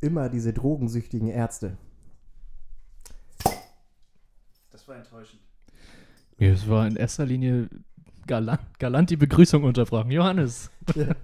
[0.00, 1.76] immer diese drogensüchtigen Ärzte.
[4.70, 5.42] Das war enttäuschend.
[6.38, 7.68] Ja, es war in erster Linie
[8.26, 10.10] galant, galant die Begrüßung unterbrochen.
[10.10, 10.70] Johannes.
[10.94, 11.14] Ja,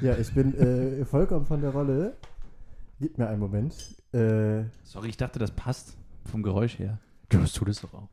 [0.00, 2.16] ja ich bin äh, vollkommen von der Rolle.
[3.00, 3.74] Gib mir einen Moment.
[4.12, 6.98] Äh, Sorry, ich dachte, das passt vom Geräusch her.
[7.28, 8.08] Du, das tut es doch auch.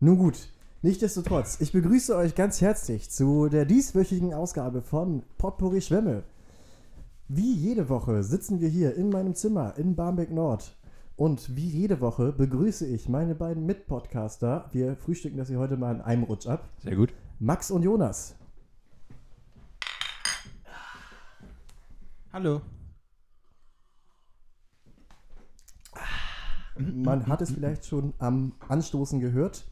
[0.00, 0.48] nun gut,
[0.82, 6.24] nichtsdestotrotz, ich begrüße euch ganz herzlich zu der dieswöchigen Ausgabe von Potpourri Schwämme.
[7.28, 10.76] Wie jede Woche sitzen wir hier in meinem Zimmer in Barmbek Nord.
[11.16, 14.68] Und wie jede Woche begrüße ich meine beiden Mitpodcaster.
[14.70, 16.68] Wir frühstücken das hier heute mal in einem Rutsch ab.
[16.78, 17.12] Sehr gut.
[17.40, 18.36] Max und Jonas.
[22.32, 22.60] Hallo.
[26.78, 29.66] Man hat es vielleicht schon am Anstoßen gehört.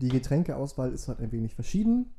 [0.00, 2.12] Die Getränkeauswahl ist halt ein wenig verschieden.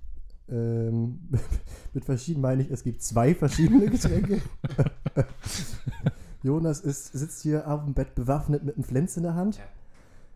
[0.52, 1.20] Ähm,
[1.94, 4.41] mit verschieden meine ich, es gibt zwei verschiedene Getränke.
[6.44, 9.59] Jonas ist, sitzt hier auf dem Bett bewaffnet mit einem Flens in der Hand.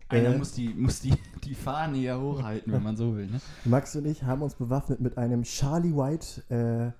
[0.08, 0.38] Einer Äh.
[0.38, 3.26] muss, die, muss die, die Fahne ja hochhalten, wenn man so will.
[3.26, 3.40] Ne?
[3.64, 6.92] Max und ich haben uns bewaffnet mit einem Charlie White, äh,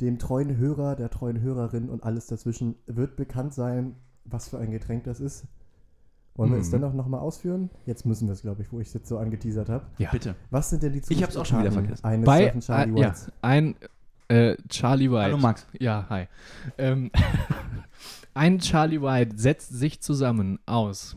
[0.00, 4.72] dem treuen Hörer, der treuen Hörerin und alles dazwischen wird bekannt sein, was für ein
[4.72, 5.44] Getränk das ist.
[6.36, 6.72] Wollen wir es Mhm.
[6.72, 7.70] dennoch nochmal ausführen?
[7.86, 9.86] Jetzt müssen wir es, glaube ich, wo ich es jetzt so angeteasert habe.
[9.98, 10.10] Ja.
[10.10, 10.34] Bitte.
[10.50, 12.04] Was sind denn die Ich hab's auch schon wieder vergessen.
[12.04, 13.74] Eines Bei Charlie ein, ja, ein
[14.28, 15.22] äh, Charlie White.
[15.24, 15.66] Hallo Max.
[15.78, 16.26] Ja, hi.
[16.78, 17.10] Ähm,
[18.34, 21.16] ein Charlie White setzt sich zusammen aus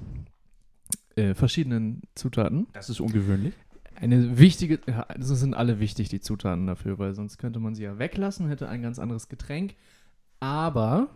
[1.16, 2.68] äh, verschiedenen Zutaten.
[2.74, 3.56] Das ist ungewöhnlich.
[4.00, 7.82] Eine wichtige, ja, das sind alle wichtig, die Zutaten dafür, weil sonst könnte man sie
[7.84, 9.74] ja weglassen, hätte ein ganz anderes Getränk.
[10.40, 11.08] Aber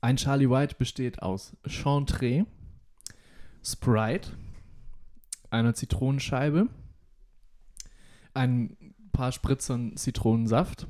[0.00, 2.46] ein Charlie White besteht aus Chantre,
[3.62, 4.30] Sprite,
[5.50, 6.68] einer Zitronenscheibe,
[8.34, 8.76] ein
[9.12, 10.86] paar Spritzern Zitronensaft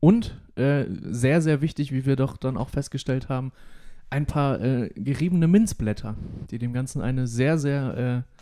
[0.00, 3.52] und äh, sehr, sehr wichtig, wie wir doch dann auch festgestellt haben,
[4.10, 6.16] ein paar äh, geriebene Minzblätter,
[6.50, 8.38] die dem Ganzen eine sehr, sehr äh,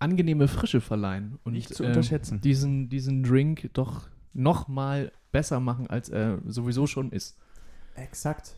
[0.00, 2.40] angenehme Frische verleihen und Nicht zu ähm, unterschätzen.
[2.40, 7.38] diesen, diesen Drink doch noch mal besser machen, als er sowieso schon ist.
[7.94, 8.56] Exakt.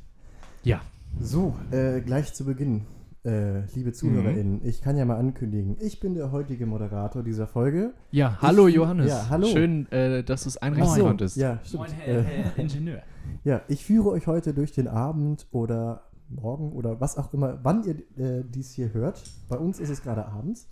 [0.63, 0.81] Ja.
[1.21, 2.83] So, äh, gleich zu Beginn,
[3.25, 4.69] äh, liebe ZuhörerInnen, Mhm.
[4.69, 7.93] ich kann ja mal ankündigen, ich bin der heutige Moderator dieser Folge.
[8.13, 9.09] Ja, hallo Ich- Johannes.
[9.09, 9.47] ja, hallo.
[9.49, 11.37] Schön, äh, dass du es einrichten so, konntest.
[11.37, 11.89] Ja, stimmt.
[11.89, 13.03] Moin, Äh, Herr, Herr Ingenieur.
[13.45, 17.83] ja, ich führe euch heute durch den Abend oder morgen oder was auch immer, wann
[17.85, 19.21] ihr äh, dies hier hört.
[19.49, 20.69] Bei uns ist es gerade abends.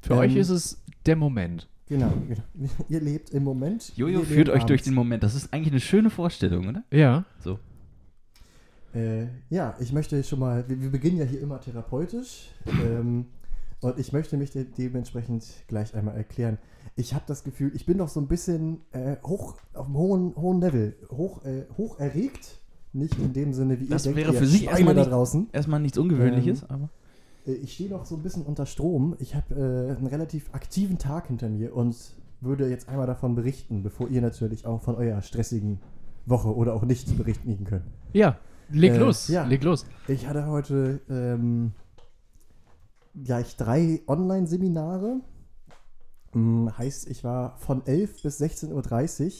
[0.00, 1.68] Für Ähm, euch ist es der Moment.
[1.88, 2.42] Genau, genau.
[2.88, 3.92] Ihr lebt im Moment.
[3.96, 4.84] Jojo führt euch durch abends.
[4.84, 5.22] den Moment.
[5.22, 6.84] Das ist eigentlich eine schöne Vorstellung, oder?
[6.90, 7.24] Ja.
[7.40, 7.58] So.
[8.96, 13.26] Äh, ja, ich möchte schon mal, wir, wir beginnen ja hier immer therapeutisch ähm,
[13.82, 16.56] und ich möchte mich de dementsprechend gleich einmal erklären.
[16.96, 20.34] Ich habe das Gefühl, ich bin doch so ein bisschen äh, hoch, auf einem hohen,
[20.36, 22.58] hohen Level, hoch, äh, hoch erregt.
[22.94, 25.12] Nicht in dem Sinne, wie Das ihr wäre denkt, für ihr Sie erstmal da nicht-
[25.12, 25.48] draußen.
[25.52, 26.88] Erstmal nichts Ungewöhnliches, aber.
[27.46, 29.14] Äh, ich stehe noch so ein bisschen unter Strom.
[29.18, 31.94] Ich habe äh, einen relativ aktiven Tag hinter mir und
[32.40, 35.80] würde jetzt einmal davon berichten, bevor ihr natürlich auch von eurer stressigen
[36.24, 37.84] Woche oder auch nicht berichten könnt.
[38.14, 38.38] Ja,
[38.70, 39.28] leg Äh, los.
[39.28, 39.44] ja.
[39.44, 39.86] Leg los.
[40.08, 41.72] Ich hatte heute ähm,
[43.14, 45.20] gleich drei Online-Seminare.
[46.32, 49.32] Hm, heißt, ich war von 11 bis 16.30 Uhr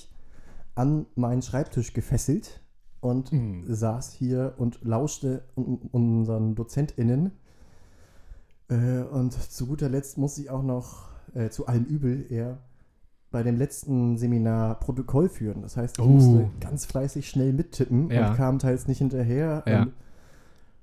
[0.75, 2.61] an meinen Schreibtisch gefesselt
[3.01, 3.65] und Mhm.
[3.73, 7.33] saß hier und lauschte un unseren DozentInnen.
[8.69, 12.59] Äh, und zu guter Letzt muss ich auch noch, äh, zu allem Übel eher,
[13.37, 15.61] bei dem letzten Seminar Protokoll führen.
[15.61, 16.09] Das heißt, ich Oh.
[16.09, 18.31] musste ganz fleißig schnell mittippen Ja.
[18.31, 19.63] und kam teils nicht hinterher.
[19.67, 19.83] Ja.
[19.83, 19.93] Und,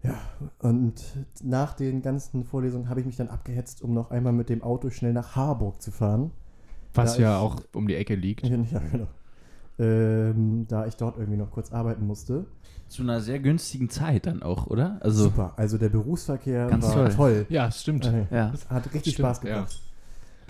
[0.04, 0.14] ja,
[0.60, 0.94] und
[1.42, 4.92] nach den ganzen Vorlesungen habe ich mich dann abgehetzt, um noch einmal mit dem Auto
[4.92, 6.30] schnell nach Harburg zu fahren.
[6.94, 8.44] Was ja ich- auch um die Ecke liegt.
[8.72, 9.08] Ja, genau.
[9.80, 12.46] Ähm, da ich dort irgendwie noch kurz arbeiten musste.
[12.88, 14.98] Zu einer sehr günstigen Zeit dann auch, oder?
[15.02, 15.24] Also.
[15.24, 17.10] Super, also der Berufsverkehr Ganz war toll.
[17.16, 17.46] toll.
[17.50, 18.06] Ja, stimmt.
[18.06, 18.50] Äh, Ja.
[18.52, 19.80] Das hat richtig Stimmt, Spaß gemacht.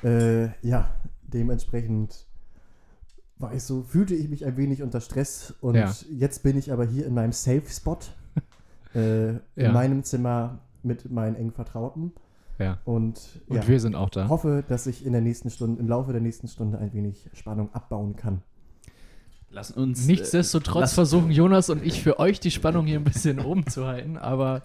[0.04, 0.90] Äh, ja,
[1.34, 2.28] dementsprechend
[3.38, 5.94] war ich so, fühlte ich mich ein wenig unter Stress und Ja.
[6.12, 7.98] jetzt bin ich aber hier in meinem Safe Spot,
[8.96, 9.72] äh, in Ja.
[9.72, 12.12] meinem Zimmer mit meinen engen Vertrauten
[12.60, 12.80] Ja.
[12.86, 14.30] und, Und wir sind auch da.
[14.30, 17.74] hoffe, dass ich in der nächsten Stunde, im Laufe der nächsten Stunde ein wenig Spannung
[17.74, 18.42] abbauen kann.
[19.54, 20.08] Lass uns.
[20.08, 23.86] Nichtsdestotrotz lass- versuchen Jonas und ich für euch die Spannung hier ein bisschen oben zu
[23.86, 24.64] halten, aber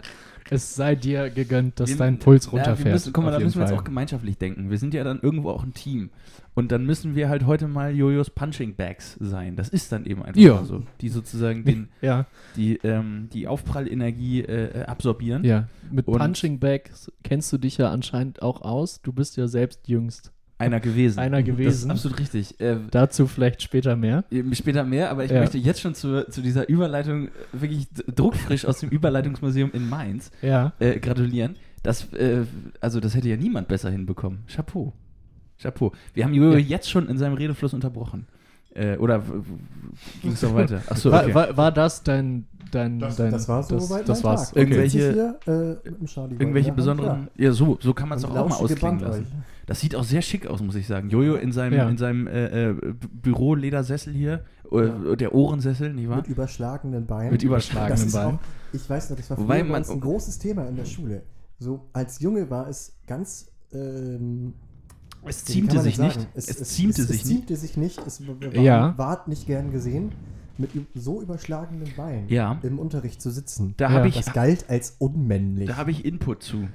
[0.49, 2.85] es sei dir gegönnt, dass Wir- dein Puls Ja, runterfährt.
[2.85, 4.71] wir müssen, guck mal, da müssen wir jetzt auch gemeinschaftlich denken.
[4.71, 6.09] Wir sind ja dann irgendwo auch ein Team.
[6.55, 9.55] Und dann müssen wir halt heute mal Jojos Punching Bags sein.
[9.55, 10.63] Das ist dann eben einfach Ja.
[10.65, 10.81] so.
[11.01, 12.25] Die sozusagen den, Ja,
[12.55, 15.43] die, ähm, die Aufprallenergie äh, äh, absorbieren.
[15.43, 15.67] ja.
[15.91, 19.01] Mit Und- Punching Bags kennst du dich ja anscheinend auch aus.
[19.01, 21.17] Du bist ja selbst jüngst einer gewesen.
[21.19, 21.91] Einer Das ist gewesen.
[21.91, 22.59] absolut richtig.
[22.59, 24.23] Äh, Dazu vielleicht später mehr.
[24.29, 25.39] Eben Später mehr, aber ich Ja.
[25.39, 30.31] möchte jetzt schon zu, zu dieser Überleitung äh, wirklich druckfrisch aus dem Überleitungsmuseum in Mainz
[30.41, 30.73] Ja.
[30.79, 31.55] äh, gratulieren.
[31.81, 32.41] Das, äh,
[32.81, 34.39] also das hätte ja niemand besser hinbekommen.
[34.53, 34.93] Chapeau.
[35.61, 35.93] Chapeau.
[36.13, 36.57] Wir haben Jojo Ja.
[36.59, 38.27] jetzt schon in seinem Redefluss unterbrochen.
[38.75, 39.23] Äh, oder
[40.21, 40.81] ging es noch weiter?
[40.87, 41.33] Achso, War, okay.
[41.33, 44.49] war, war das dein, dein, Das, dein das war so das, weit das war's.
[44.49, 44.57] Tag.
[44.57, 45.87] Irgendwelche- hier, äh,
[46.39, 47.27] Irgendwelche besonderen.
[47.37, 47.51] ja.
[47.51, 49.21] So, so kann man es auch, auch mal ausklingen lassen.
[49.23, 49.27] euch.
[49.65, 51.09] Das sieht auch sehr schick aus, muss ich sagen.
[51.09, 51.87] Jojo in seinem, Ja.
[51.89, 52.75] in seinem äh, äh,
[53.21, 55.15] Büro-Ledersessel hier, äh, Ja.
[55.15, 56.17] der Ohrensessel, nicht wahr?
[56.17, 57.31] Mit überschlagenen Beinen.
[57.31, 58.35] Mit ist Beinen.
[58.35, 58.39] Auch,
[58.73, 61.21] ich weiß noch, das war früher Wobei bei man- ein großes Thema in der Schule.
[61.59, 63.51] So als Junge war es ganz.
[63.71, 64.53] Ähm,
[65.25, 66.13] Es ziemte sich das nicht.
[66.15, 66.27] sagen?
[66.33, 67.37] Es, es, ziemte es, sich es nicht.
[67.37, 68.01] ziemte sich nicht.
[68.07, 68.97] Es war, Ja.
[68.97, 70.11] ward nicht gern gesehen,
[70.59, 72.59] mit so überschlagenen Beinen Ja.
[72.63, 73.73] im Unterricht zu sitzen.
[73.77, 74.05] Da Ja.
[74.05, 75.67] ich, Das galt als unmännlich.
[75.67, 76.67] da habe ich Input zu.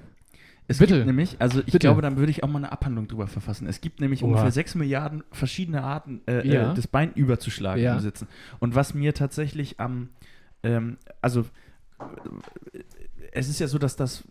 [0.66, 0.94] Es Bitte.
[0.94, 1.80] gibt nämlich, also ich Bitte.
[1.80, 3.66] glaube, dann würde ich auch mal eine Abhandlung drüber verfassen.
[3.66, 4.28] Es gibt nämlich Oha.
[4.30, 6.72] ungefähr 6 Milliarden verschiedene Arten, äh, Ja.
[6.72, 7.94] äh, das Bein überzuschlagen Ja.
[7.94, 8.26] im Sitzen.
[8.60, 10.08] Und was mir tatsächlich am,
[10.62, 12.78] ähm, also äh,
[13.32, 14.24] es ist ja so, dass das,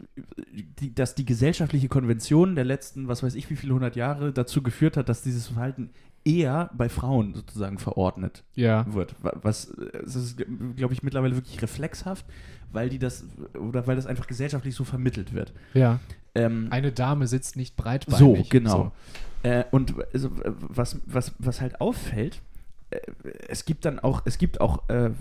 [0.79, 4.63] die, dass die gesellschaftliche Konvention der letzten, was weiß ich, wie viele hundert Jahre dazu
[4.63, 5.89] geführt hat, dass dieses Verhalten
[6.25, 8.85] eher bei Frauen sozusagen verordnet Ja.
[8.93, 9.15] wird.
[9.23, 10.37] Wa- Was, ist,
[10.75, 12.25] glaube ich, mittlerweile wirklich reflexhaft,
[12.71, 13.25] weil die das,
[13.59, 15.53] oder weil das einfach gesellschaftlich so vermittelt wird.
[15.73, 15.99] Ja.
[16.35, 18.19] Ähm, Eine Dame sitzt nicht breitbeinig.
[18.19, 18.91] so, genau.
[19.43, 22.41] Äh, und also, was, was, was halt auffällt,
[23.47, 25.11] es gibt dann auch, es gibt auch äh,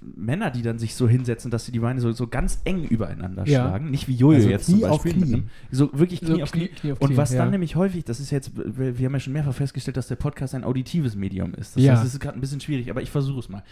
[0.00, 3.46] Männer, die dann sich so hinsetzen, dass sie die Beine so, so ganz eng übereinander
[3.46, 3.68] Ja.
[3.68, 3.90] schlagen.
[3.90, 5.20] Nicht wie Jojo Also jetzt Knie zum auf Beispiel.
[5.20, 5.34] mit Knie.
[5.38, 6.68] einem- So wirklich So Knie auf Knie.
[6.68, 7.38] Knie- Knie auf Und Knie, was ja.
[7.38, 10.16] dann nämlich häufig, das ist jetzt, wir wir haben ja schon mehrfach festgestellt, dass der
[10.16, 11.76] Podcast ein auditives Medium ist.
[11.76, 11.92] Das Ja.
[11.94, 13.62] heißt, es ist gerade ein bisschen schwierig, aber ich versuche es mal.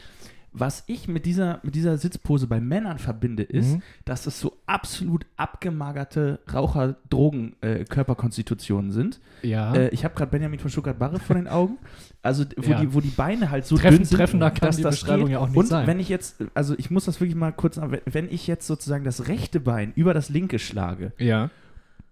[0.52, 3.82] Was ich mit dieser, mit dieser Sitzpose bei Männern verbinde, ist, Mhm.
[4.04, 9.20] dass es so absolut abgemagerte Raucher-Drogen-Körperkonstitutionen sind.
[9.42, 9.74] Ja.
[9.74, 11.78] Äh, ich habe gerade Benjamin von Stuttgart-Barre vor den Augen.
[12.22, 12.80] Also, wo, Ja.
[12.80, 15.26] die, wo die Beine halt so Treffen- dünn sind, treffender kann dass die das Beschreibung
[15.26, 15.32] geht.
[15.32, 15.86] ja auch nicht Und sein.
[15.86, 18.66] wenn ich jetzt, also ich muss das wirklich mal kurz sagen, wenn- wenn ich jetzt
[18.66, 21.48] sozusagen das rechte Bein über das linke schlage, ja.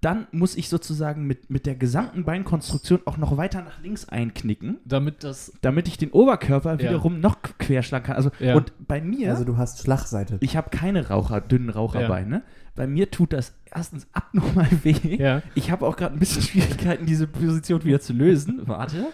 [0.00, 4.78] dann muss ich sozusagen mit, mit der gesamten Beinkonstruktion auch noch weiter nach links einknicken,
[4.84, 5.52] Damit das.
[5.60, 6.78] damit ich den Oberkörper Ja.
[6.78, 8.16] wiederum noch querschlagen kann.
[8.16, 8.54] Also, Ja.
[8.54, 10.38] und bei mir, Also du hast Schlagseite.
[10.40, 12.42] ich habe keine Raucher, dünnen Raucherbeine.
[12.76, 15.16] Bei mir tut das erstens abnormal weh.
[15.16, 15.42] Ja.
[15.56, 16.42] Ich habe auch gerade ein bisschen
[16.88, 18.62] Schwierigkeiten, diese Position wieder zu lösen.
[18.66, 19.08] Warte.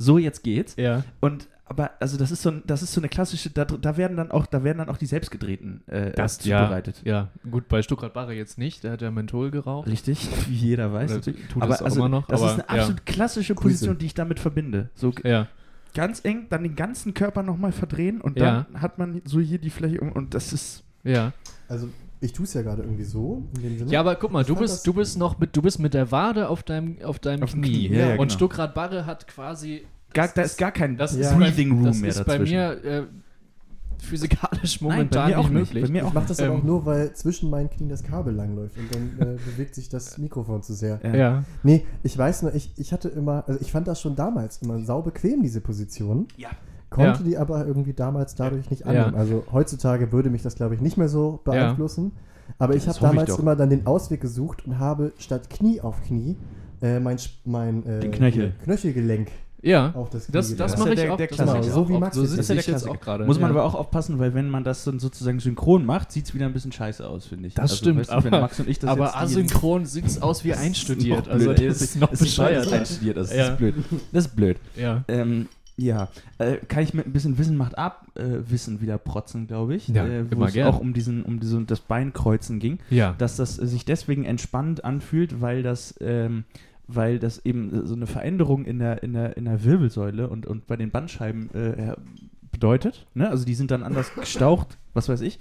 [0.00, 0.76] So, jetzt geht's.
[0.76, 1.04] Ja.
[1.20, 4.16] Und aber also das ist so ein, das ist so eine klassische, da, da werden
[4.16, 7.00] dann auch, da werden dann auch die selbstgedrehten äh, Das zubereitet.
[7.04, 7.28] Ja.
[7.48, 8.82] Gut, bei Stuttgart Barre jetzt nicht.
[8.82, 9.86] Der hat ja Menthol geraucht.
[9.88, 11.10] Richtig, wie jeder weiß.
[11.10, 11.48] Oder natürlich.
[11.48, 12.82] tut aber es auch also, immer noch, das aber, ist eine ja.
[12.82, 13.62] absolut klassische Grüße.
[13.74, 14.90] Position, die ich damit verbinde.
[14.96, 15.46] So Ja.
[15.94, 18.66] ganz eng, dann den ganzen Körper nochmal verdrehen und Ja.
[18.72, 21.32] dann hat man so hier die Fläche um- und das ist Ja.
[21.68, 21.88] Also
[22.20, 23.46] ich tue es ja gerade irgendwie so.
[23.56, 23.90] In dem Sinne.
[23.90, 25.94] Ja, aber guck mal, Ich du bist, das- du bist noch mit, du bist mit
[25.94, 27.88] der Wade auf deinem, auf deinem Auf Knie.
[27.88, 28.30] Knie, ja, ja, Und genau.
[28.30, 29.82] Stuttgart Barre hat quasi.
[30.12, 31.30] gar, das da ist gar kein das Ja.
[31.30, 32.44] ist Breathing bei, Room das mehr ist dazwischen.
[32.44, 33.02] bei mir äh,
[34.02, 35.84] physikalisch Nein, bei momentan mir auch nicht möglich.
[35.84, 38.02] Bei mir Ich auch mache das aber Ähm, auch nur, weil zwischen meinen Knien das
[38.02, 41.00] Kabel langläuft und dann äh, bewegt sich das Mikrofon zu sehr.
[41.02, 41.14] Ja.
[41.14, 41.44] Ja.
[41.62, 44.80] Nee, ich weiß nur, ich, ich hatte immer, also ich fand das schon damals immer
[44.80, 46.28] sau bequem, diese Position.
[46.36, 46.48] Ja.
[46.90, 47.24] Konnte Ja.
[47.28, 48.86] die aber irgendwie damals dadurch nicht Ja.
[49.04, 49.14] annehmen.
[49.14, 52.12] Also heutzutage würde mich das, glaube ich, nicht mehr so beeinflussen.
[52.58, 53.38] Aber ich habe ich damals doch.
[53.38, 56.36] immer dann den Ausweg gesucht und habe statt Knie auf Knie
[56.82, 58.54] äh, mein, mein äh, Den Knöchel.
[58.64, 59.28] Knöchelgelenk
[59.62, 59.92] Ja.
[59.94, 61.16] auf das Knie Das, das mache ja ich der- auch.
[61.16, 61.60] der Klassiker.
[61.60, 61.98] ich So wie.
[61.98, 63.24] Max So ist ja ich der jetzt auch gerade.
[63.24, 63.56] Muss man ja.
[63.56, 66.52] aber auch aufpassen, weil wenn man das dann sozusagen synchron macht, sieht es wieder ein
[66.52, 67.54] bisschen scheiße aus, finde ich.
[67.54, 70.42] Das stimmt, weißt du, wenn aber- Max und ich das Aber asynchron sieht es aus
[70.42, 71.28] wie einstudiert.
[71.28, 71.70] Also blöd.
[71.70, 72.72] das ist noch bescheuert.
[72.72, 73.48] einstudiert, das Ja.
[73.50, 73.74] ist blöd.
[74.12, 74.56] Das ist blöd.
[74.76, 75.04] Ja.
[75.06, 75.46] Ähm,
[75.80, 76.08] ja,
[76.38, 79.88] äh, kann ich mit ein bisschen Wissen macht ab äh, Wissen wieder protzen, glaube ich.
[79.88, 80.68] Ja, äh, wo es gern.
[80.68, 83.14] auch um diesen, um diesen, das Beinkreuzen ging, Ja.
[83.18, 86.44] dass das äh, sich deswegen entspannt anfühlt, weil das, ähm,
[86.86, 90.66] weil das eben so eine Veränderung in der, in der, in der Wirbelsäule und, und
[90.66, 91.94] bei den Bandscheiben äh,
[92.50, 93.06] bedeutet.
[93.14, 93.28] Ne?
[93.28, 95.38] Also die sind dann anders gestaucht, was weiß ich.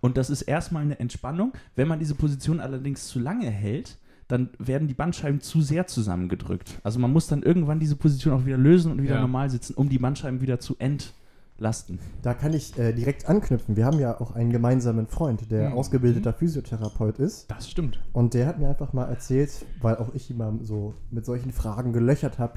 [0.00, 1.52] Und das ist erstmal eine Entspannung.
[1.76, 3.98] Wenn man diese Position allerdings zu lange hält,
[4.30, 6.80] dann werden die Bandscheiben zu sehr zusammengedrückt.
[6.82, 9.20] Also man muss dann irgendwann diese Position auch wieder lösen und wieder Ja.
[9.20, 11.98] normal sitzen, um die Bandscheiben wieder zu entlasten.
[12.22, 13.76] Da kann ich äh, direkt anknüpfen.
[13.76, 15.76] Wir haben ja auch einen gemeinsamen Freund, der Mhm.
[15.76, 17.50] ausgebildeter Physiotherapeut ist.
[17.50, 18.00] Das stimmt.
[18.12, 21.92] Und der hat mir einfach mal erzählt, weil auch ich immer so mit solchen Fragen
[21.92, 22.54] gelöchert habe,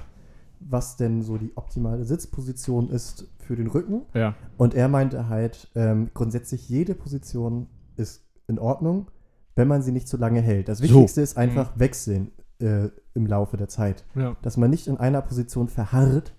[0.60, 4.04] was denn so die optimale Sitzposition ist für den Rücken.
[4.14, 4.36] Ja.
[4.58, 9.08] Und er meinte halt, ähm, grundsätzlich jede Position ist in Ordnung,
[9.56, 10.68] wenn man sie nicht zu lange hält.
[10.68, 10.84] Das So.
[10.86, 14.04] Wichtigste ist einfach wechseln äh, im Laufe der Zeit.
[14.16, 14.36] Ja.
[14.42, 16.34] Dass man nicht in einer Position verharrt.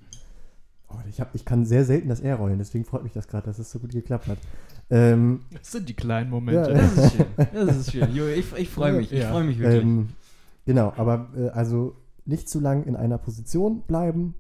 [0.88, 3.46] Oh, ich, hab, ich kann sehr selten das R rollen, deswegen freut mich das gerade,
[3.46, 4.38] dass es so gut geklappt hat.
[4.90, 6.70] Ähm, Das sind die kleinen Momente.
[6.72, 6.78] Ja.
[6.78, 7.26] Das ist schön.
[7.66, 8.14] Das ist schön.
[8.14, 9.10] Jo, ich, ich freue mich.
[9.12, 9.30] Ich Ja.
[9.30, 9.82] freue mich wirklich.
[9.82, 10.10] Ähm,
[10.66, 14.34] genau, aber äh, also nicht zu lang in einer Position bleiben,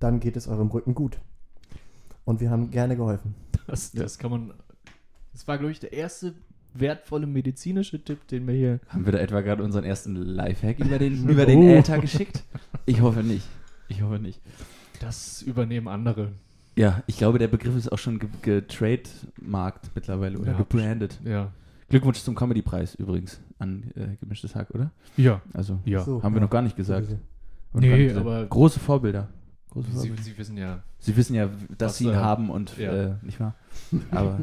[0.00, 1.18] dann geht es eurem Rücken gut.
[2.24, 3.34] Und wir haben gerne geholfen.
[3.66, 4.52] Das, das kann man.
[5.32, 6.34] Das war, glaube ich, der erste
[6.74, 8.80] wertvolle medizinische Tipp, den wir hier.
[8.88, 11.68] Haben wir da etwa gerade unseren ersten Lifehack über den, über den Oh.
[11.74, 12.42] Äther geschickt?
[12.86, 13.46] Ich hoffe nicht.
[13.88, 14.40] Ich hoffe nicht.
[15.00, 16.32] Das übernehmen andere.
[16.76, 20.58] Ja, ich glaube, der Begriff ist auch schon ge- getrademarkt mittlerweile oder Ja.
[20.58, 21.20] gebrandet.
[21.24, 21.52] Ja.
[21.88, 24.90] Glückwunsch zum Comedy-Preis übrigens an äh, Gemischtes Hack, oder?
[25.16, 25.40] Ja.
[25.52, 26.00] Also, Ja.
[26.02, 27.08] So, haben wir noch gar nicht gesagt.
[27.74, 29.28] Nee, gar nicht aber- Große Vorbilder.
[29.70, 30.22] Große Sie, Vorbilder.
[30.22, 30.82] Sie wissen ja.
[30.98, 32.92] Sie wissen ja, dass Was, sie ihn äh, haben und, ja.
[32.92, 33.54] äh, nicht wahr?
[34.10, 34.40] Aber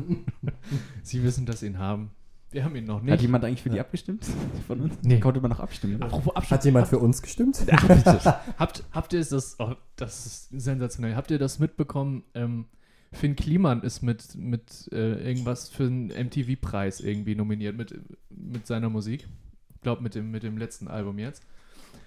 [1.03, 2.11] Sie wissen, dass Sie ihn haben.
[2.51, 3.13] Wir haben ihn noch nicht.
[3.13, 4.25] hat jemand eigentlich für die abgestimmt
[4.67, 4.95] von uns?
[5.03, 5.19] Nee.
[5.19, 6.01] Konnte man noch abstimmen?
[6.01, 6.33] Apropos.
[6.51, 7.59] Hat jemand für uns gestimmt?
[8.57, 12.23] Habt, habt ihr das, oh, das ist sensationell, habt ihr das mitbekommen?
[12.33, 12.65] Ähm,
[13.13, 18.89] Finn Kliman ist mit, mit äh, irgendwas für einen MTV-Preis irgendwie nominiert mit, mit seiner
[18.89, 19.27] Musik.
[19.75, 21.43] Ich glaube, mit dem, mit dem letzten Album jetzt.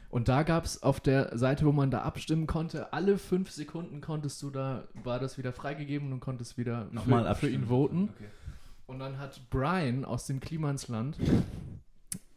[0.09, 4.01] Und da gab es auf der Seite, wo man da abstimmen konnte, alle fünf Sekunden
[4.01, 8.11] konntest du da, war das wieder freigegeben und konntest wieder Nochmal für, für ihn voten.
[8.15, 8.29] Okay.
[8.87, 11.17] Und dann hat Brian aus dem Klimansland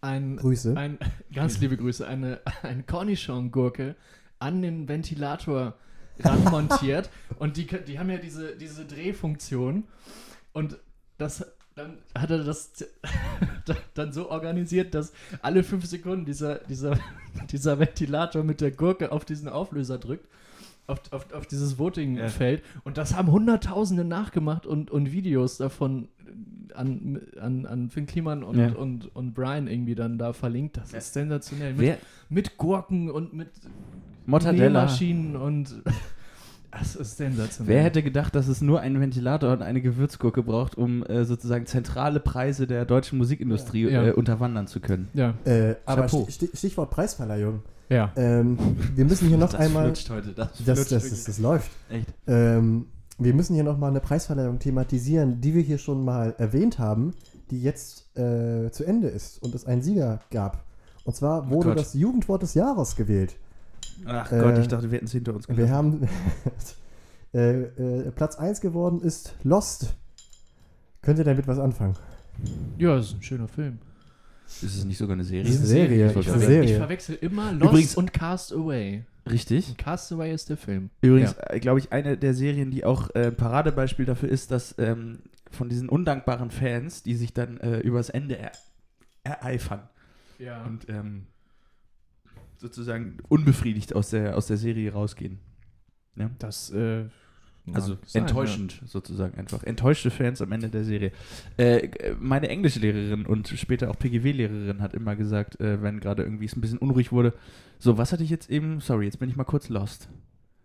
[0.01, 0.75] ein Grüße.
[0.77, 0.97] ein,
[1.33, 3.95] ganz liebe Grüße, eine, eine Cornichon-Gurke
[4.39, 5.75] an den Ventilator
[6.19, 7.09] ranmontiert.
[7.39, 9.85] Und die, die haben ja diese, diese Drehfunktion.
[10.53, 10.77] Und
[11.17, 11.45] das
[11.77, 12.71] dann hat er das
[13.93, 16.99] dann so organisiert, dass alle fünf Sekunden dieser, dieser,
[17.51, 20.27] dieser Ventilator mit der Gurke auf diesen Auflöser drückt,
[20.87, 22.63] auf, auf, auf dieses Voting-Feld.
[22.83, 26.07] Und das haben Hunderttausende nachgemacht und, und Videos davon
[26.75, 28.69] an, an, an Finn Kliman und, Ja.
[28.73, 30.77] und, und Brian irgendwie dann da verlinkt.
[30.77, 31.71] Das ist sensationell.
[31.73, 31.97] Mit, Wer?
[32.29, 33.49] mit Gurken und mit
[34.25, 34.81] Mortadella.
[34.85, 35.75] Nähmaschinen und
[36.71, 37.75] das ist sensationell.
[37.75, 41.65] Wer hätte gedacht, dass es nur einen Ventilator und eine Gewürzgurke braucht, um äh, sozusagen
[41.65, 44.05] zentrale Preise der deutschen Musikindustrie Ja.
[44.07, 45.07] äh, unterwandern zu können?
[45.13, 47.63] Ja, Äh, aber Stichwort Preisverleihung.
[47.89, 48.11] Ja.
[48.15, 48.57] Ähm,
[48.95, 49.85] wir müssen hier noch einmal.
[49.85, 50.33] flutscht heute.
[50.33, 51.71] Das, Das, das, das, das läuft.
[51.89, 52.07] Echt.
[52.27, 52.87] Ähm,
[53.19, 57.13] wir müssen hier nochmal eine Preisverleihung thematisieren, die wir hier schon mal erwähnt haben,
[57.49, 60.63] die jetzt äh, zu Ende ist und es einen Sieger gab.
[61.03, 61.79] Und zwar wurde Gott.
[61.79, 63.35] das Jugendwort des Jahres gewählt.
[64.05, 65.73] Ach Äh, Gott, ich dachte, wir hätten es hinter uns Wir gelassen.
[65.73, 66.07] haben
[67.33, 69.95] äh, äh, Platz 1 geworden ist Lost.
[71.01, 71.95] Könnt ihr damit was anfangen?
[72.77, 73.79] ja, das ist ein schöner Film.
[74.47, 75.49] Ist es nicht sogar eine Serie?
[75.49, 76.05] Ist eine Serie.
[76.05, 76.71] Ich Ich, wollte Eine verwe gerade Serie.
[76.71, 79.05] ich verwechsel immer Lost Übrigens- und Cast Away.
[79.29, 79.75] Richtig.
[79.77, 80.89] Cast Away ist der Film.
[81.01, 84.73] Übrigens, äh, glaube ich, eine der Serien, die auch äh, ein Paradebeispiel dafür ist, dass
[84.77, 85.19] ähm,
[85.51, 88.51] von diesen undankbaren Fans, die sich dann äh, übers Ende er
[89.23, 89.89] ereifern
[90.39, 90.63] Ja.
[90.63, 91.27] und ähm,
[92.57, 95.39] sozusagen unbefriedigt aus der, aus der Serie rausgehen.
[96.15, 96.29] Ja?
[96.39, 97.05] das, äh,
[97.73, 99.63] Also mag sein, enttäuschend sozusagen einfach.
[99.63, 101.11] Enttäuschte Fans am Ende der Serie.
[101.57, 106.55] Äh, meine Englischlehrerin und später auch PGW-Lehrerin hat immer gesagt, äh, wenn gerade irgendwie es
[106.55, 107.33] ein bisschen unruhig wurde,
[107.79, 108.79] so, was hatte ich jetzt eben?
[108.79, 110.09] Sorry, jetzt bin ich mal kurz lost.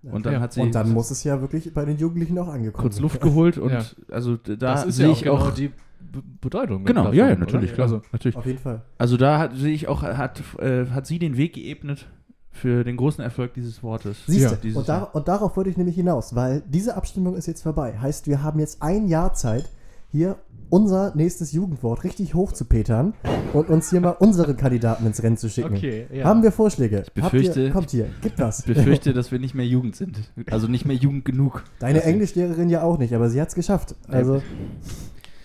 [0.03, 0.41] Und dann Ja.
[0.41, 3.21] hat sie Und dann muss es ja wirklich bei den Jugendlichen auch angekommen kurz Luft
[3.21, 3.85] geholt und Ja.
[4.11, 4.39] also Ja.
[4.47, 6.85] da Das ist sehe ja auch ich genau auch die B Bedeutung.
[6.85, 7.41] genau, davon, ja, ja, oder?
[7.41, 8.37] natürlich, klar, Also, natürlich.
[8.37, 8.83] Auf jeden Fall.
[8.99, 12.07] Also da hat, sehe ich auch hat äh, hat sie den Weg geebnet
[12.53, 14.19] für den großen Erfolg dieses Wortes.
[14.27, 17.35] Siehst Ja, du, dieses und, da, und darauf wollte ich nämlich hinaus, weil diese Abstimmung
[17.35, 17.99] ist jetzt vorbei.
[17.99, 19.69] Heißt, wir haben jetzt ein Jahr Zeit,
[20.09, 20.37] hier
[20.69, 23.15] unser nächstes Jugendwort richtig hoch zu petern
[23.55, 25.75] und uns hier mal unsere Kandidaten ins Rennen zu schicken.
[25.75, 26.25] okay, ja.
[26.25, 27.05] Haben wir Vorschläge?
[27.07, 28.61] Ich befürchte- kommt hier, gibt was.
[28.61, 30.19] Ich befürchte, dass wir nicht mehr Jugend sind.
[30.51, 31.65] Also nicht mehr Jugend genug.
[31.79, 33.95] Deine Englischlehrerin ja auch nicht, aber sie hat es geschafft.
[34.09, 34.43] Also,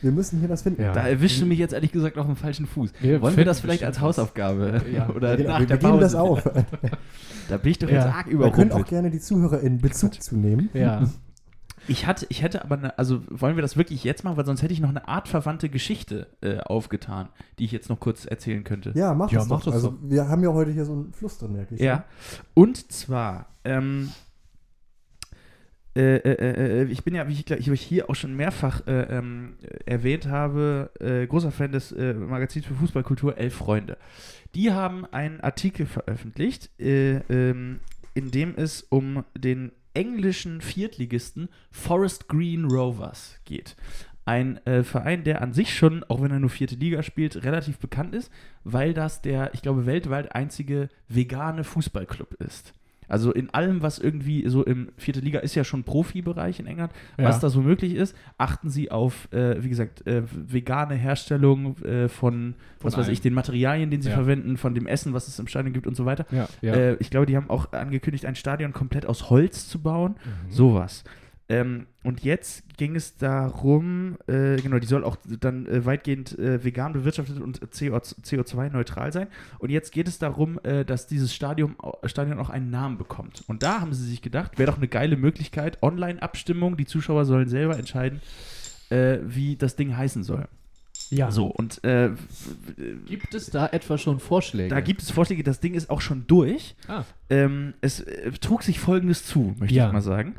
[0.02, 0.82] wir müssen hier was finden.
[0.82, 0.94] Ja.
[0.94, 2.92] Da erwischt du mich jetzt ehrlich gesagt auf dem falschen Fuß.
[3.02, 4.82] Wir Wollen wir das vielleicht als Hausaufgabe?
[4.94, 5.10] Ja.
[5.16, 6.44] Oder Genau, nach wir, der wir geben das auf.
[7.50, 7.96] Da bin ich doch Ja.
[8.06, 10.70] jetzt arg Wir können auch gerne die Zuhörer in Bezug zu nehmen.
[10.74, 11.04] Ja.
[11.90, 14.62] Ich, hatte, ich hätte aber, eine, also wollen wir das wirklich jetzt machen, weil sonst
[14.62, 18.92] hätte ich noch eine artverwandte Geschichte äh, aufgetan, die ich jetzt noch kurz erzählen könnte.
[18.94, 19.66] Ja, mach Ja, das mach doch.
[19.68, 19.98] das also, doch.
[20.02, 21.80] wir haben ja heute hier so einen Fluss drin, merke ich.
[21.82, 22.04] Ja.
[22.54, 24.10] Und zwar, ähm,
[25.98, 29.18] äh, äh, äh, ich bin ja, wie ich, ich euch hier auch schon mehrfach äh,
[29.18, 33.98] ähm, erwähnt habe, äh, großer Fan des äh, Magazins für Fußballkultur Elf Freunde.
[34.54, 37.80] Die haben einen Artikel veröffentlicht, äh, ähm,
[38.14, 43.76] in dem es um den englischen Viertligisten Forest Green Rovers geht.
[44.26, 47.80] Ein äh, Verein, der an sich schon, auch wenn er nur vierte Liga spielt, relativ
[47.80, 48.32] bekannt ist,
[48.64, 52.74] weil das der, ich glaube, weltweit einzige vegane Fußballclub ist.
[53.08, 56.92] Also in allem, was irgendwie so im vierte Liga ist ja schon Profibereich in England,
[57.18, 57.42] was Ja.
[57.42, 62.56] da so möglich ist, achten sie auf, äh, wie gesagt, äh, vegane Herstellung äh, von,
[62.82, 64.16] was Von weiß ich, den Materialien, den sie Ja.
[64.16, 66.26] verwenden, von dem Essen, was es im Stadion gibt und so weiter.
[66.32, 66.74] Ja, ja.
[66.74, 70.16] Äh, ich glaube, die haben auch angekündigt, ein Stadion komplett aus Holz zu bauen.
[70.48, 70.52] Mhm.
[70.52, 71.04] Sowas.
[71.50, 76.62] Ähm, und jetzt ging es darum, äh, genau, die soll auch dann äh, weitgehend äh,
[76.64, 79.28] vegan bewirtschaftet und CO, CO2-neutral sein.
[79.60, 83.44] Und jetzt geht es darum, äh, dass dieses Stadion, Stadion auch einen Namen bekommt.
[83.48, 87.48] Und da haben sie sich gedacht, wäre doch eine geile Möglichkeit, Online-Abstimmung, die Zuschauer sollen
[87.48, 88.20] selber entscheiden,
[88.90, 90.48] äh, wie das Ding heißen soll.
[91.10, 91.32] Ja.
[91.32, 92.12] So, und äh,
[93.06, 94.70] Gibt es da etwa schon Vorschläge?
[94.70, 96.76] da gibt es Vorschläge, das Ding ist auch schon durch.
[96.90, 97.04] Ah.
[97.30, 99.88] Ähm, es äh, trug sich folgendes zu, möchte Ja.
[99.88, 100.36] ich mal sagen.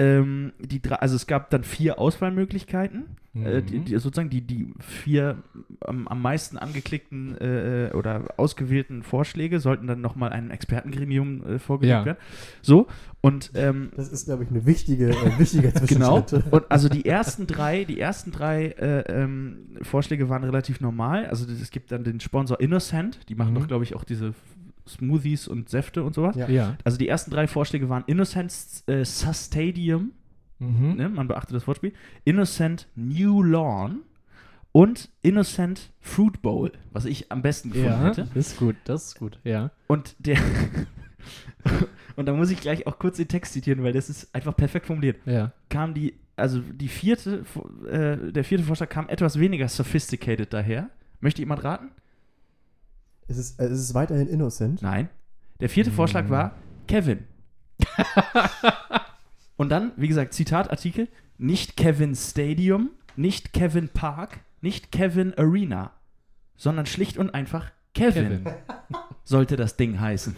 [0.00, 3.16] Ähm, die drei, also es gab dann vier Auswahlmöglichkeiten.
[3.34, 3.84] Äh, die, Mhm.
[3.84, 5.44] die, sozusagen die, die vier
[5.82, 11.92] am, am meisten angeklickten äh, oder ausgewählten Vorschläge sollten dann nochmal einem Expertengremium äh, vorgelegt
[12.00, 12.04] Ja.
[12.04, 12.18] werden.
[12.60, 12.88] So,
[13.20, 16.26] und ähm, Das ist, glaube ich, eine wichtige, äh, wichtiger Genau.
[16.50, 21.26] Und also die ersten drei, die ersten drei äh, ähm, Vorschläge waren relativ normal.
[21.26, 23.58] Also es gibt dann den Sponsor Innocent, die machen Mhm.
[23.60, 24.32] doch, glaube ich, auch diese
[24.90, 26.36] Smoothies und Säfte und sowas.
[26.36, 26.48] Ja.
[26.48, 26.76] Ja.
[26.84, 28.52] Also die ersten drei Vorschläge waren Innocent
[28.86, 30.12] äh, Sustadium,
[30.58, 30.96] Mhm.
[30.96, 31.08] ne?
[31.08, 31.94] man beachte das Wortspiel,
[32.24, 34.00] Innocent New Lawn
[34.72, 38.28] und Innocent Fruit Bowl, was ich am besten gefunden Ja, hätte.
[38.34, 39.70] ist gut, das ist gut, ja.
[39.86, 40.36] Und der
[42.16, 44.86] und da muss ich gleich auch kurz den Text zitieren, weil das ist einfach perfekt
[44.86, 45.52] formuliert Ja.
[45.68, 47.44] kam die, also die vierte,
[47.90, 50.90] äh, der vierte Vorschlag kam etwas weniger sophisticated daher.
[51.20, 51.90] Möchte jemand raten?
[53.30, 54.82] Es ist, äh, es ist weiterhin innocent.
[54.82, 55.08] Nein.
[55.60, 56.56] Der vierte Vorschlag war
[56.88, 57.24] Kevin.
[59.56, 61.06] Und dann, wie gesagt, Zitatartikel,
[61.38, 65.92] nicht Kevin Stadium, nicht Kevin Park, nicht Kevin Arena,
[66.56, 68.54] sondern schlicht und einfach Kevin, Kevin.
[69.24, 70.34] sollte das Ding heißen.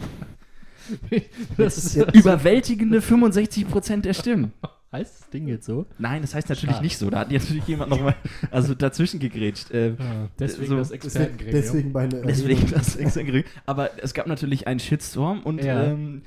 [1.57, 4.53] das ist ist jetzt- Überwältigende 65% der Stimmen.
[4.93, 5.85] Heißt das Ding jetzt so?
[5.97, 6.85] Nein, das heißt natürlich Schade.
[6.85, 7.09] nicht so.
[7.09, 8.15] Da hat natürlich jemand nochmal
[8.51, 9.71] also dazwischen gegrätscht.
[9.71, 9.95] Äh,
[10.39, 11.53] deswegen so- das Deswegen, Expertengremium.
[11.61, 13.49] deswegen meine deswegen das gerügt.
[13.65, 15.83] Aber es gab natürlich einen Shitstorm und Ja.
[15.83, 16.21] ähm,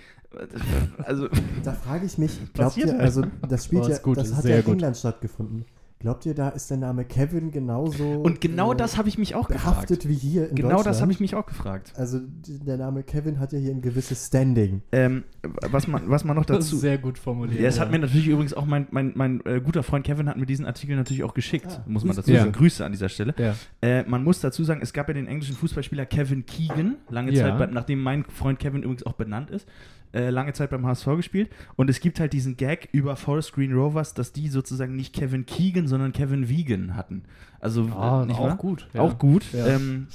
[1.05, 1.29] also
[1.65, 2.89] Da frage ich mich, glaubt Passiert.
[2.89, 4.73] ihr, also das spielt Oh, ja, ist gut, das hat sehr ja in.
[4.73, 5.65] England stattgefunden.
[5.99, 9.35] Glaubt ihr, da ist der Name Kevin genauso und genau äh, das habe ich mich
[9.35, 9.65] auch gefragt.
[9.89, 10.87] behaftet wie hier in Genau Deutschland?
[10.89, 11.95] das habe ich mich auch gefragt.
[11.97, 14.83] Also der Name Kevin hat ja hier ein gewisses Standing.
[14.93, 15.25] Ähm,
[15.71, 16.77] was, man, was man noch das ist dazu.
[16.81, 17.61] sehr gut formuliert.
[17.61, 20.37] Ja, es hat mir natürlich übrigens auch mein, mein, mein äh, guter Freund Kevin hat
[20.37, 22.41] mir diesen Artikel natürlich auch geschickt, Ah, muss man dazu Ja.
[22.41, 22.53] sagen.
[22.53, 23.35] Grüße an dieser Stelle.
[23.39, 23.55] ja.
[23.81, 27.57] Äh, man muss dazu sagen, es gab ja den englischen Fußballspieler Kevin Keegan, lange Ja.
[27.59, 29.67] Zeit, nachdem mein Freund Kevin übrigens auch benannt ist,
[30.13, 31.51] äh, lange Zeit beim HSV gespielt.
[31.77, 35.47] Und es gibt halt diesen Gag über Forest Green Rovers, dass die sozusagen nicht Kevin
[35.47, 37.23] Keegan, sondern Kevin Vegan hatten.
[37.61, 38.89] Also äh, nicht auch gut.
[38.93, 39.01] Ja.
[39.03, 39.45] Auch gut.
[39.53, 39.67] Ja.
[39.67, 40.07] Ähm,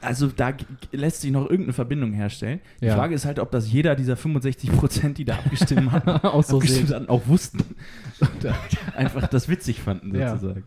[0.00, 0.52] also da
[0.92, 2.60] lässt sich noch irgendeine Verbindung herstellen.
[2.80, 2.94] Die Ja.
[2.94, 6.56] Frage ist halt, ob das jeder dieser 65 Prozent, die da abgestimmt haben, auch so
[6.58, 7.58] abgestimmt hatten, auch wussten.
[8.20, 8.52] Und
[8.96, 10.36] einfach das witzig fanden, Ja.
[10.36, 10.64] sozusagen.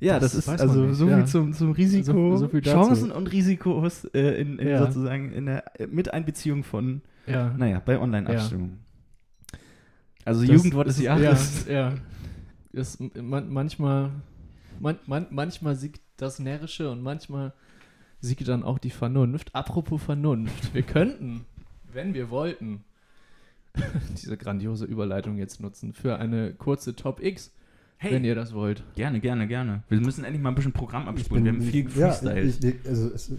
[0.00, 1.16] Ja, das, Das ist also nicht, so ja.
[1.18, 2.60] viel zum, zum Risiko, So- so.
[2.60, 4.78] Chancen und Risikos äh, in, in Ja.
[4.86, 7.54] sozusagen in der Miteinbeziehung von, Ja.
[7.56, 8.78] naja, bei Online-Abstimmungen.
[10.24, 11.66] Also Das Jugendwort ist- Jahres.
[11.66, 11.94] Ja, ja.
[12.72, 14.10] Das, man, manchmal,
[14.80, 17.52] man, man, manchmal siegt das Närrische und manchmal
[18.20, 19.54] siegt dann auch die Vernunft.
[19.54, 21.46] Apropos Vernunft, wir könnten,
[21.92, 22.84] wenn wir wollten,
[24.20, 27.52] diese grandiose Überleitung jetzt nutzen für eine kurze Top X,
[27.98, 28.82] Hey, wenn ihr das wollt.
[28.94, 29.82] gerne, gerne, gerne.
[29.88, 31.44] Wir müssen endlich mal ein bisschen Programm abspulen.
[31.44, 32.62] Wir haben viel ja, gefreestylt.
[32.64, 33.32] ich, ich, also, es,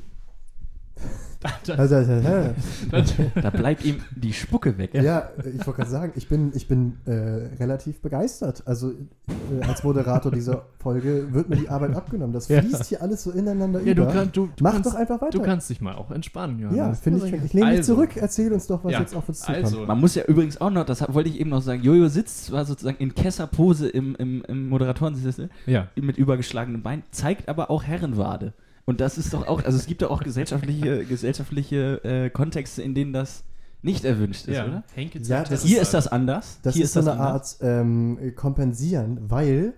[3.36, 4.94] Da bleibt ihm die Spucke weg.
[4.94, 7.12] ja, ich wollte gerade sagen, ich bin, ich bin äh,
[7.60, 8.64] relativ begeistert.
[8.66, 12.34] Also äh, als Moderator dieser Folge wird mir die Arbeit abgenommen.
[12.34, 12.62] Das Ja.
[12.62, 14.12] fließt hier alles so ineinander Ja, du, über.
[14.12, 15.38] kann, du, du, Mach kannst, doch einfach weiter.
[15.38, 16.78] du kannst dich mal auch entspannen, Johannes.
[16.78, 17.34] ja, finde ich.
[17.46, 17.94] Ich lehne mich Also.
[17.96, 19.58] zurück, erzähl uns doch, was Ja, jetzt auf uns zukommt.
[19.64, 19.86] also.
[19.86, 22.66] Man muss ja übrigens auch noch, das wollte ich eben noch sagen, Jojo sitzt zwar
[22.66, 25.88] sozusagen in Kesserpose im, im, im Moderatorensessel Ja.
[25.96, 28.54] mit übergeschlagenem Bein, zeigt aber auch Herrenwade.
[28.88, 32.96] Und das ist doch auch, also es gibt ja auch gesellschaftliche, gesellschaftliche äh, Kontexte, in
[32.96, 33.44] denen das
[33.82, 34.66] nicht erwünscht ist, ja.
[34.66, 34.84] oder?
[34.96, 36.60] Henke Ja, das Hier ist das anders.
[36.64, 37.62] Das Hier ist so eine anders.
[37.62, 39.74] Art ähm, Kompensieren, weil,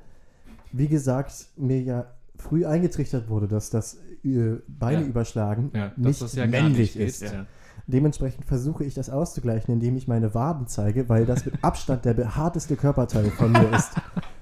[0.71, 2.05] wie gesagt, mir ja
[2.37, 5.07] früh eingetrichtert wurde, dass das äh, Beine Ja.
[5.07, 7.23] überschlagen Ja, dass nicht das männlich nicht ist.
[7.23, 7.47] Ja.
[7.87, 12.13] Dementsprechend versuche ich das auszugleichen, indem ich meine Waden zeige, weil das mit Abstand der
[12.13, 13.91] behaarteste Körperteil von mir ist.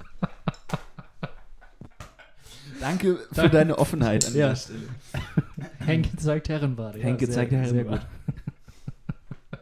[2.79, 4.49] Danke für deine Offenheit an Ja.
[4.53, 4.87] dieser Stelle.
[5.79, 6.99] Henke zeigt Herrenbade.
[6.99, 8.01] Henke sehr- zeigt Herrenbade.
[9.51, 9.59] gut.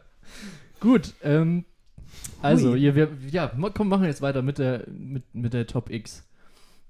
[0.80, 1.64] gut, ähm,
[2.42, 2.80] also, Hui.
[2.80, 6.24] hier, wir, ja, komm, machen wir jetzt weiter mit der, mit, mit der Top X.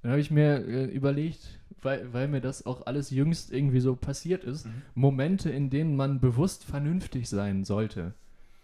[0.03, 3.95] Dann habe ich mir äh, überlegt, weil, weil mir das auch alles jüngst irgendwie so
[3.97, 4.73] passiert ist, Mhm.
[4.95, 8.15] Momente, in denen man bewusst vernünftig sein sollte.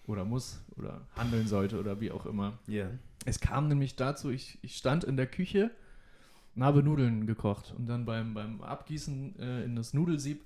[0.07, 2.59] Oder muss, oder handeln sollte, oder wie auch immer.
[2.66, 2.87] Ja.
[3.25, 5.70] Es kam nämlich dazu, ich, ich stand in der Küche
[6.55, 7.75] und habe Nudeln gekocht.
[7.77, 10.45] Und dann beim, beim Abgießen äh, in das Nudelsieb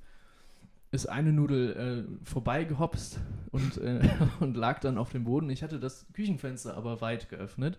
[0.92, 3.18] ist eine Nudel äh, vorbeigehopst
[3.50, 4.08] und, äh,
[4.40, 5.50] und lag dann auf dem Boden.
[5.50, 7.78] Ich hatte das Küchenfenster aber weit geöffnet.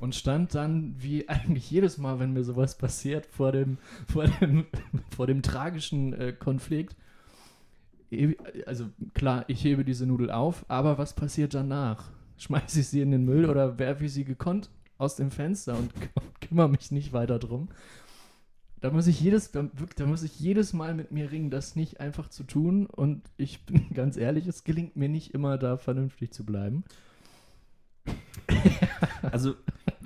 [0.00, 4.66] und stand dann, wie eigentlich jedes Mal, wenn mir sowas passiert, vor dem, vor dem,
[5.14, 6.96] vor dem tragischen äh, Konflikt.
[8.64, 12.10] Also klar, ich hebe diese Nudel auf, aber was passiert danach?
[12.38, 15.92] Schmeiße ich sie in den Müll oder werfe ich sie gekonnt aus dem Fenster und
[16.40, 17.68] kümmere mich nicht weiter drum?
[18.80, 22.00] Da muss ich jedes, da, da muss ich jedes Mal mit mir ringen, das nicht
[22.00, 22.86] einfach zu tun.
[22.86, 26.84] Und ich bin ganz ehrlich, es gelingt mir nicht immer, da vernünftig zu bleiben.
[29.20, 29.56] Also,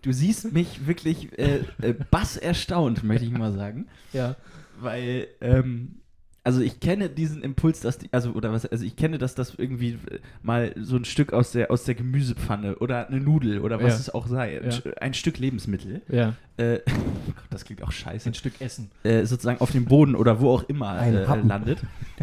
[0.00, 3.86] du siehst mich wirklich äh, äh, bass erstaunt, möchte ich mal sagen.
[4.12, 4.36] Ja.
[4.80, 6.01] Weil, ähm,
[6.44, 9.54] also ich kenne diesen Impuls, dass die, also, oder was, also ich kenne, dass das
[9.56, 13.76] irgendwie äh, mal so ein Stück aus der, aus der Gemüsepfanne oder eine Nudel oder
[13.82, 13.98] was Ja.
[14.00, 14.92] es auch sei, ein, Ja.
[15.00, 16.34] Ein Stück Lebensmittel, Ja.
[16.56, 16.80] äh,
[17.50, 18.90] das klingt auch scheiße, Ein Stück Essen.
[19.04, 21.80] äh, sozusagen auf dem Boden oder wo auch immer äh, landet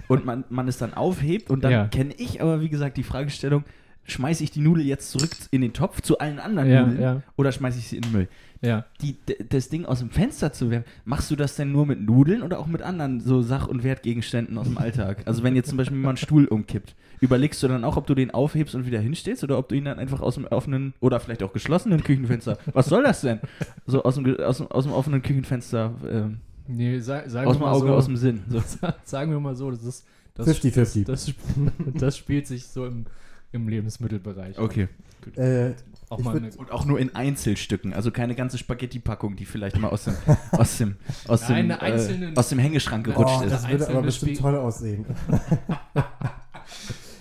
[0.07, 1.87] und man, man es dann aufhebt und dann Ja.
[1.87, 3.63] kenne ich aber, wie gesagt, die Fragestellung,
[4.05, 7.77] schmeiße ich die Nudel jetzt zurück in den Topf zu allen anderen Nudeln oder schmeiße
[7.79, 8.27] ich sie in den Müll?
[8.61, 8.85] Ja.
[9.01, 12.01] die, d- das Ding aus dem Fenster zu werfen, machst du das denn nur mit
[12.01, 15.21] Nudeln oder auch mit anderen so Sach- und Wertgegenständen aus dem Alltag?
[15.25, 18.15] Also wenn jetzt zum Beispiel mal ein Stuhl umkippt, überlegst du dann auch, ob du
[18.15, 21.19] den aufhebst und wieder hinstellst oder ob du ihn dann einfach aus dem offenen oder
[21.21, 23.39] vielleicht auch geschlossenen Küchenfenster, was soll das denn?
[23.87, 26.37] So aus dem, aus dem, aus dem offenen Küchenfenster, ähm,
[26.71, 28.41] Nee, sag, sagen aus wir dem mal Auge, so, aus dem Sinn.
[28.47, 28.61] So.
[29.03, 31.05] sagen wir mal so, das ist das, 50-50.
[31.05, 31.33] Das, das,
[31.95, 33.05] das spielt sich so im,
[33.51, 34.59] im Lebensmittelbereich.
[34.59, 34.87] Okay.
[35.35, 35.71] Äh,
[36.09, 39.77] Auch mal würd- eine, Und auch nur in Einzelstücken, also keine ganze Spaghetti-Packung, die vielleicht
[39.77, 40.15] mal aus dem,
[40.51, 40.95] aus dem,
[41.27, 43.51] aus Nein, dem, äh, aus dem Hängeschrank gerutscht oh, ist.
[43.51, 45.05] das würde aber bestimmt Spiel- toll aussehen.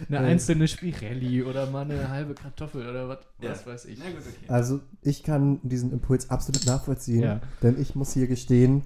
[0.09, 3.51] eine äh, einzelne Spirelli oder mal eine halbe Kartoffel oder was, Ja.
[3.51, 3.96] was weiß ich.
[4.01, 4.46] Gut, okay.
[4.53, 7.40] Also ich kann diesen Impuls absolut nachvollziehen, Ja.
[7.62, 8.83] denn ich muss hier gestehen,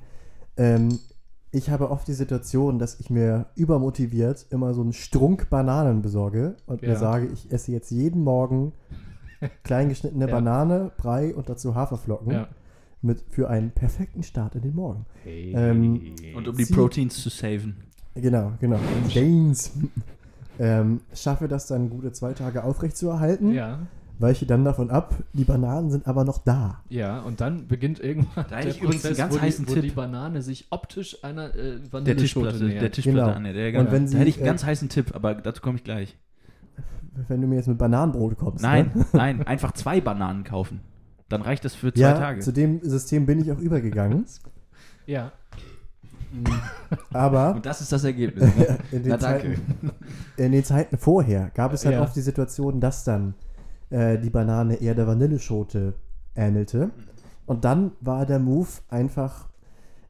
[0.57, 0.99] ähm,
[1.55, 6.57] ich habe oft die Situation, dass ich mir übermotiviert immer so einen Strunk Bananen besorge
[6.67, 6.97] und mir Ja.
[6.97, 8.73] sage, ich esse jetzt jeden Morgen
[9.65, 10.31] kleingeschnittene Ja.
[10.33, 12.49] Banane, Brei und dazu Haferflocken Ja.
[13.01, 15.07] mit für einen perfekten Start in den Morgen.
[15.25, 15.53] Hey.
[15.57, 17.77] Ähm, Und um die Sie- Proteins zu saven.
[18.15, 18.79] Genau, genau.
[19.13, 19.73] Gains.
[20.59, 23.81] ähm, schaffe das dann gute zwei Tage aufrechtzuerhalten, ja,
[24.19, 26.83] weiche dann davon ab, die Bananen sind aber noch da.
[26.91, 29.75] ja, und dann beginnt irgendwann Da hätte ich übrigens einen ganz wo, heißen die, wo
[29.75, 29.83] Tipp.
[29.83, 32.83] die Banane sich optisch einer äh, Der Vanilleschote Tischplatte, nähert.
[32.83, 33.37] der Tischplatte Genau.
[33.37, 33.93] an der, der Und genau.
[33.93, 36.17] wenn Da hätte ich einen äh, ganz heißen Tipp, aber dazu komme ich gleich.
[37.29, 38.63] Wenn du mir jetzt mit Bananenbrot kommst.
[38.63, 39.05] Nein, Ne?
[39.13, 40.81] nein, einfach zwei Bananen kaufen.
[41.29, 42.41] Dann reicht das für zwei Ja, Tage.
[42.41, 44.25] zu dem System bin ich auch übergegangen.
[45.05, 45.33] Ja,
[47.13, 48.55] aber Und das ist das Ergebnis.
[48.57, 48.79] Ne?
[48.93, 49.21] in, Na den danke.
[49.21, 49.91] Zeiten,
[50.37, 52.03] in den Zeiten vorher gab es halt Ja.
[52.03, 53.35] oft die Situation, dass dann
[53.91, 55.95] äh, die Banane eher der Vanilleschote
[56.35, 56.91] ähnelte.
[57.47, 59.49] Und dann war der Move einfach,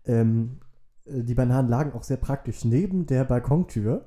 [0.07, 0.59] ähm,
[1.07, 4.05] äh, die Bananen lagen auch sehr praktisch neben der Balkontür,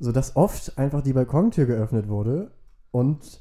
[0.00, 2.50] sodass oft einfach die Balkontür geöffnet wurde.
[2.90, 3.40] Und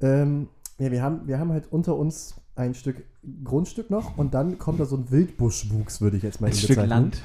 [0.00, 3.04] ähm, ja, wir haben, wir haben halt unter uns ein Stück
[3.42, 6.58] Grundstück noch und dann kommt da so ein Wildbuschwuchs, würde ich jetzt mal Ein ihn
[6.58, 6.88] Stück bezeichnen.
[6.90, 7.22] Land.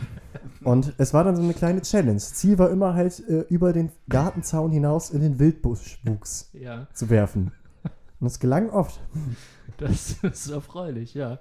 [0.64, 2.18] Und es war dann so eine kleine Challenge.
[2.18, 7.52] Ziel war immer halt, äh, über den Gartenzaun hinaus in den Wildbuschwuchs ja, zu werfen.
[8.20, 9.00] Und es gelang oft.
[9.78, 11.40] das ist erfreulich, ja.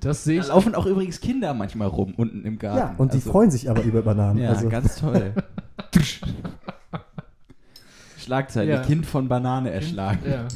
[0.00, 2.78] Das sehe Da ich laufen auch übrigens Kinder manchmal rum unten im Garten.
[2.78, 4.38] Ja, und die Also- freuen sich aber über Bananen.
[4.38, 5.34] Ja, also, ganz toll.
[8.18, 8.82] Schlagzeile, Ja.
[8.82, 10.20] Kind von Banane erschlagen.
[10.28, 10.46] Ja.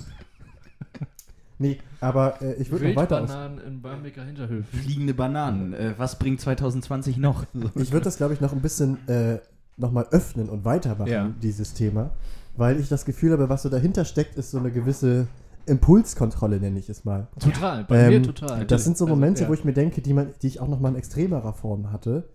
[1.58, 3.28] nee, aber äh, ich würde noch weiter aus.
[3.30, 4.80] Wildbananen in Barmbeker Hinterhöfen.
[4.80, 5.72] Fliegende Bananen.
[5.72, 7.44] Äh, was bringt 2020 noch?
[7.76, 9.38] Ich würde das, glaube ich, noch ein bisschen äh,
[9.76, 11.30] nochmal öffnen und weitermachen, Ja.
[11.42, 12.10] dieses Thema.
[12.56, 15.26] Weil ich das Gefühl habe, was so dahinter steckt, ist so eine gewisse
[15.66, 17.26] Impulskontrolle, nenne ich es mal.
[17.40, 18.64] Total, bei mir Ähm, total.
[18.66, 19.48] Das sind so Also, Momente, ja.
[19.48, 22.28] wo ich mir denke, die, man, die ich auch nochmal in extremerer Form hatte.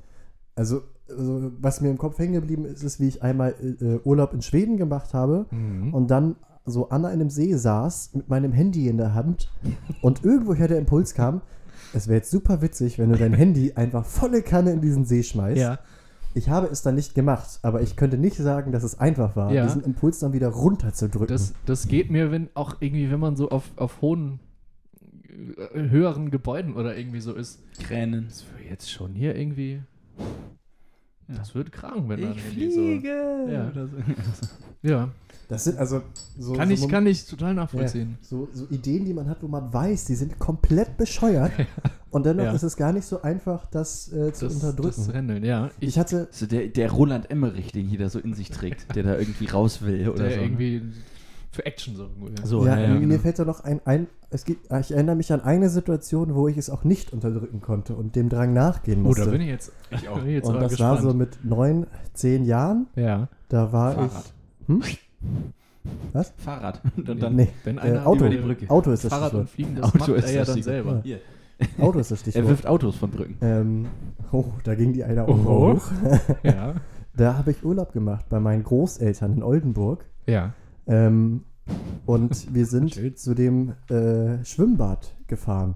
[0.55, 4.33] Also, also, was mir im Kopf hängen geblieben ist, ist, wie ich einmal äh, Urlaub
[4.33, 5.93] in Schweden gemacht habe Mhm.
[5.93, 9.49] und dann so an einem See saß mit meinem Handy in der Hand
[10.01, 11.41] und irgendwoher der Impuls kam,
[11.93, 15.23] es wäre jetzt super witzig, wenn du dein Handy einfach volle Kanne in diesen See
[15.23, 15.59] schmeißt.
[15.59, 15.79] Ja,
[16.35, 19.51] Ich habe es dann nicht gemacht, aber ich könnte nicht sagen, dass es einfach war,
[19.51, 19.63] Ja.
[19.65, 21.33] diesen Impuls dann wieder runterzudrücken.
[21.33, 24.39] das, das geht mir, wenn auch irgendwie, wenn man so auf, auf hohen,
[25.73, 27.59] äh, höheren Gebäuden oder irgendwie so ist.
[27.79, 28.25] Kränen.
[28.27, 29.81] Das wäre jetzt schon hier irgendwie.
[31.29, 31.35] Ja.
[31.37, 33.45] Das wird krank, wenn dann Ich irgendwie fliege.
[33.51, 33.69] Ja.
[33.69, 33.97] Oder so.
[33.97, 34.47] so.
[34.81, 35.09] Ja,
[35.49, 36.01] Das sind also
[36.37, 38.17] so, kann, so ich, kann ich total nachvollziehen.
[38.21, 41.51] So, so Ideen, die man hat, wo man weiß, die sind komplett bescheuert.
[42.11, 42.53] Und dennoch Ja.
[42.53, 45.03] ist es gar nicht so einfach, das äh, zu Das, unterdrücken.
[45.05, 45.69] das Handeln, ja.
[45.81, 49.03] Ich, ich hatte, So der, der Roland Emmerich, den jeder so in sich trägt, der
[49.03, 50.41] da irgendwie raus will oder der so.
[50.41, 50.81] irgendwie
[51.51, 52.09] für Action so.
[52.43, 53.17] So, ja, ja, ja, mir genau.
[53.19, 56.57] fällt da noch ein, ein es gibt, ich erinnere mich an eine Situation, wo ich
[56.57, 59.25] es auch nicht unterdrücken konnte und dem Drang nachgehen Oh, musste.
[59.25, 60.19] da bin ich jetzt, ich auch.
[60.19, 61.01] Bin ich jetzt und das war gespannt.
[61.01, 62.87] so mit neun, zehn Jahren.
[62.95, 63.27] ja.
[63.49, 64.11] Da war Fahrrad.
[64.67, 64.67] ich.
[64.67, 64.83] Hm?
[66.13, 66.33] Was?
[66.37, 66.81] Fahrrad.
[66.95, 68.25] Und dann, nee, Wenn äh, einer Auto.
[68.25, 68.69] über die Brücke.
[68.69, 69.41] Auto ist das Fahrrad Stichwort.
[69.41, 71.01] und Fliegen, das Auto macht ist er ja das dann selber.
[71.03, 71.19] Hier.
[71.79, 72.47] Auto ist das Er Stichwort.
[72.47, 73.37] wirft Autos von Brücken.
[73.41, 73.85] Ähm,
[74.31, 75.31] oh, da ging die eine Oho.
[75.31, 75.91] Augenbraue hoch.
[76.43, 76.75] Ja.
[77.15, 80.05] Da habe ich Urlaub gemacht bei meinen Großeltern in Oldenburg.
[80.27, 80.53] Ja.
[80.89, 81.43] Ähm,
[82.05, 83.15] und wir sind Schön.
[83.15, 85.75] zu dem äh, Schwimmbad gefahren.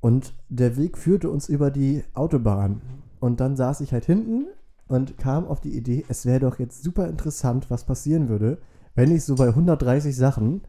[0.00, 2.82] Und der Weg führte uns über die Autobahn.
[3.20, 4.46] Und dann saß ich halt hinten
[4.86, 8.58] und kam auf die Idee, es wäre doch jetzt super interessant, was passieren würde,
[8.94, 10.60] wenn ich so bei 130 Sachen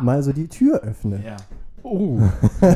[0.00, 1.22] mal so die Tür öffne.
[1.24, 1.36] Ja.
[1.82, 2.18] Oh.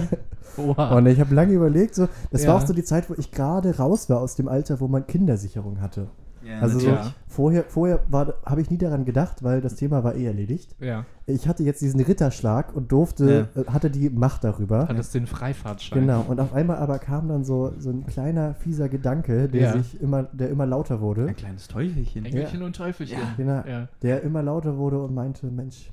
[0.58, 0.96] Oha.
[0.96, 2.60] Und ich habe lange überlegt, so, das war Ja.
[2.60, 5.80] auch so die Zeit, wo ich gerade raus war aus dem Alter, wo man Kindersicherung
[5.80, 6.08] hatte.
[6.44, 6.96] Ja Also so,
[7.28, 8.00] vorher, vorher
[8.44, 10.76] habe ich nie daran gedacht, weil das Thema war eh erledigt.
[10.80, 11.04] ja.
[11.24, 14.88] Ich hatte jetzt diesen Ritterschlag und durfte, äh, hatte die Macht darüber.
[14.88, 16.00] Hattest den Freifahrtschein.
[16.00, 16.24] Genau.
[16.28, 19.72] Und auf einmal aber kam dann so, so ein kleiner, fieser Gedanke, der Ja.
[19.72, 21.26] sich immer, der immer lauter wurde.
[21.28, 22.24] Ein kleines Teufelchen.
[22.24, 23.18] Engelchen und Teufelchen.
[23.18, 23.34] Ja.
[23.36, 23.88] Genau, Ja.
[24.02, 25.92] Der immer lauter wurde und meinte, Mensch,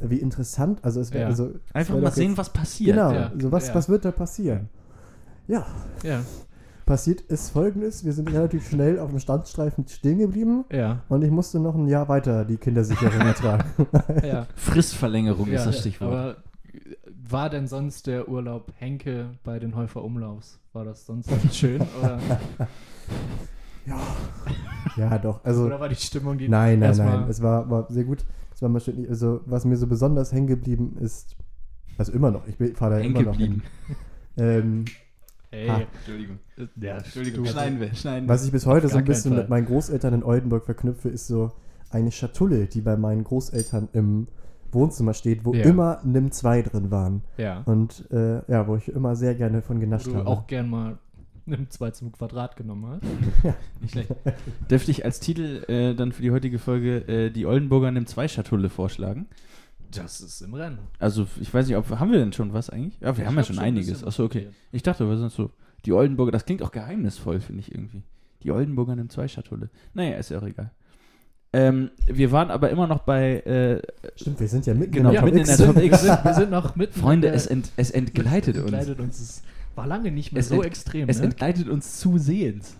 [0.00, 0.78] wie interessant.
[0.82, 1.28] Also es wäre Ja.
[1.28, 2.96] also, Einfach wär mal sehen, jetzt, was passiert.
[2.96, 3.32] Genau, Ja.
[3.36, 3.74] so was, Ja.
[3.74, 4.68] was wird da passieren?
[5.48, 5.66] Ja,
[6.04, 6.20] Ja.
[6.86, 11.02] Passiert ist folgendes, wir sind relativ schnell auf dem Standstreifen stehen geblieben Ja.
[11.08, 13.64] und ich musste noch ein Jahr weiter die Kindersicherung ertragen.
[14.24, 14.46] ja.
[14.54, 15.56] Fristverlängerung ja.
[15.56, 16.12] ist das Stichwort.
[16.12, 16.36] Aber
[16.72, 16.96] äh,
[17.28, 20.60] war denn sonst der Urlaub Henke bei den Häufer Umlaufs?
[20.72, 21.82] War das sonst schön?
[22.00, 22.18] Oder,
[24.96, 25.44] ja, doch.
[25.44, 27.26] Also, oder war die Stimmung, die nein, nein, nein.
[27.28, 28.24] Es war, war sehr gut.
[28.54, 29.06] Es war mal schön.
[29.08, 31.36] Also, was mir so besonders hängen geblieben ist,
[31.98, 33.62] also immer noch, ich fahre da immer noch hin.
[34.36, 34.84] Ähm,
[35.56, 35.86] Ey.
[35.96, 36.38] Entschuldigung.
[36.80, 37.44] ja, Entschuldigung.
[37.44, 37.94] du- Schneiden wir.
[37.94, 41.26] Schneiden was ich bis heute so ein bisschen mit meinen Großeltern in Oldenburg verknüpfe, ist
[41.26, 41.52] so
[41.90, 44.28] eine Schatulle, die bei meinen Großeltern im
[44.72, 45.64] Wohnzimmer steht, wo Ja.
[45.64, 47.22] immer NIM 2 drin waren.
[47.38, 47.62] Ja.
[47.64, 50.26] Und äh, ja, wo ich immer sehr gerne von Wo genascht du habe.
[50.26, 50.98] auch gern mal
[51.46, 53.54] einen 2 zum Quadrat genommen hast.
[53.80, 54.10] Nicht schlecht.
[54.68, 58.26] Dürfte ich als Titel äh, dann für die heutige Folge äh, die Oldenburger nimmt zwei
[58.28, 59.26] Schatulle vorschlagen?
[59.94, 60.78] Das ist im Rennen.
[60.98, 62.98] Also, ich weiß nicht, ob haben wir denn schon was eigentlich?
[63.00, 64.04] Ja, wir Ich haben ja schon schon ein einiges.
[64.04, 64.48] Achso, okay.
[64.72, 65.50] Ich dachte, aber sonst so.
[65.84, 68.02] Die Oldenburger, das klingt auch geheimnisvoll, finde ich irgendwie.
[68.42, 69.70] Die Oldenburger nimmt zwei Schatulle.
[69.94, 70.70] Naja, ist ja auch egal.
[71.52, 73.80] Ähm, wir waren aber immer noch bei, äh,
[74.16, 75.56] Stimmt, wir sind ja mitten Genau, in der mitten Top in X.
[75.58, 76.02] der Top wir, X.
[76.02, 77.00] sind, wir sind noch mitten.
[77.00, 78.64] Freunde, in der- es, ent, es entgleitet uns.
[78.64, 79.20] entgleitet uns.
[79.20, 79.42] Es
[79.76, 81.24] war lange nicht mehr Es so ent- extrem, Es ne?
[81.26, 82.76] entgleitet uns zusehends.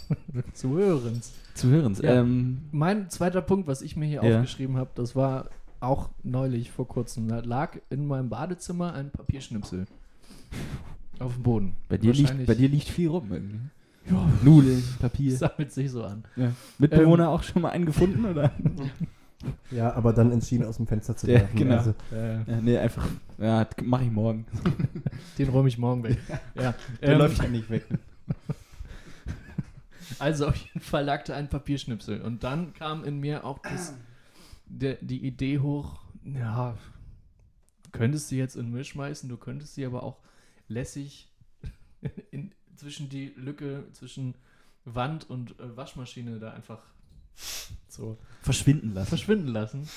[0.54, 1.20] zu hören.
[1.54, 2.00] Zu hörens.
[2.02, 2.20] Ja.
[2.20, 4.36] Ähm, Mein zweiter Punkt, was ich mir hier Ja.
[4.36, 5.48] aufgeschrieben habe, das war
[5.80, 7.28] auch neulich vor kurzem.
[7.28, 9.86] Da lag in meinem Badezimmer ein Papierschnipsel.
[11.18, 11.76] Auf dem Boden.
[11.88, 13.60] bei, dir liegt, bei dir liegt viel rum irgendwie.
[14.10, 15.36] Ja, Nudeln, Papier.
[15.36, 16.24] sammelt sich so an.
[16.36, 16.52] Ja.
[16.78, 17.30] Mitbewohner Ähm.
[17.30, 18.50] auch schon mal einen gefunden, oder?
[19.70, 21.56] Ja, aber dann entschieden aus dem Fenster zu Ja, werfen.
[21.56, 21.76] genau.
[21.78, 23.06] Also, Äh, Ja, nee, einfach,
[23.38, 24.44] ja, mach ich morgen.
[25.38, 26.18] den räume ich morgen weg.
[26.54, 26.74] ja.
[27.00, 27.86] Der ähm, läuft ja nicht weg.
[30.18, 32.20] Also auf jeden Fall lag da ein Papierschnipsel.
[32.20, 33.94] Und dann kam in mir auch das,
[34.70, 36.76] der, die Idee hoch, ja,
[37.82, 40.20] du könntest sie jetzt in den Müll schmeißen, du könntest sie aber auch
[40.68, 41.28] lässig
[42.30, 44.34] in, zwischen die Lücke zwischen
[44.84, 46.82] Wand und äh, Waschmaschine da einfach
[47.88, 49.08] so Verschwinden lassen.
[49.08, 49.88] verschwinden lassen.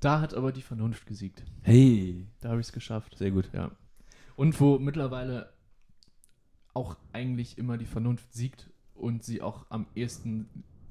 [0.00, 1.42] Da hat aber die Vernunft gesiegt.
[1.62, 3.16] Hey, Da habe ich es geschafft.
[3.18, 3.50] sehr gut.
[3.52, 3.70] Ja.
[4.34, 5.52] Und wo mittlerweile
[6.72, 10.48] auch eigentlich immer die Vernunft siegt und sie auch am ehesten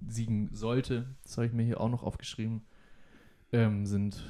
[0.08, 2.62] siegen sollte, das habe ich mir hier auch noch aufgeschrieben,
[3.52, 4.22] ähm, sind,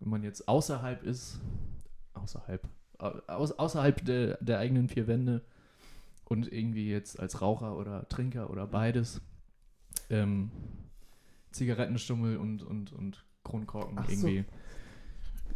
[0.00, 1.40] wenn man jetzt außerhalb ist,
[2.14, 2.66] außerhalb,
[2.98, 5.42] au- aus, außerhalb der, der eigenen vier Wände
[6.24, 9.20] und irgendwie jetzt als Raucher oder Trinker oder beides,
[10.10, 10.50] ähm,
[11.52, 14.26] Zigarettenstummel und, und, und Kronkorken Ach so.
[14.26, 14.44] irgendwie.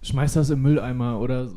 [0.01, 1.51] Schmeißt das im Mülleimer oder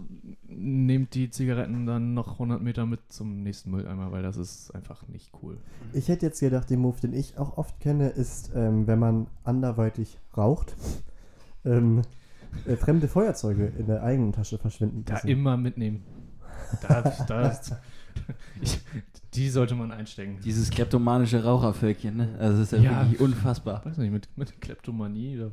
[0.48, 5.08] nehmt die Zigaretten dann noch 100 Meter mit zum nächsten Mülleimer, weil das ist einfach
[5.08, 5.58] nicht cool.
[5.94, 9.28] ich hätte jetzt gedacht, den Move, den ich auch oft kenne, ist, ähm, wenn man
[9.44, 10.76] anderweitig raucht,
[11.66, 12.02] ähm,
[12.66, 15.28] äh, fremde Feuerzeuge in der eigenen Tasche verschwinden Da lassen.
[15.28, 16.04] immer mitnehmen.
[16.82, 17.76] Da, das,
[18.62, 18.80] ich,
[19.34, 20.40] die sollte man einstecken.
[20.44, 22.36] Dieses kleptomanische Rauchervölkchen, ne?
[22.40, 23.02] Also das ist ja, Ja.
[23.04, 23.86] wirklich unfassbar.
[23.86, 25.52] weiß nicht, mit, mit Kleptomanie, da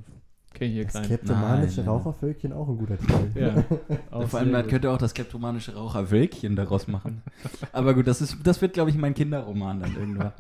[0.55, 1.05] kenne ich hier das keinen.
[1.07, 1.85] kleptomanische.
[1.85, 3.29] Rauchervölkchen auch ein guter Titel.
[3.41, 3.65] Ja,
[4.27, 7.23] Vor allem, man könnte auch das kleptomanische Raucherwölkchen daraus machen.
[7.73, 10.33] Aber gut, das, ist, das wird, glaube ich, mein Kinderroman dann irgendwann.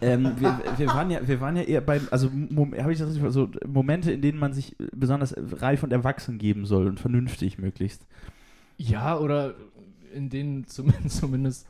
[0.00, 2.30] ähm, wir, wir, waren ja, wir waren ja eher bei, also
[2.78, 6.64] habe ich das richtig, so Momente, in denen man sich besonders reif und erwachsen geben
[6.64, 8.06] soll und vernünftig möglichst.
[8.78, 9.54] Ja, oder
[10.14, 11.66] in denen zumindest, zumindest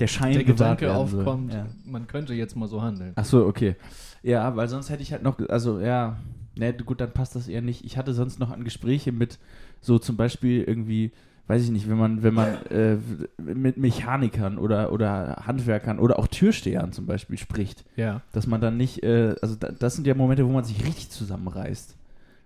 [0.00, 1.66] Der Schein der Gedanke aufkommt, Ja.
[1.84, 3.12] man könnte jetzt mal so handeln.
[3.16, 3.76] Ach so, okay.
[4.22, 6.16] Ja, weil sonst hätte ich halt noch, also ja,
[6.56, 7.84] ne, gut, dann passt das eher nicht.
[7.84, 9.38] Ich hatte sonst noch an Gespräche mit
[9.80, 11.12] so zum Beispiel irgendwie,
[11.46, 12.96] weiß ich nicht, wenn man, wenn man äh,
[13.38, 18.76] mit Mechanikern oder, oder Handwerkern oder auch Türstehern zum Beispiel spricht, Ja, dass man dann
[18.76, 21.94] nicht, äh, also da, das sind ja Momente, wo man sich richtig zusammenreißt.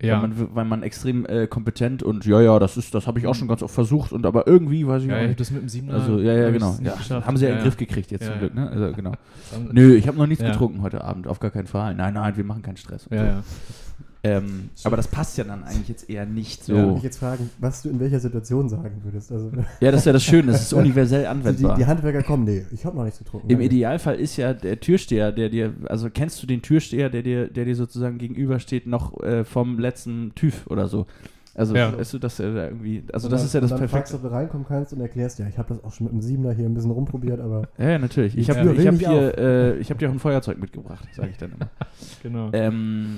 [0.03, 0.21] Ja.
[0.21, 3.27] Weil, man, weil man extrem äh, kompetent und ja, ja, das ist, das habe ich
[3.27, 5.39] auch schon ganz oft versucht und aber irgendwie weiß ich Ja, nicht.
[5.39, 5.93] das mit dem Siebener.
[5.95, 6.77] Also, ja, ja, genau.
[6.83, 8.39] Ja, haben sie ja, in ja, den Griff gekriegt jetzt Ja, zum ja.
[8.39, 8.69] Glück, ne?
[8.69, 9.13] Also, genau.
[9.71, 10.51] Nö, ich habe noch nichts Ja.
[10.51, 11.95] getrunken heute Abend, auf gar keinen Fall.
[11.95, 13.07] Nein, nein, wir machen keinen Stress.
[13.09, 13.25] Ja, so.
[13.25, 13.43] ja.
[14.25, 16.71] Ähm, aber das passt ja dann eigentlich jetzt eher nicht so.
[16.71, 19.31] Ich Ja, würde mich jetzt fragen, was du in welcher Situation sagen würdest.
[19.33, 21.77] Also, das ist ja das Schöne, es ist universell also die, anwendbar.
[21.77, 23.49] die Handwerker kommen, nee, ich habe noch nichts getrunken.
[23.49, 23.65] Im Nein.
[23.67, 27.65] Idealfall ist ja der Türsteher, der dir, also kennst du den Türsteher, der dir, der
[27.65, 31.05] dir sozusagen gegenübersteht, noch äh, vom letzten TÜV oder so.
[31.55, 31.95] Also, Ja.
[31.95, 33.91] weißt du, dass er da irgendwie, also Und das dann- ist ja das dann fragst
[33.91, 34.11] Perfekte.
[34.13, 36.21] du, ob du reinkommen kannst und erklärst, ja, ich habe das auch schon mit dem
[36.21, 38.35] Siebener hier ein bisschen rumprobiert, aber Ja, ja, natürlich.
[38.37, 41.29] Ich Ja, habe ich hab hier, äh, ich hab dir auch ein Feuerzeug mitgebracht, sage
[41.29, 41.69] ich dann immer.
[42.23, 42.49] Genau.
[42.53, 43.17] ähm,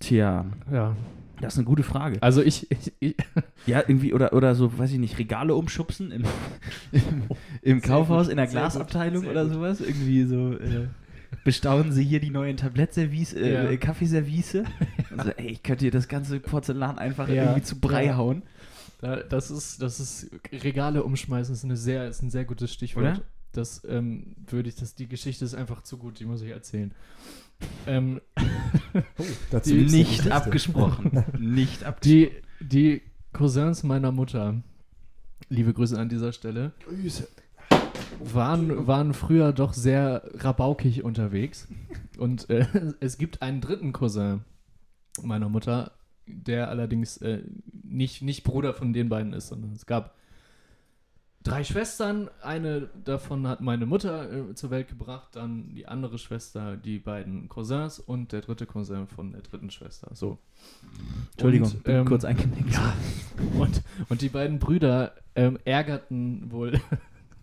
[0.00, 0.96] tja, ja.
[1.40, 2.22] das ist eine gute Frage.
[2.22, 3.16] Also ich, ich, ich
[3.66, 6.24] Ja, irgendwie, oder, oder so, weiß ich nicht, Regale umschubsen im,
[6.92, 7.22] im,
[7.62, 9.80] im Kaufhaus gut, in der Glasabteilung gut, oder sowas.
[9.80, 10.86] Irgendwie so, äh,
[11.44, 13.64] bestaunen Sie hier die neuen Tablettservice, äh, Ja.
[13.70, 14.58] äh, Kaffeeservice.
[15.16, 17.44] Also, ey, ich könnte hier das ganze Porzellan einfach Ja.
[17.44, 18.16] irgendwie zu Brei Ja.
[18.18, 18.42] hauen.
[19.00, 23.04] Da- Das ist, das ist Regale umschmeißen ist, eine sehr, ist ein sehr gutes Stichwort.
[23.04, 23.20] Oder?
[23.52, 26.92] Das ähm, würde ich, das, die Geschichte ist einfach zu gut, die muss ich erzählen.
[27.86, 28.20] Ähm,
[29.50, 31.24] dazu Die Nicht abgesprochen.
[31.38, 32.00] nicht abgesprochen.
[32.04, 34.62] die, die Cousins meiner Mutter,
[35.48, 36.72] liebe Grüße an dieser Stelle,
[38.20, 41.68] waren, waren früher doch sehr rabaukig unterwegs.
[42.18, 42.66] Und äh,
[43.00, 44.44] es gibt einen dritten Cousin
[45.22, 45.92] meiner Mutter,
[46.26, 47.42] der allerdings äh,
[47.82, 50.14] nicht, nicht Bruder von den beiden ist, sondern es gab
[51.46, 52.28] drei Schwestern.
[52.42, 57.48] Eine davon hat meine Mutter äh, zur Welt gebracht, dann die andere Schwester, die beiden
[57.48, 60.10] Cousins und der dritte Cousin von der dritten Schwester.
[60.14, 60.38] So.
[61.32, 62.72] Entschuldigung, Und, bin ähm, kurz eingenickt.
[62.72, 62.92] Ja.
[63.58, 66.80] Und, und die beiden Brüder ähm, ärgerten wohl,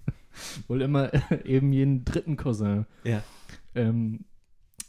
[0.67, 1.11] wohl immer
[1.45, 3.23] eben jeden dritten Cousin Ja.
[3.75, 4.25] ähm,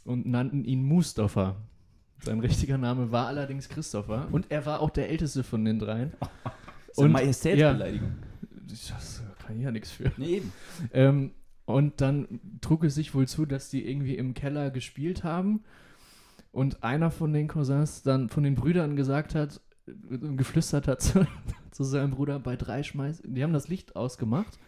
[0.03, 1.55] und nannten ihn Mustafa.
[2.23, 6.11] Sein richtiger Name war allerdings Christopher und er war auch der älteste von den dreien.
[6.97, 8.13] Eine Und- Majestätsbeleidigung.
[8.67, 10.11] Das kann ich ja nichts für.
[10.17, 10.51] Nee, eben.
[10.93, 11.31] Ähm,
[11.65, 15.63] und dann trug es sich wohl zu, dass die irgendwie im Keller gespielt haben
[16.51, 21.27] und einer von den Cousins dann von den Brüdern gesagt hat, äh, geflüstert hat zu,
[21.71, 24.59] zu seinem Bruder, bei drei schmeiß, die haben das Licht ausgemacht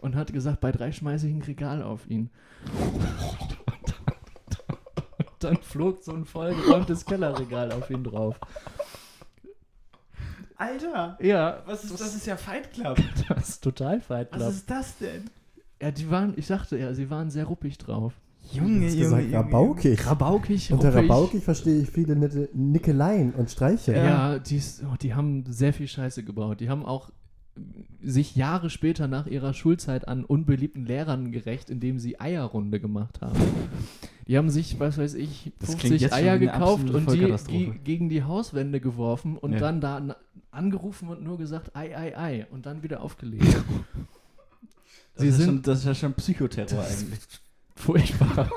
[0.00, 2.30] und hat gesagt, bei drei schmeiße ich ein Regal auf ihn.
[5.18, 8.40] Und dann flog so ein vollgeräumtes Kellerregal auf ihn drauf.
[10.56, 12.96] Alter, Ja, was ist, das ist ja Fight Club.
[13.28, 14.46] das ist total Fight Club.
[14.46, 15.24] Was ist das denn?
[15.82, 18.14] Ja, die waren, ich sagte ja, sie waren sehr ruppig drauf.
[18.52, 20.06] Junge, Junge, gesagt, Junge, rabaukig.
[20.06, 20.94] Rabaukig, Unter.
[20.94, 23.94] Rabaukig verstehe ich viele nette Nickeleien und Streiche.
[23.94, 26.60] Ja, die, oh, die haben sehr viel Scheiße gebaut.
[26.60, 27.10] Die haben auch
[28.02, 33.38] sich Jahre später nach ihrer Schulzeit an unbeliebten Lehrern gerecht, indem sie Eierrunde gemacht haben.
[34.26, 37.18] Die haben sich, was weiß ich, Das klingt 50 jetzt schon Eier gekauft und die
[37.46, 39.58] ge gegen die Hauswände geworfen und Ja.
[39.60, 40.16] dann da
[40.54, 43.44] angerufen und nur gesagt, ei, ei, ei und dann wieder aufgelegt.
[45.16, 47.20] Das Sie ist sind- schon, das ist ja schon Psychoterror eigentlich.
[47.76, 48.50] Furchtbar.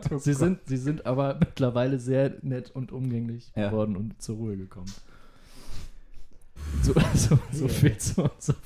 [0.10, 3.70] oh sie, sind, sie sind aber mittlerweile sehr nett und umgänglich Ja.
[3.70, 4.92] geworden und zur Ruhe gekommen.
[6.82, 8.56] So, so, so viel zu unserer.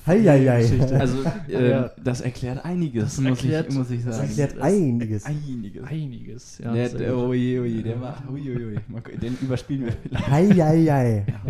[0.58, 0.98] Geschichte.
[1.00, 1.90] Also, ähm, Ja.
[2.02, 4.28] das erklärt einiges, Das muss, erklärt- ich, muss ich Das sagen.
[4.30, 5.24] erklärt das- einiges.
[5.24, 5.84] Einiges.
[5.86, 6.72] Einiges, ja.
[6.72, 10.28] der, der, oje, oje, der war, gu- Den überspielen wir vielleicht.
[10.28, 11.24] Heieiei.
[11.28, 11.40] Ja,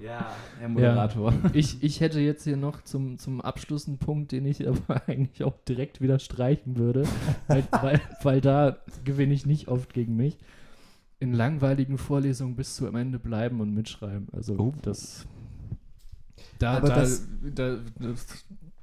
[0.00, 1.32] Herr Moderator.
[1.52, 5.42] ich, ich hätte jetzt hier noch zum, zum Abschluss einen Punkt, den ich aber eigentlich
[5.44, 7.04] auch direkt wieder streichen würde,
[7.48, 10.36] weil, weil, weil da gewinne ich nicht oft gegen mich.
[11.18, 14.28] In langweiligen Vorlesungen bis zu am Ende bleiben und mitschreiben.
[14.32, 14.74] Also Oh.
[14.82, 15.24] das.
[16.58, 18.26] Da, Aber da, das- da, das,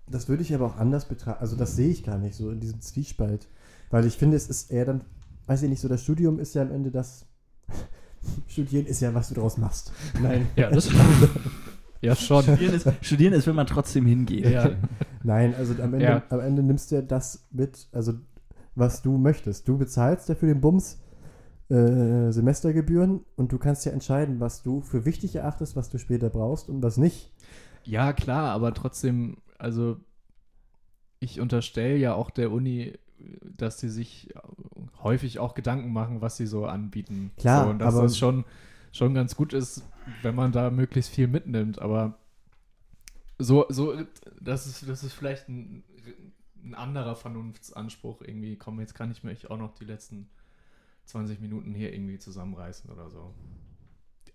[0.10, 1.42] Das würde ich aber auch anders betrachten.
[1.42, 3.48] Also das sehe ich gar nicht so in diesem Zwiespalt.
[3.92, 5.02] Weil ich finde, es ist eher dann,
[5.46, 7.28] weiß ich nicht, so das Studium ist ja am Ende das.
[8.48, 9.92] Studieren ist ja, was du daraus machst.
[10.22, 10.48] Nein.
[10.56, 10.90] ja, das
[12.02, 12.44] Ja, schon.
[12.44, 14.46] Studieren, ist, studieren ist, wenn man trotzdem hingeht.
[14.46, 14.72] Ja.
[15.24, 16.24] Nein, also am Ende, Ja.
[16.30, 18.14] am Ende nimmst du ja das mit, also
[18.76, 19.68] was du möchtest.
[19.70, 21.00] Du bezahlst ja für den Bums
[21.70, 26.30] äh, Semestergebühren und du kannst ja entscheiden, was du für wichtig erachtest, was du später
[26.30, 27.32] brauchst und was nicht.
[27.86, 29.96] Ja, klar, aber trotzdem, also
[31.20, 32.94] ich unterstelle ja auch der Uni,
[33.58, 34.34] dass sie sich
[35.02, 37.32] häufig auch Gedanken machen, was sie so anbieten.
[37.38, 38.46] Klar, so, und dass aber- das schon,
[38.92, 39.84] schon ganz gut ist,
[40.22, 42.18] wenn man da möglichst viel mitnimmt, aber
[43.40, 43.96] so, so,
[44.40, 45.84] das ist, das ist vielleicht ein,
[46.64, 48.56] ein anderer Vernunftsanspruch irgendwie.
[48.58, 50.30] Komm, jetzt kann ich mich auch noch die letzten
[51.06, 53.34] 20 Minuten hier irgendwie zusammenreißen oder so.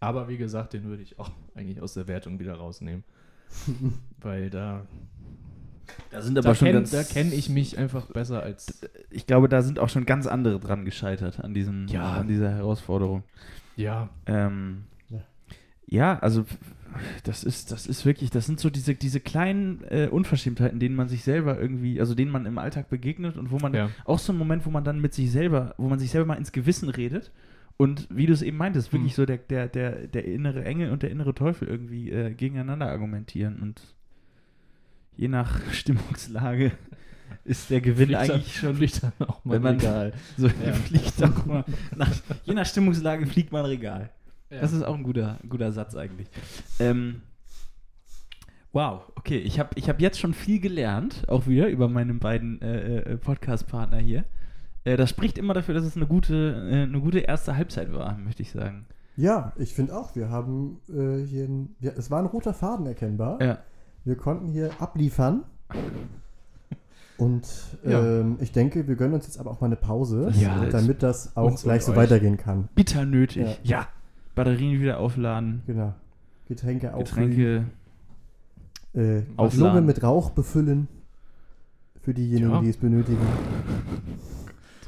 [0.00, 3.04] Aber wie gesagt, den würde ich auch eigentlich aus der Wertung wieder rausnehmen.
[4.20, 4.86] Weil da,
[6.10, 7.08] Da sind da aber schon kenne ganz.
[7.12, 8.80] kenn ich mich einfach besser als.
[9.10, 12.12] ich glaube, da sind auch schon ganz andere dran gescheitert an, diesem, Ja.
[12.14, 13.22] an dieser Herausforderung.
[13.76, 14.84] Ja, Ähm,
[15.90, 16.44] ja, also
[17.24, 21.08] das ist, das ist wirklich, das sind so diese, diese kleinen äh, Unverschämtheiten, denen man
[21.08, 23.90] sich selber irgendwie, also denen man im Alltag begegnet und wo man Ja.
[24.04, 26.34] auch so ein Moment, wo man dann mit sich selber, wo man sich selber mal
[26.34, 27.30] ins Gewissen redet
[27.76, 29.16] und wie du es eben meintest, wirklich Hm.
[29.16, 33.60] so der, der, der, der innere Engel und der innere Teufel irgendwie äh, gegeneinander argumentieren
[33.60, 33.80] und
[35.18, 36.72] je nach Stimmungslage
[37.44, 40.12] ist der Gewinn Fliegt dann- eigentlich schon fliegt dann auch mal wenn man- egal.
[40.38, 40.72] so Ja.
[40.72, 41.64] fliegt auch mal
[41.96, 42.10] nach,
[42.44, 44.10] je nach Stimmungslage fliegt man Regal.
[44.50, 44.60] Ja.
[44.62, 46.28] Das ist auch ein guter, guter Satz eigentlich.
[46.78, 47.20] Ähm,
[48.72, 52.60] wow, okay, ich habe ich hab jetzt schon viel gelernt, auch wieder über meine beiden
[52.62, 54.24] äh, äh, Podcast-Partner hier.
[54.84, 58.16] Äh, das spricht immer dafür, dass es eine gute, äh, eine gute erste Halbzeit war,
[58.18, 58.86] möchte ich sagen.
[59.16, 62.86] Ja, ich finde auch, wir haben äh, hier, ein, ja, es war ein roter Faden
[62.86, 63.42] erkennbar.
[63.42, 63.58] Ja.
[64.04, 65.44] Wir konnten hier abliefern.
[67.18, 67.46] Und
[67.84, 68.00] Ja.
[68.20, 71.36] ähm, ich denke, wir gönnen uns jetzt aber auch mal eine Pause, Ja, damit das
[71.36, 72.68] auch gleich so weitergehen kann.
[72.74, 73.44] Bitter nötig.
[73.64, 73.78] Ja.
[73.80, 73.88] Ja.
[74.34, 75.94] Batterien wieder aufladen, Genau.
[76.46, 77.30] Getränke auffüllen.
[77.30, 77.64] Getränke.
[78.94, 79.60] Äh, Aufladen.
[79.74, 80.88] Lunge mit Rauch befüllen.
[82.02, 82.60] Für diejenigen, Ja.
[82.60, 83.18] die es benötigen.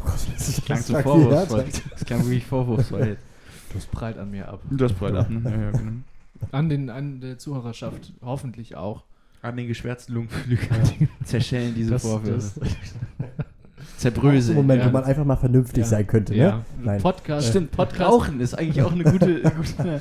[0.01, 1.63] Oh Gott, das Klang das zu klang vorwurfsvoll.
[1.65, 3.17] viel Das klang wirklich vorwurfsvoll.
[3.73, 4.61] Das prallt an mir ab.
[4.71, 5.43] Das prallt ab, ne?
[5.45, 5.93] Ja, ja, genau.
[6.53, 9.05] An, den, an der Zuhörerschaft hoffentlich auch.
[9.43, 12.61] An den geschwärzten Lungenflügeln zerschellen diese Das- Vorwürfe.
[12.61, 12.61] das-.
[13.97, 14.57] Zerbröseln.
[14.57, 14.89] Moment, ja.
[14.89, 15.89] wo man einfach mal vernünftig Ja.
[15.89, 16.57] sein könnte, Ja.
[16.57, 16.65] ne?
[16.83, 17.01] Nein.
[17.03, 17.49] Podcast.
[17.49, 18.11] Stimmt, Podcast.
[18.11, 19.41] Rauchen ist eigentlich auch eine gute.
[19.57, 20.01] gute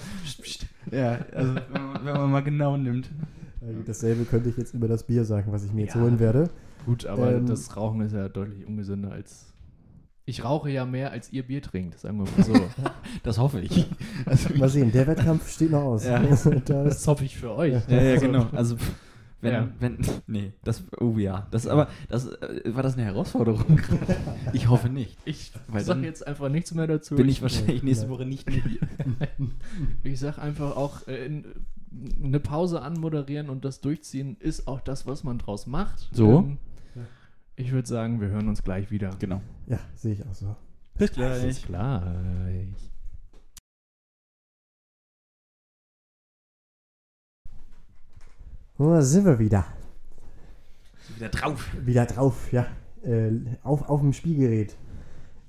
[0.91, 3.09] ja, also wenn man, wenn man mal genau nimmt.
[3.61, 6.01] Ja, Dasselbe könnte ich jetzt über das Bier sagen, was ich mir jetzt Ja.
[6.01, 6.49] holen werde.
[6.85, 9.48] Gut, aber Ähm, das Rauchen ist ja deutlich ungesünder als.
[10.29, 12.53] Ich rauche ja mehr, als ihr Bier trinkt, sagen wir mal so.
[13.23, 13.87] Das hoffe ich.
[14.27, 16.05] Also, Mal sehen, der Wettkampf steht noch aus.
[16.05, 16.19] Ja.
[16.65, 17.73] da das hoffe ich für euch.
[17.87, 18.45] ja, ja, genau.
[18.51, 18.75] Also
[19.41, 19.69] wenn, Ja.
[19.79, 23.81] wenn, nee, das, oh ja, das, aber, das, äh, war das eine Herausforderung?
[24.53, 25.17] ich hoffe nicht.
[25.25, 27.15] Ich sage jetzt einfach nichts mehr dazu.
[27.15, 28.07] Bin ich wahrscheinlich nächste.
[28.09, 28.81] Woche nicht mehr hier.
[30.03, 31.45] Ich sag einfach auch, äh, in,
[32.23, 36.07] eine Pause anmoderieren und das durchziehen ist auch das, was man draus macht.
[36.11, 36.39] So.
[36.39, 36.57] Ähm,
[37.59, 39.11] ich würde sagen, wir hören uns gleich wieder.
[39.19, 39.41] Genau.
[39.67, 40.55] ja, sehe ich auch so.
[40.97, 42.65] Bis Bis gleich.
[48.77, 49.65] Oh, da sind wir wieder.
[51.15, 51.69] Wieder drauf.
[51.85, 52.65] Wieder drauf, ja.
[53.03, 53.31] Äh,
[53.63, 54.75] auf, auf dem Spielgerät.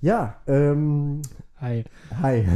[0.00, 1.22] Ja, ähm,
[1.60, 1.84] Hi.
[2.22, 2.44] hi.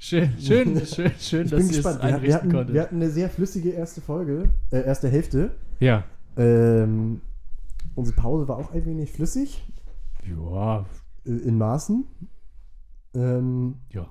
[0.00, 2.00] Schön, schön, schön, schön, ich dass bin es gespannt.
[2.00, 5.50] Wir, wir, hatten, wir hatten eine sehr flüssige erste Folge, äh, erste Hälfte.
[5.80, 6.04] ja.
[6.36, 7.20] Ähm,
[7.98, 9.62] unsere Pause war auch ein wenig flüssig,
[10.24, 10.86] Ja.
[11.26, 12.06] äh, in Maßen.
[13.14, 14.06] Ähm, Ja.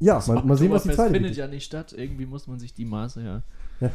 [0.00, 1.36] ja, mal, mal sehen, was die zweite findet bietet.
[1.38, 1.92] ja nicht statt.
[1.96, 3.42] Irgendwie muss man sich die Maße ja.
[3.80, 3.90] Ja.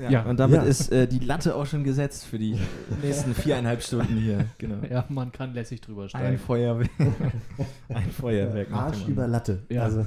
[0.00, 0.22] Ja, Ja.
[0.26, 0.62] und damit Ja.
[0.62, 2.56] ist äh, die Latte auch schon gesetzt für die
[3.02, 4.46] nächsten viereinhalb Stunden hier.
[4.58, 4.84] Genau.
[4.88, 6.38] Ja, man kann lässig drüber Ein steigen.
[6.38, 6.90] Feuerwerk.
[7.88, 8.70] Ein Feuerwerk.
[8.72, 9.64] Arsch über Latte.
[9.70, 9.82] Ja.
[9.84, 10.06] Also,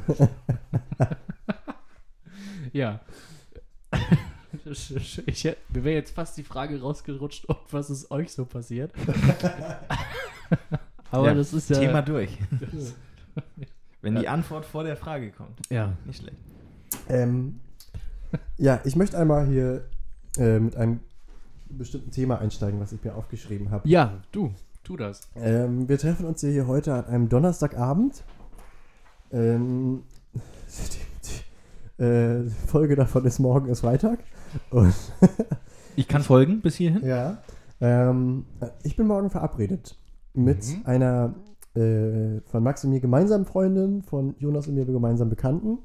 [2.73, 3.01] Ja.
[5.25, 8.91] Ich, mir wäre jetzt fast die Frage rausgerutscht, ob was ist euch so passiert.
[11.11, 11.79] Aber Ja, das ist ja.
[11.79, 12.37] Thema durch.
[14.01, 15.59] Wenn die Antwort vor der Frage kommt.
[15.69, 15.93] Ja.
[16.05, 16.37] Nicht schlecht.
[17.07, 17.59] ähm,
[18.57, 19.85] ja, ich möchte einmal hier
[20.37, 20.99] äh, mit einem
[21.69, 23.87] bestimmten Thema einsteigen, was ich mir aufgeschrieben habe.
[23.87, 25.21] Ja, du, tu das.
[25.35, 28.23] Ähm, wir treffen uns hier heute an einem Donnerstagabend.
[29.31, 30.03] Ähm,
[30.73, 30.97] die,
[31.99, 34.19] die äh, Folge davon ist morgen ist Freitag.
[34.69, 34.93] Und,
[35.95, 37.05] Ich kann folgen bis hierhin.
[37.05, 37.37] ja.
[37.81, 38.45] Ähm,
[38.83, 39.95] ich bin morgen verabredet
[40.33, 40.81] mit Mhm.
[40.85, 41.33] einer
[41.75, 45.79] äh, von Max und mir gemeinsamen Freundin, von Jonas und mir gemeinsam Bekannten.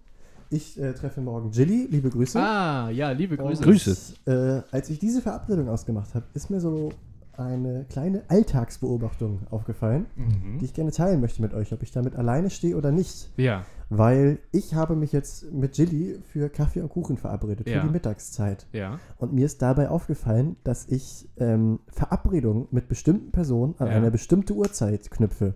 [0.51, 2.39] Ich äh, treffe morgen Jilly, liebe Grüße.
[2.41, 3.63] Ah, ja, liebe Grüße.
[3.63, 4.15] Und, Grüße.
[4.27, 6.91] Äh, als ich diese Verabredung ausgemacht habe, ist mir so
[7.37, 10.59] eine kleine Alltagsbeobachtung aufgefallen, Mhm.
[10.59, 13.31] die ich gerne teilen möchte mit euch, ob ich damit alleine stehe oder nicht.
[13.37, 13.65] Ja.
[13.89, 17.81] Weil ich habe mich jetzt mit Jilly für Kaffee und Kuchen verabredet, Ja.
[17.81, 18.67] für die Mittagszeit.
[18.73, 18.99] Ja.
[19.19, 23.93] Und mir ist dabei aufgefallen, dass ich ähm, Verabredungen mit bestimmten Personen an Ja.
[23.95, 25.55] eine bestimmte Uhrzeit knüpfe.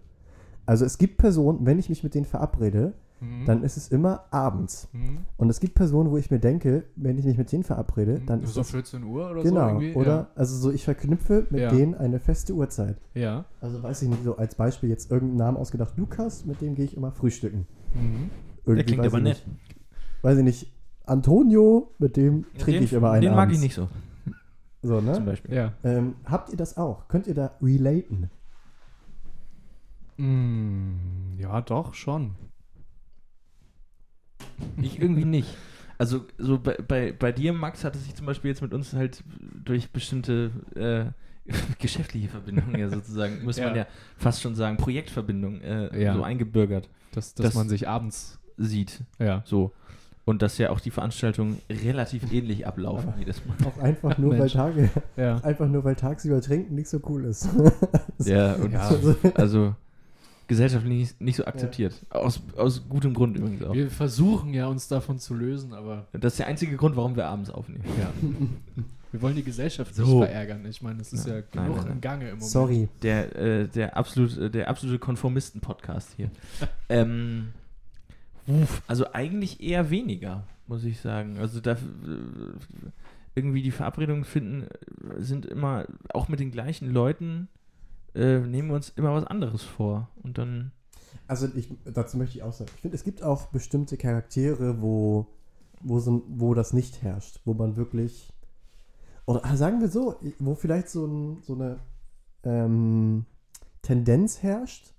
[0.65, 3.45] Also es gibt Personen, wenn ich mich mit denen verabrede, Mhm.
[3.45, 4.89] dann ist es immer abends.
[4.93, 5.19] Mhm.
[5.37, 8.43] Und es gibt Personen, wo ich mir denke, wenn ich mich mit denen verabrede, dann
[8.43, 10.29] ist so das 14 Uhr oder so genau, oder?
[10.37, 11.69] Also so, ich verknüpfe mit Ja.
[11.71, 12.97] denen eine feste Uhrzeit.
[13.13, 13.21] Ja.
[13.23, 13.45] ja.
[13.61, 16.85] Also weiß ich nicht, so als Beispiel jetzt irgendeinen Namen ausgedacht, Lukas, mit dem gehe
[16.87, 17.67] ich immer frühstücken.
[17.95, 18.31] Mhm.
[18.67, 19.45] Irgendwie, klingt aber nett.
[19.47, 19.59] Nicht,
[20.23, 20.73] weiß ich nicht,
[21.07, 23.61] Antonio, mit dem trinke ich immer einen Den mag ich abends.
[23.63, 23.89] nicht so,
[24.83, 25.21] So, zum ne?
[25.23, 25.55] Beispiel.
[25.55, 25.73] Ja.
[25.83, 27.09] Ähm, habt ihr das auch?
[27.09, 28.31] Könnt ihr da relaten?
[30.17, 32.35] Mm, ja, doch, schon.
[34.81, 35.57] Ich irgendwie nicht.
[35.99, 38.93] Also so bei, bei, bei dir, Max, hat es sich zum Beispiel jetzt mit uns
[38.95, 39.23] halt
[39.65, 43.77] durch bestimmte äh, geschäftliche Verbindungen ja sozusagen, muss man Ja.
[43.83, 43.87] ja
[44.17, 46.15] fast schon sagen, Projektverbindungen äh, Ja.
[46.15, 46.89] so eingebürgert.
[47.13, 48.39] Dass, dass Das- man sich abends.
[48.63, 49.01] sieht.
[49.19, 49.43] Ja.
[49.47, 49.73] So.
[50.27, 53.57] Und dass ja auch die Veranstaltungen relativ ähnlich ablaufen jedes Mal.
[53.67, 54.51] Auch einfach nur, weil.
[54.51, 55.39] Tage, Ja.
[55.39, 57.49] einfach nur, weil tagsüber trinken nicht so cool ist.
[58.19, 58.91] Ja, und Ja.
[59.35, 59.75] also
[60.47, 61.95] gesellschaftlich nicht, nicht so akzeptiert.
[62.11, 63.73] Aus, aus gutem Grund übrigens auch.
[63.73, 67.27] Wir versuchen ja, uns davon zu lösen, aber Das ist der einzige Grund, warum wir
[67.27, 67.85] abends aufnehmen.
[67.99, 68.11] ja.
[69.13, 70.03] wir wollen die Gesellschaft So.
[70.05, 70.65] nicht verärgern.
[70.67, 71.37] Ich meine, es ist Ja.
[71.37, 71.95] ja, Nein, genug nein, nein.
[71.95, 72.51] im Gange im Moment.
[72.51, 72.89] Sorry.
[73.03, 76.31] Der, äh, der, absolut, äh, der absolute Konformisten-Podcast hier.
[76.89, 77.53] ähm,
[78.87, 81.39] also eigentlich eher weniger, muss ich sagen.
[81.39, 81.77] Also da äh,
[83.35, 87.49] irgendwie die Verabredungen finden, äh, sind immer, auch mit den gleichen Leuten,
[88.15, 90.09] äh, nehmen wir uns immer was anderes vor.
[90.23, 90.73] Und dann.
[91.27, 95.29] Also ich, dazu möchte ich auch sagen, ich finde, es gibt auch bestimmte Charaktere, wo,
[95.81, 98.33] wo, so, wo das nicht herrscht, wo man wirklich,
[99.27, 101.79] oder ah, sagen wir so, wo vielleicht so, ein, so eine
[102.45, 103.27] ähm,
[103.83, 104.95] Tendenz herrscht,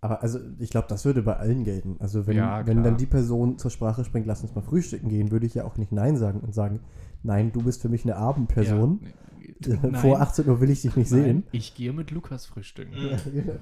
[0.00, 1.96] aber also ich glaube, das würde bei allen gelten.
[1.98, 5.30] Also wenn, Ja, wenn dann die Person zur Sprache springt, lass uns mal frühstücken gehen,
[5.32, 6.80] würde ich ja auch nicht Nein sagen und sagen,
[7.22, 9.00] nein, du bist für mich eine Abendperson.
[9.02, 9.08] Ja.
[9.82, 9.94] Nein.
[9.96, 11.42] Vor 18 Uhr will ich dich nicht Nein, sehen.
[11.50, 12.92] ich gehe mit Lukas frühstücken.
[12.96, 13.54] Ja, genau.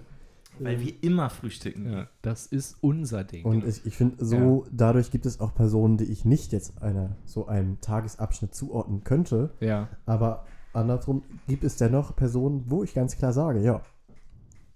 [0.59, 1.91] Weil wir immer frühstücken.
[1.93, 3.45] Ja, das ist unser Ding.
[3.45, 7.17] Und ich, ich finde, so dadurch gibt es auch Personen, die ich nicht jetzt einer,
[7.25, 9.51] so einem Tagesabschnitt zuordnen könnte.
[9.61, 9.89] ja.
[10.07, 13.81] Aber andersrum gibt es dennoch Personen, wo ich ganz klar sage, ja.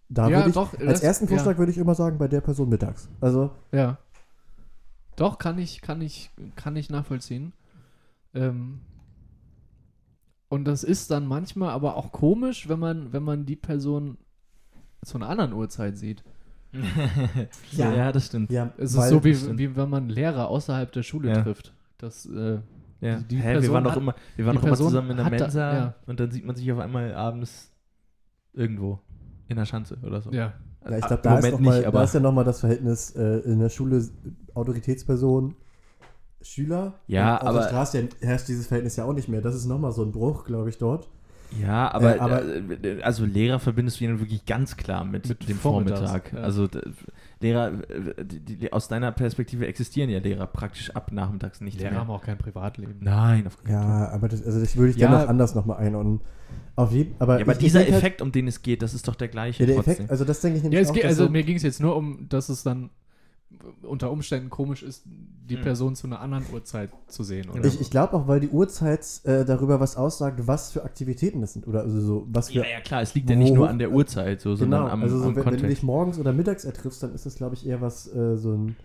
[0.08, 1.58] Da Ja, würde ich, doch, als das- ersten Vorschlag ja.
[1.58, 3.08] würde ich immer sagen, bei der Person mittags.
[3.20, 3.98] Also, Ja.
[5.16, 7.52] Doch, kann ich, kann ich, kann ich nachvollziehen.
[8.32, 8.80] Ähm,
[10.48, 14.16] und das ist dann manchmal aber auch komisch, wenn man, wenn man die Person
[15.04, 16.22] zu einer anderen Uhrzeit sieht.
[17.72, 17.92] ja.
[17.92, 18.50] ja, das stimmt.
[18.52, 19.58] ja, Es ist so, wie, stimmt.
[19.58, 21.42] wie wenn man Lehrer außerhalb der Schule Ja.
[21.42, 21.72] trifft.
[21.98, 22.58] Das, äh,
[23.00, 23.18] Ja.
[23.20, 25.24] Die Hä, wir Person waren doch immer, wir waren die doch immer zusammen in der
[25.24, 25.94] da- Mensa ja.
[26.06, 27.72] und dann sieht man sich auf einmal abends
[28.52, 29.00] irgendwo
[29.48, 30.30] in der Schanze oder so.
[30.30, 30.52] ja.
[30.84, 32.44] ja, ich Ah, glaube, da, ist Moment noch mal- nicht, da aber ist ja nochmal
[32.44, 34.06] das Verhältnis äh, in der Schule
[34.54, 35.56] Autoritätsperson,
[36.42, 36.94] Schüler.
[37.06, 39.40] Ja, Und auf der aber- Straße herrscht dieses Verhältnis ja auch nicht mehr.
[39.42, 41.08] Das ist nochmal so ein Bruch, glaube ich, dort.
[41.60, 45.28] Ja, aber, Äh, aber- äh, also Lehrer verbindest du ja nun wirklich ganz klar mit,
[45.28, 46.32] Mit dem vormittags, Vormittag.
[46.32, 46.40] ja.
[46.40, 46.68] Also
[47.40, 51.90] Lehrer, äh, die, die, aus deiner Perspektive existieren ja Lehrer praktisch ab nachmittags nicht Lehrer
[51.90, 52.00] mehr.
[52.00, 52.96] haben auch kein Privatleben.
[53.00, 53.88] Nein, auf keinen Fall.
[54.00, 55.08] Ja, aber das, also das würde ich Ja.
[55.10, 56.20] dennoch anders nochmal einordnen.
[56.76, 58.82] Auf jeden aber, Ja, aber ich- ich dieser denk halt- Effekt, um den es geht,
[58.82, 59.92] das ist doch der gleiche Ja, der trotzdem.
[59.94, 61.62] Effekt, also das denke ich Ja, nämlich es auch, geht, also so- mir ging es
[61.62, 62.90] jetzt nur um, dass es dann
[63.82, 65.62] unter Umständen komisch ist, die Hm.
[65.62, 67.50] Person zu einer anderen Uhrzeit zu sehen.
[67.50, 67.64] Oder?
[67.64, 71.54] Ich, ich glaube auch, weil die Uhrzeit äh, darüber was aussagt, was für Aktivitäten es
[71.54, 71.66] sind.
[71.66, 72.60] Oder also so, was für.
[72.60, 75.02] ja, ja, klar, es liegt ja nicht nur an der Uhrzeit, so, genau, sondern am,
[75.02, 75.82] also so, am wenn, wenn du dich Kontext.
[75.82, 78.76] morgens oder mittags ertriffst, dann ist das, glaube ich, eher was äh, so ein.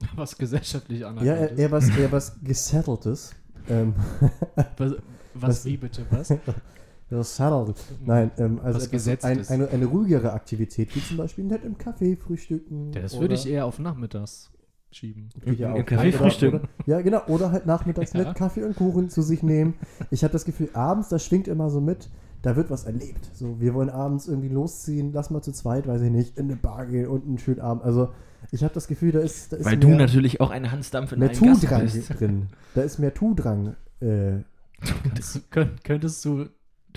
[0.16, 1.58] was gesellschaftlich Ja, anerkannt eher, ist.
[1.58, 3.34] eher was, eher was Gesetteltes.
[3.68, 3.94] Ähm,
[4.78, 4.96] Was, was,
[5.34, 6.30] was- wie bitte, was?
[7.10, 7.76] gesettelt.
[8.04, 11.76] Nein, ähm, also Was etwas- ein, eine, eine ruhigere Aktivität, wie zum Beispiel nett im
[11.76, 12.92] Café frühstücken.
[12.92, 14.50] Das oder- würde ich eher auf nachmittags
[14.90, 15.28] schieben.
[15.44, 15.84] Ja Im.
[15.84, 16.56] Café Oder- frühstücken.
[16.60, 17.22] Oder, ja, genau.
[17.26, 18.24] Oder halt nachmittags Ja.
[18.24, 19.74] nett Kaffee und Kuchen zu sich nehmen.
[20.10, 22.08] Ich habe das Gefühl, abends, das schwingt immer so mit,
[22.42, 23.28] da wird was erlebt.
[23.34, 26.56] So, wir wollen abends irgendwie losziehen, lass mal zu zweit, weiß ich nicht, in eine
[26.56, 27.82] Bar gehen und einen schönen Abend.
[27.84, 28.10] Also,
[28.52, 31.12] ich habe das Gefühl, da ist, da ist Weil du mehr, natürlich auch ein Hansdampf
[31.12, 31.86] in mehr Tu-Drang
[32.18, 32.46] drin.
[32.74, 33.74] Da ist mehr Tu-Drang.
[34.00, 34.42] Äh,
[34.80, 36.46] Kannst, könnt, könntest du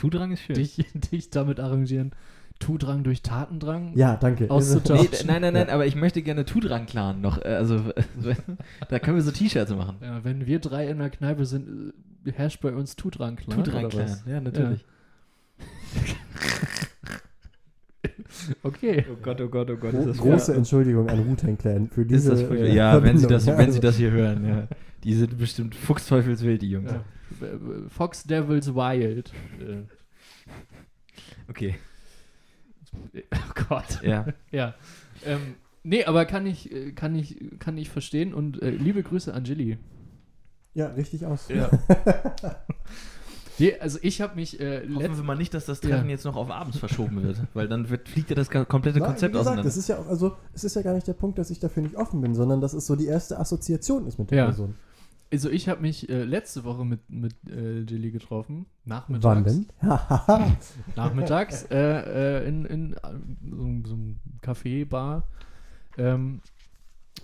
[0.02, 0.56] Tu-Drang ist schön.
[0.56, 2.12] dich, dich damit arrangieren,
[2.60, 3.93] Tu-Drang durch Tatendrang?
[3.95, 4.49] ja, danke.
[4.49, 5.08] Auszutauschen.
[5.12, 7.38] Nee, nein, nein, nein, aber ich möchte gerne Tu-Drang-Clan noch.
[7.43, 7.80] äh, Also,
[8.89, 9.97] da können wir so T-Shirts machen.
[10.02, 11.93] Ja, wenn wir drei in der Kneipe sind,
[12.26, 13.58] äh, herrscht bei uns Tu-Drang klar.
[13.64, 14.86] Tu-Drang-Clan, ja, natürlich.
[18.64, 19.06] Okay.
[19.12, 19.91] Oh Gott, oh Gott, oh Gott.
[19.91, 22.30] Gro große Entschuldigung an Wu-Tang Clan für ist diese.
[22.32, 22.68] das furchtbar.
[22.70, 24.68] äh, ja, wenn sie, das, Ja, wenn sie das hier hören, ja.
[25.04, 26.91] Die sind bestimmt fuchsteufelswild, die Jungs.
[27.90, 29.32] Fox Devils Wild.
[31.50, 31.76] Okay,
[33.34, 34.02] Oh Gott.
[34.04, 34.26] ja.
[34.52, 34.74] Ja.
[35.26, 39.34] Ähm, nee, aber kann ich, äh, kann ich, kann ich verstehen und äh, liebe Grüße
[39.34, 39.78] an Gilly.
[40.74, 41.48] Ja, richtig aus.
[41.50, 41.70] Ja.
[43.60, 46.12] Nee, also ich habe mich äh, Hoffen wir mal nicht, dass das Treffen Ja.
[46.12, 49.34] jetzt noch auf abends verschoben wird, weil dann wird, fliegt ja das komplette Nein, Konzept
[49.36, 49.64] wie gesagt, auseinander.
[49.64, 51.84] das ist ja auch, also es ist ja gar nicht der Punkt, dass ich dafür
[51.84, 54.46] nicht offen bin, sondern dass es so die erste Assoziation ist mit der Ja.
[54.46, 54.74] Person.
[55.32, 58.66] Also ich habe mich äh, letzte Woche mit, mit äh, Gilly getroffen.
[58.86, 59.24] Nachmittags.
[59.24, 59.68] Wann denn?
[60.96, 62.98] Nachmittags äh, äh, in, in äh,
[63.50, 65.28] so, so einem Café, Bar.
[65.98, 66.42] Ähm,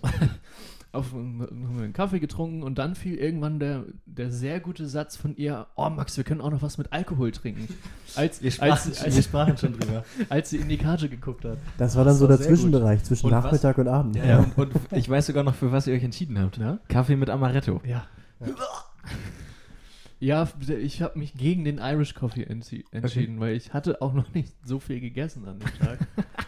[0.97, 5.67] auf, einen Kaffee getrunken und dann fiel irgendwann der, der sehr gute Satz von ihr,
[5.75, 7.67] oh Max, wir können auch noch was mit Alkohol trinken.
[8.15, 10.03] Als, wir, als, sprachen, als, wir sprachen schon drüber.
[10.29, 11.57] als sie in die Karte geguckt hat.
[11.77, 12.55] Das war dann Das so war der sehr gut.
[12.57, 14.15] Zwischenbereich zwischen Und was- Nachmittag und Abend.
[14.15, 16.57] Ja, und, und ich weiß sogar noch, für was ihr euch entschieden habt.
[16.57, 16.79] Ja?
[16.87, 17.81] Kaffee mit Amaretto.
[17.85, 18.05] Ja.
[20.19, 20.47] Ja,
[20.81, 24.79] ich habe mich gegen den Irish Coffee entschieden, weil ich hatte auch noch nicht so
[24.79, 25.99] viel gegessen an dem Tag.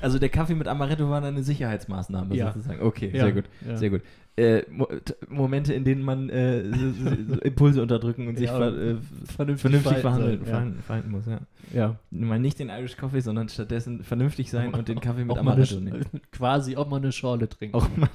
[0.00, 2.52] Also der Kaffee mit Amaretto war eine Sicherheitsmaßnahme Ja.
[2.52, 2.82] sozusagen.
[2.82, 3.76] Okay, Ja, sehr gut, ja.
[3.76, 4.02] sehr gut.
[4.36, 4.88] Äh, Mo
[5.28, 10.00] Momente, in denen man äh, Impulse unterdrücken und sich ver und äh, vernünftig vernünftig verhalten
[10.00, 10.52] verhandeln, soll, ja.
[10.54, 11.26] verhalten, verhalten muss.
[11.26, 11.40] Ja.
[11.74, 11.96] Ja.
[12.10, 16.06] Mal nicht den Irish Coffee, sondern stattdessen vernünftig sein und den Kaffee mit Amaretto nehmen.
[16.32, 17.76] Quasi auch mal eine Schorle trinken.
[17.76, 18.08] Auch mal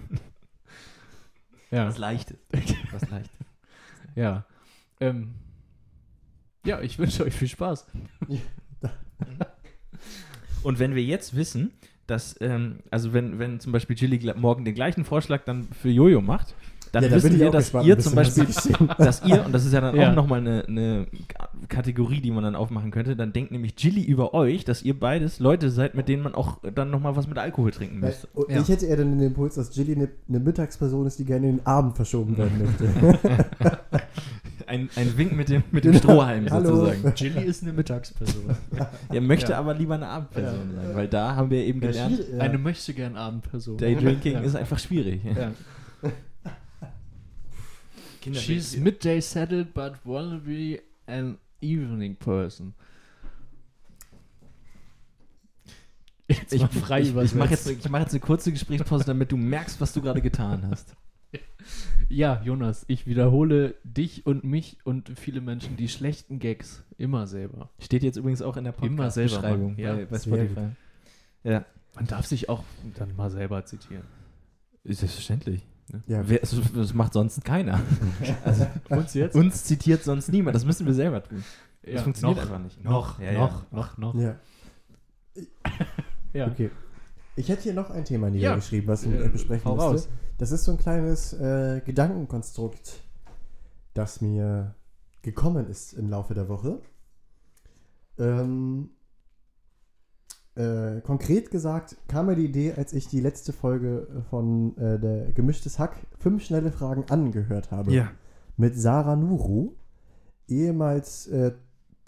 [1.71, 1.87] ja.
[1.87, 2.37] was Leichtes.
[2.91, 3.31] Was Leichtes.
[4.15, 4.45] Ja.
[4.99, 5.35] Ähm,
[6.65, 7.85] ja, ich wünsche euch viel Spaß.
[10.67, 11.71] Und wenn wir jetzt wissen,
[12.07, 16.19] dass, ähm, also wenn, wenn zum Beispiel Gilly morgen den gleichen Vorschlag dann für Jojo
[16.19, 16.55] macht,
[16.91, 18.45] dann Ja, da wissen bin ich wir, dass ihr zum Beispiel,
[18.97, 20.11] dass ihr, und das ist ja dann Ja.
[20.11, 21.07] auch nochmal eine, eine
[21.69, 25.39] Kategorie, die man dann aufmachen könnte, dann denkt nämlich Gilly über euch, dass ihr beides
[25.39, 28.03] Leute seid, mit denen man auch dann nochmal was mit Alkohol trinken
[28.33, 28.61] und Ja.
[28.61, 31.57] Ich hätte eher dann den Impuls, dass Jilly eine, eine Mittagsperson ist, die gerne in
[31.57, 33.39] den Abend verschoben werden möchte.
[34.67, 35.93] Ein, ein Wink mit dem, mit dem.
[35.97, 36.85] Strohhalm Hallo.
[36.85, 37.13] sozusagen.
[37.15, 38.55] Jilly ist eine Mittagsperson.
[39.09, 39.59] Er möchte Ja.
[39.59, 40.81] aber lieber eine Abendperson Ja.
[40.83, 42.21] sein, weil da haben wir eben gelernt.
[42.37, 43.77] Eine möchte gern Abendperson.
[43.77, 44.39] Daydrinking Ja.
[44.41, 45.21] ist einfach schwierig.
[45.23, 45.51] Ja.
[48.21, 52.73] Kinder, She's midday settled, but wanna be an evening person.
[56.27, 59.79] Jetzt ich, frei ich, ich mache jetzt, mach jetzt eine kurze Gesprächspause, damit du merkst,
[59.79, 60.93] was du gerade getan hast.
[62.09, 67.69] Ja, Jonas, ich wiederhole dich und mich und viele Menschen die schlechten Gags immer selber.
[67.79, 69.95] Steht jetzt übrigens auch in der Immer selber Podcast-Beschreibung ja.
[70.09, 70.67] bei, Spotify.
[71.43, 72.63] Ja, Man darf sich auch
[72.97, 74.03] dann mal selber zitieren.
[74.85, 75.61] ist selbstverständlich.
[75.91, 76.01] Ne?
[76.07, 76.23] Ja.
[76.29, 77.81] Wer, das, das macht sonst keiner.
[78.45, 79.35] Also, Und jetzt?
[79.35, 80.55] uns zitiert sonst niemand.
[80.55, 81.43] Das müssen wir selber tun.
[81.83, 82.83] Das Ja, funktioniert noch, einfach nicht.
[82.83, 83.39] Noch, Ja, ja.
[83.39, 84.15] noch, noch, noch.
[84.15, 84.35] ja,
[86.33, 86.47] Ja.
[86.47, 86.71] okay.
[87.35, 88.33] Ich hätte hier noch ein Thema Ja.
[88.33, 89.89] niedergeschrieben, was ich mit Äh, besprechen hau müsste.
[89.91, 90.09] raus.
[90.37, 93.01] Das ist so ein kleines äh, Gedankenkonstrukt,
[93.93, 94.75] das mir
[95.23, 96.79] gekommen ist im Laufe der Woche.
[98.19, 98.91] Ähm,
[100.55, 105.31] äh, konkret gesagt kam mir die Idee, als ich die letzte Folge von äh, der
[105.33, 107.91] Gemischtes Hack fünf schnelle Fragen angehört habe.
[107.93, 108.11] Ja.
[108.57, 109.73] Mit Sarah Nuru,
[110.47, 111.53] ehemals äh,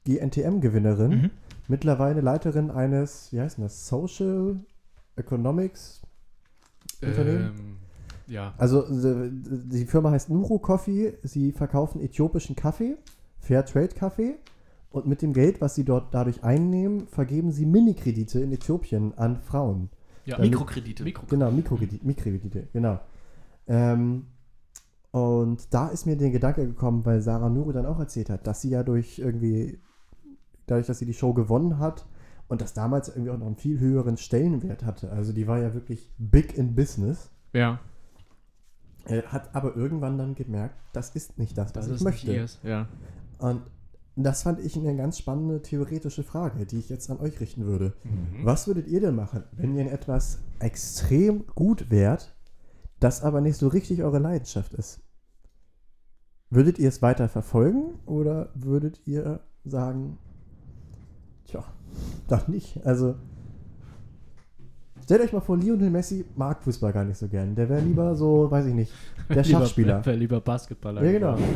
[0.06, 1.30] GNTM-Gewinnerin, Mhm.
[1.68, 4.60] mittlerweile Leiterin eines, wie heißt das, Social
[5.16, 6.02] Economics
[7.02, 7.54] Unternehmen?
[7.58, 7.78] Ähm,
[8.30, 8.54] ja.
[8.58, 11.18] Also äh, die Firma heißt Nuru Coffee.
[11.24, 12.98] Sie verkaufen äthiopischen Kaffee,
[13.40, 14.36] Fairtrade Kaffee.
[14.92, 19.38] Und mit dem Geld, was sie dort dadurch einnehmen, vergeben sie Minikredite in Äthiopien an
[19.42, 19.90] Frauen.
[20.26, 20.36] ja.
[20.38, 21.04] Damit- Mikrokredite.
[21.04, 23.00] Mikro Genau, Mikrokredite, Mikrokredite genau.
[23.68, 24.26] Ähm,
[25.12, 28.62] und da ist mir der Gedanke gekommen, weil Sarah Nuru dann auch erzählt hat, dass
[28.62, 29.80] sie ja durch irgendwie,
[30.68, 32.06] dadurch, dass sie die Show gewonnen hat
[32.48, 35.12] und das damals irgendwie auch noch einen viel höheren Stellenwert hatte.
[35.12, 37.30] Also die war ja wirklich big in business.
[37.54, 37.80] ja,
[39.06, 42.28] Er hat aber irgendwann dann gemerkt, das ist nicht das, was das ich ist möchte.
[42.28, 42.60] nicht ihrs.
[42.64, 42.88] Ja.
[43.40, 43.62] Und
[44.16, 47.94] das fand ich eine ganz spannende theoretische Frage, die ich jetzt an euch richten würde.
[48.04, 48.46] Mhm.
[48.46, 52.36] Was würdet ihr denn machen, wenn ihr in etwas extrem gut wärt,
[53.00, 55.02] das aber nicht so richtig eure Leidenschaft ist?
[56.50, 60.18] Würdet ihr es weiter verfolgen oder würdet ihr sagen,
[61.46, 61.64] tja,
[62.28, 62.86] doch nicht?
[62.86, 63.16] Also,
[65.10, 67.56] stellt euch mal vor, Lionel Messi mag Fußball gar nicht so gern.
[67.56, 68.92] Der wäre lieber so, weiß ich nicht,
[69.28, 70.06] der Schachspieler.
[70.06, 71.04] Wäre lieber Basketballer.
[71.04, 71.38] Ja, genau.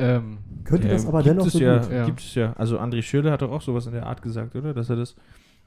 [0.00, 1.90] Ähm, Könnte das aber gibt dennoch es so ja, gut.
[1.90, 2.06] Ja.
[2.06, 2.52] Gibt es ja.
[2.52, 4.72] Also André Schürrle hat doch auch sowas in der Art gesagt, oder?
[4.72, 5.16] Dass er das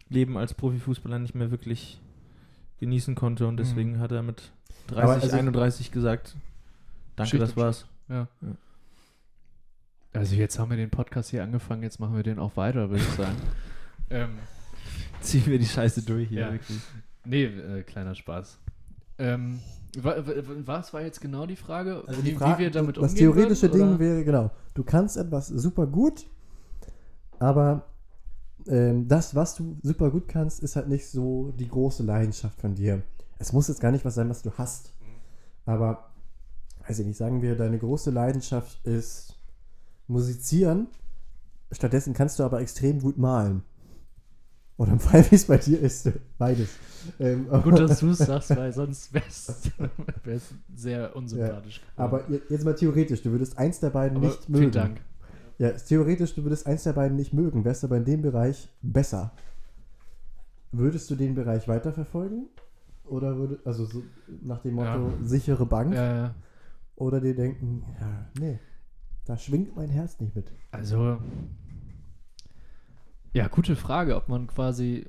[0.08, 2.00] Leben als Profifußballer nicht mehr wirklich
[2.80, 4.54] genießen konnte und deswegen hat er mit
[4.88, 6.38] 30, Aber also- 31 gesagt,
[7.18, 7.86] danke, Schicht das war's.
[8.08, 8.30] Ja.
[8.42, 8.56] Ja.
[10.14, 13.04] Also jetzt haben wir den Podcast hier angefangen, jetzt machen wir den auch weiter, würde
[13.04, 13.36] ich sagen.
[14.10, 14.30] ähm,
[15.26, 16.42] Ziehen wir die Scheiße durch hier.
[16.42, 16.52] Ja.
[16.52, 16.80] Wirklich.
[17.26, 18.58] nee, äh, kleiner Spaß.
[19.20, 19.60] Ähm,
[19.98, 20.34] wa- wa-
[20.66, 22.04] was war jetzt genau die Frage?
[22.08, 24.00] Also wie, die Frage, wie wir damit das umgehen theoretische würden, Ding oder?
[24.00, 26.26] wäre, genau, du kannst etwas super gut,
[27.40, 27.86] aber
[28.68, 32.76] ähm, das, was du super gut kannst, ist halt nicht so die große Leidenschaft von
[32.76, 33.02] dir.
[33.40, 34.94] Es muss jetzt gar nicht was sein, was du hast.
[35.66, 36.12] Aber,
[36.88, 39.36] weiß ich nicht, sagen wir, deine große Leidenschaft ist
[40.08, 40.88] musizieren.
[41.72, 43.64] Stattdessen kannst du aber extrem gut malen.
[44.82, 46.10] Oder im Fall, wie es bei dir ist,
[46.40, 46.70] beides.
[47.20, 51.82] Ähm, Gut, dass du es sagst, weil sonst wäre es sehr unsympathisch.
[51.82, 51.94] geworden.
[51.98, 54.62] aber je- jetzt mal theoretisch, du würdest eins der beiden Aber nicht mögen.
[54.62, 55.02] vielen Dank.
[55.60, 59.32] Ja, theoretisch, du würdest eins der beiden nicht mögen, wärst aber in dem Bereich besser.
[60.72, 62.48] Würdest du den Bereich weiterverfolgen?
[63.06, 64.02] Oder würde, also so
[64.42, 65.14] nach dem Motto Ja.
[65.22, 65.94] sichere Bank?
[65.94, 66.36] Ja, ja.
[66.96, 68.60] Oder dir denken, ja, nee,
[69.26, 70.52] da schwingt mein Herz nicht mit.
[70.72, 71.18] Also,
[73.34, 75.06] ja, gute Frage, ob man quasi,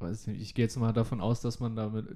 [0.00, 2.06] weiß nicht, ich gehe jetzt mal davon aus, dass man damit,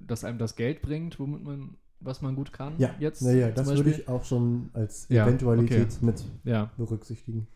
[0.00, 2.74] dass einem das Geld bringt, womit man, was man gut kann.
[2.78, 3.22] Ja, jetzt.
[3.22, 3.86] naja, das Beispiel.
[3.86, 6.70] würde ich auch schon als Ja, Eventualität mit Ja.
[6.76, 7.46] berücksichtigen.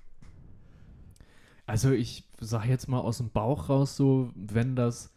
[1.67, 5.13] Also ich sage jetzt mal aus dem Bauch raus so, wenn das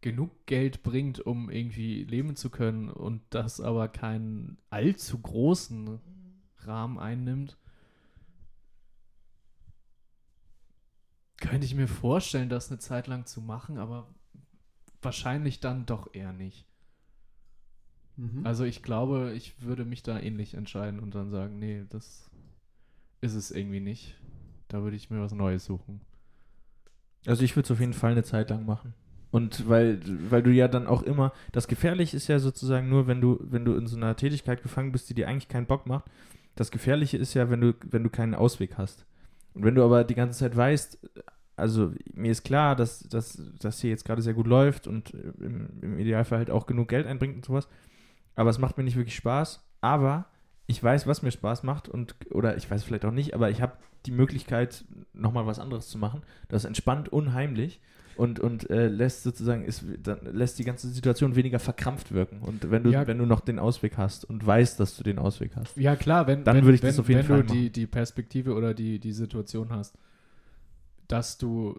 [0.00, 6.00] genug Geld bringt, um irgendwie leben zu können und das aber keinen allzu großen
[6.64, 7.56] Rahmen einnimmt,
[11.42, 14.08] könnte ich mir vorstellen, das eine Zeit lang zu machen, aber
[15.02, 16.66] wahrscheinlich dann doch eher nicht.
[18.16, 18.46] Mhm.
[18.46, 22.30] Also ich glaube, ich würde mich da ähnlich entscheiden und dann sagen, nee, das
[23.20, 24.16] ist es irgendwie nicht.
[24.68, 26.00] Da würde ich mir was Neues suchen.
[27.26, 28.94] Also ich würde es auf jeden Fall eine Zeit lang machen.
[29.30, 33.20] Und weil, weil du ja dann auch immer, das Gefährliche ist ja sozusagen nur, wenn
[33.20, 36.04] du, wenn du in so einer Tätigkeit gefangen bist, die dir eigentlich keinen Bock macht.
[36.54, 39.06] Das Gefährliche ist ja, wenn du, wenn du keinen Ausweg hast.
[39.54, 40.98] Und wenn du aber die ganze Zeit weißt,
[41.56, 45.98] also mir ist klar, dass das hier jetzt gerade sehr gut läuft und im, im
[45.98, 47.68] Idealfall halt auch genug Geld einbringt und sowas.
[48.34, 49.62] Aber es macht mir nicht wirklich Spaß.
[49.80, 50.26] Aber
[50.66, 53.60] ich weiß, was mir Spaß macht und oder ich weiß vielleicht auch nicht, aber ich
[53.60, 53.72] habe
[54.06, 56.22] die Möglichkeit, nochmal was anderes zu machen.
[56.48, 57.80] Das entspannt unheimlich
[58.16, 59.84] und, und äh, lässt sozusagen, ist,
[60.22, 62.40] lässt die ganze Situation weniger verkrampft wirken.
[62.40, 63.06] Und wenn du, Ja.
[63.06, 65.76] wenn du noch den Ausweg hast und weißt, dass du den Ausweg hast.
[65.76, 67.60] Ja, klar, wenn, Dann wenn, würde ich wenn, das auf jeden wenn Fall du die,
[67.64, 67.72] machen.
[67.72, 69.96] die Perspektive oder die, die Situation hast,
[71.08, 71.78] dass du,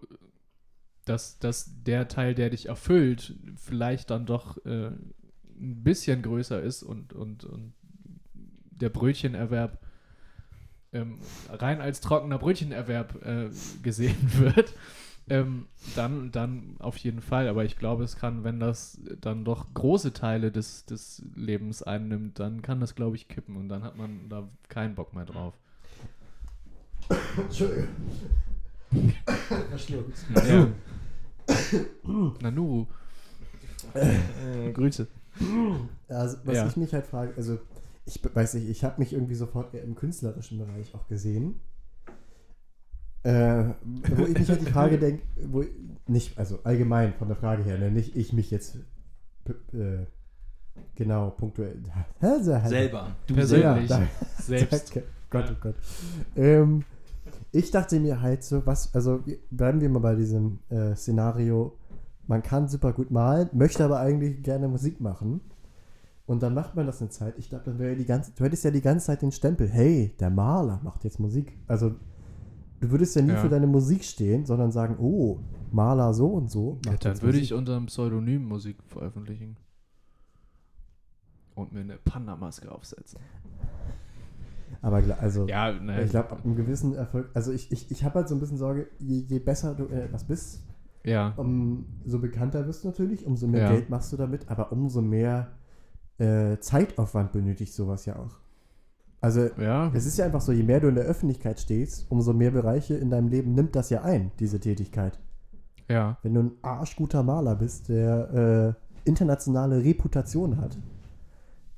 [1.06, 6.84] dass, dass der Teil, der dich erfüllt, vielleicht dann doch äh, ein bisschen größer ist
[6.84, 7.74] und, und, und
[8.84, 9.80] der Brötchenerwerb
[10.92, 11.20] ähm,
[11.50, 13.50] rein als trockener Brötchenerwerb äh,
[13.82, 14.74] gesehen wird,
[15.30, 17.48] ähm, dann, dann auf jeden Fall.
[17.48, 22.40] Aber ich glaube, es kann, wenn das dann doch große Teile des, des Lebens einnimmt,
[22.40, 25.54] dann kann das, glaube ich, kippen und dann hat man da keinen Bock mehr drauf.
[27.38, 27.88] Entschuldigung.
[30.46, 30.68] Ja.
[32.42, 32.86] Nanuru.
[33.94, 35.08] Äh, Grüße.
[36.08, 36.68] Also, was Ja.
[36.68, 37.60] ich mich halt frage, also
[38.06, 41.60] ich weiß nicht, ich habe mich irgendwie sofort eher im künstlerischen Bereich auch gesehen.
[43.24, 43.74] Äh,
[44.16, 45.70] wo ich mich halt die Frage denke, wo ich-
[46.08, 48.78] nicht, also allgemein von der Frage her, ne, nicht ich mich jetzt
[49.74, 50.06] äh,
[50.96, 51.82] genau punktuell
[52.66, 53.16] Selber.
[53.26, 53.90] Du Persönlich.
[53.90, 54.06] Ja,
[54.38, 54.94] Selbst.
[54.96, 55.08] Danke.
[55.30, 55.76] Gott, oh Gott.
[56.36, 56.84] Ähm,
[57.54, 61.78] ich dachte mir halt so, was, also bleiben wir mal bei diesem äh, Szenario,
[62.28, 65.40] man kann super gut malen, möchte aber eigentlich gerne Musik machen.
[66.26, 67.38] Und dann macht man das eine Zeit.
[67.38, 70.16] Ich glaube, dann wäre die ganze, du hättest ja die ganze Zeit den Stempel, hey,
[70.20, 71.58] der Maler macht jetzt Musik.
[71.68, 71.96] Also
[72.80, 73.38] du würdest ja nie Ja.
[73.42, 75.40] für deine Musik stehen, sondern sagen, oh,
[75.72, 76.80] Maler so und so.
[76.86, 77.44] Ja, macht dann jetzt würde Musik.
[77.44, 79.58] ich unter einem Pseudonym Musik veröffentlichen.
[81.56, 83.20] Und mir eine Panda-Maske aufsetzen.
[84.82, 86.04] Aber also, Ja, ne.
[86.04, 88.58] ich glaube, ab einem gewissen Erfolg, also ich, ich, ich habe halt so ein bisschen
[88.58, 90.64] Sorge, je, je besser du äh, was bist,
[91.06, 91.34] ja.
[91.38, 93.72] umso bekannter wirst du natürlich, umso mehr Ja.
[93.72, 95.52] Geld machst du damit, aber umso mehr
[96.20, 98.38] äh, Zeitaufwand benötigt sowas ja auch.
[99.22, 99.90] Also Ja.
[99.94, 102.96] es ist ja einfach so, je mehr du in der Öffentlichkeit stehst, umso mehr Bereiche
[102.96, 105.20] in deinem Leben nimmt das ja ein, diese Tätigkeit.
[105.90, 106.18] Ja.
[106.24, 110.78] Wenn du ein arschguter Maler bist, der äh, internationale Reputation hat,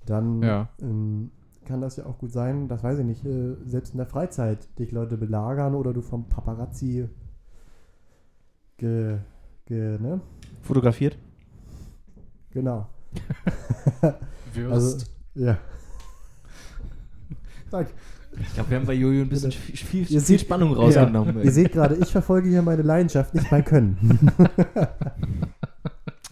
[0.06, 0.70] dann Ja.
[0.82, 1.32] ähm,
[1.66, 4.68] kann das ja auch gut sein, das weiß ich nicht, äh, selbst in der Freizeit
[4.78, 7.10] dich Leute belagern oder du vom Paparazzi
[8.78, 9.18] ge,
[9.66, 10.22] ge, ne?
[10.62, 11.18] Fotografiert?
[12.52, 12.88] Genau.
[14.54, 14.72] Würst.
[14.72, 15.06] Also,
[15.36, 15.58] ja.
[17.72, 17.92] Danke.
[18.40, 21.42] Ich glaube, wir haben bei Jojo ein bisschen viel, viel, viel seht- Spannung rausgenommen.
[21.42, 24.30] Ihr seht gerade, ich verfolge hier meine Leidenschaft, nicht mein Können.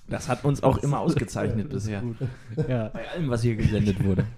[0.10, 2.04] das hat uns auch immer ausgezeichnet bisher.
[2.68, 2.90] ja.
[2.90, 4.26] Bei allem, was hier gesendet wurde.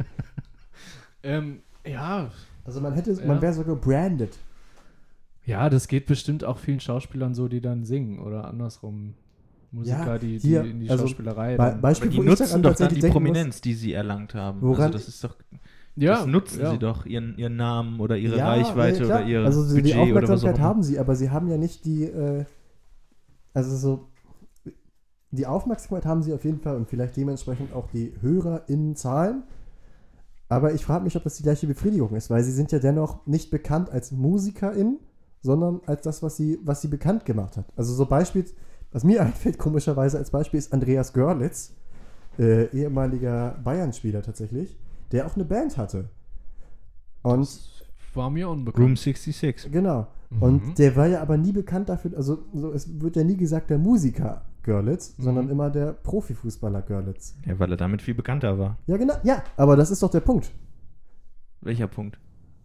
[1.27, 2.29] Ähm, ja.
[2.65, 3.25] Also man hätte, Ja.
[3.25, 4.37] man wäre sogar branded.
[5.47, 9.15] Ja, das geht bestimmt auch vielen Schauspielern so, die dann singen oder andersrum.
[9.71, 11.57] Musiker, Ja, die, hier, die in die also Schauspielerei.
[11.57, 14.61] Be Beispiel, Aber die nutzen doch dann die denken muss- Prominenz, die sie erlangt haben.
[14.61, 15.35] Woran- also das ist doch,
[15.95, 16.71] ja, das nutzen ja.
[16.71, 19.81] sie doch, ihren, ihren Namen oder ihre Ja, Reichweite ja, oder ihr Also so die
[19.81, 20.65] Budget oder was auch Aufmerksamkeit immer.
[20.65, 22.45] haben sie, aber sie haben ja nicht die, äh,
[23.53, 24.07] also so,
[25.31, 29.43] die Aufmerksamkeit haben sie auf jeden Fall und vielleicht dementsprechend auch die HörerInnen-Zahlen.
[30.47, 33.25] Aber ich frage mich, ob das die gleiche Befriedigung ist, weil sie sind ja dennoch
[33.25, 34.99] nicht bekannt als MusikerInnen,
[35.41, 37.65] sondern als das, was sie, was sie bekannt gemacht hat.
[37.75, 38.45] Also so Beispiel,
[38.95, 41.73] was mir einfällt, komischerweise als Beispiel, ist Andreas Görlitz,
[42.39, 44.77] äh, ehemaliger Bayern-Spieler tatsächlich,
[45.11, 46.09] der auch eine Band hatte.
[47.21, 47.47] Und
[48.13, 48.83] War mir unbekannt.
[48.85, 49.71] Room 66.
[49.71, 50.07] Genau.
[50.29, 50.41] Mhm.
[50.41, 53.69] Und der war ja aber nie bekannt dafür, also so, es wird ja nie gesagt
[53.69, 55.23] der Musiker Görlitz, Mhm.
[55.23, 57.35] sondern immer der Profifußballer Görlitz.
[57.45, 58.77] Ja, weil er damit viel bekannter war.
[58.87, 59.15] Ja, genau.
[59.23, 60.51] Ja, aber das ist doch der Punkt,
[61.61, 62.17] Welcher Punkt?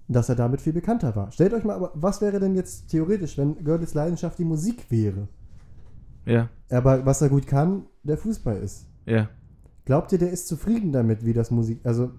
[0.08, 1.30] dass er damit viel bekannter war.
[1.32, 5.28] Stellt euch mal, aber was wäre denn jetzt theoretisch, wenn Görlitz Leidenschaft die Musik wäre?
[6.30, 8.86] Ja, Aber was er gut kann, der Fußball ist.
[9.06, 9.28] ja.
[9.86, 12.12] Glaubt ihr, der ist zufrieden damit, wie das Musik, also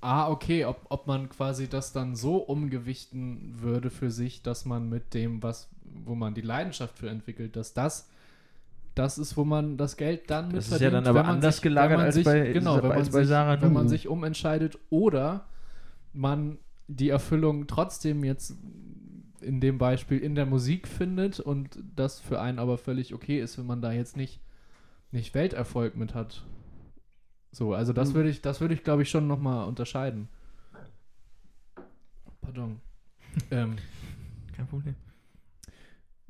[0.00, 4.88] Ah, okay, ob, ob man quasi das dann so umgewichten würde für sich, dass man
[4.88, 5.68] mit dem, was,
[6.04, 8.08] wo man die Leidenschaft für entwickelt, dass das
[8.96, 11.34] das ist, wo man das Geld dann mit Das ist ja dann aber wenn man
[11.36, 13.88] anders sich, gelagert als sich, bei- genau, wenn als man bei sich, Sarah wenn man
[13.88, 15.46] sich umentscheidet oder
[16.12, 16.58] man
[16.88, 18.56] die Erfüllung trotzdem jetzt
[19.42, 23.58] in dem Beispiel in der Musik findet und das für einen aber völlig okay ist,
[23.58, 24.40] wenn man da jetzt nicht,
[25.12, 26.44] nicht Welterfolg mit hat.
[27.52, 28.14] So, also das Mhm.
[28.14, 30.28] würde ich, das würde ich glaube ich schon nochmal unterscheiden.
[32.40, 32.80] Pardon.
[33.50, 33.76] ähm,
[34.56, 34.94] Kein Problem.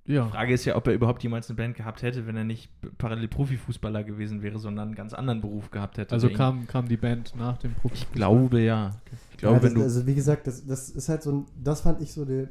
[0.06, 0.28] ja.
[0.28, 3.28] Frage ist ja, ob er überhaupt jemals eine Band gehabt hätte, wenn er nicht parallel
[3.28, 6.12] Profifußballer gewesen wäre, sondern einen ganz anderen Beruf gehabt hätte.
[6.14, 7.94] Also der kam, kam die Band nach dem Profi.
[7.94, 9.00] Ich glaube ja.
[9.30, 9.82] Ich glaube, ja, das, wenn du.
[9.82, 12.48] also wie gesagt, das, das ist halt so ein, das fand ich so die,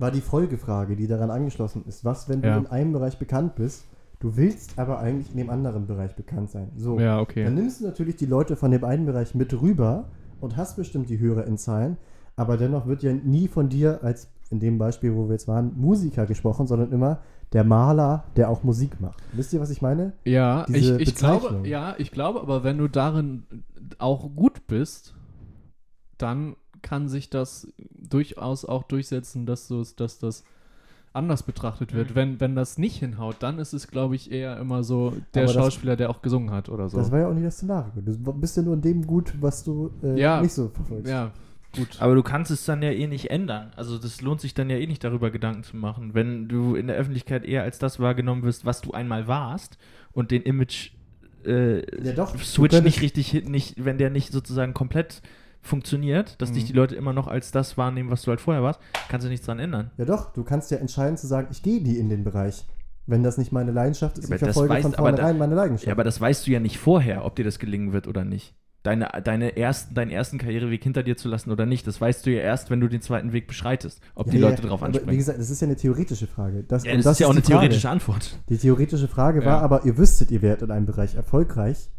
[0.00, 2.04] war die Folgefrage, die daran angeschlossen ist.
[2.04, 2.56] Was, wenn du Ja.
[2.56, 3.84] in einem Bereich bekannt bist,
[4.18, 6.72] du willst aber eigentlich in dem anderen Bereich bekannt sein.
[6.76, 6.98] So.
[6.98, 7.44] Ja, okay.
[7.44, 10.06] Dann nimmst du natürlich die Leute von dem einen Bereich mit rüber
[10.40, 11.96] und hast bestimmt die Hörerinnenzahlen,
[12.36, 15.72] aber dennoch wird ja nie von dir als in dem Beispiel, wo wir jetzt waren,
[15.76, 17.20] Musiker gesprochen, sondern immer
[17.52, 19.22] der Maler, der auch Musik macht.
[19.32, 20.12] Wisst ihr, was ich meine?
[20.24, 21.64] Ja, ich, diese ich glaube, Bezeichnung.
[21.66, 23.44] ja, ich glaube, aber wenn du darin
[23.98, 25.14] auch gut bist,
[26.18, 27.68] dann kann sich das
[27.98, 30.44] durchaus auch durchsetzen, dass, dass das
[31.12, 32.10] anders betrachtet wird.
[32.10, 32.14] Mhm.
[32.14, 35.54] Wenn, wenn das nicht hinhaut, dann ist es, glaube ich, eher immer so der das-
[35.54, 36.98] Schauspieler, der auch gesungen hat oder so.
[36.98, 37.90] Das war ja auch nicht das Szenario.
[38.00, 40.40] Du bist ja nur in dem gut, was du äh, Ja.
[40.40, 41.10] nicht so verfolgst.
[41.10, 41.32] ja,
[41.74, 41.88] gut.
[42.00, 43.72] Aber du kannst es dann ja eh nicht ändern.
[43.74, 46.14] Also das lohnt sich dann ja eh nicht darüber Gedanken zu machen.
[46.14, 49.78] Wenn du in der Öffentlichkeit eher als das wahrgenommen wirst, was du einmal warst
[50.12, 50.92] und den Image
[51.44, 52.38] äh, Ja, doch.
[52.38, 55.22] Switch nicht richtig hin, nicht, wenn der nicht sozusagen komplett
[55.62, 56.54] funktioniert, dass Mhm.
[56.54, 59.30] dich die Leute immer noch als das wahrnehmen, was du halt vorher warst, kannst du
[59.30, 59.90] nichts dran ändern.
[59.98, 62.64] Ja doch, du kannst ja entscheiden zu sagen, ich gehe nie in den Bereich.
[63.06, 65.54] Wenn das nicht meine Leidenschaft ist, Aber ich das verfolge weiß- von da- vornherein meine
[65.54, 65.86] Leidenschaft.
[65.86, 68.54] Ja, aber das weißt du ja nicht vorher, ob dir das gelingen wird oder nicht.
[68.82, 72.30] Deine, deine ersten, deinen ersten Karriereweg hinter dir zu lassen oder nicht, das weißt du
[72.30, 74.92] ja erst, wenn du den zweiten Weg beschreitest, ob Ja, die ja, Leute drauf aber
[74.92, 75.18] Wie ansprechen.
[75.18, 76.62] gesagt, das ist ja eine theoretische Frage.
[76.62, 77.60] Das, ja, und das, ist ja auch eine die Frage.
[77.66, 78.38] theoretische Antwort.
[78.48, 81.90] Die theoretische Frage war aber, ihr wüsstet, ihr werdet in einem Bereich erfolgreich,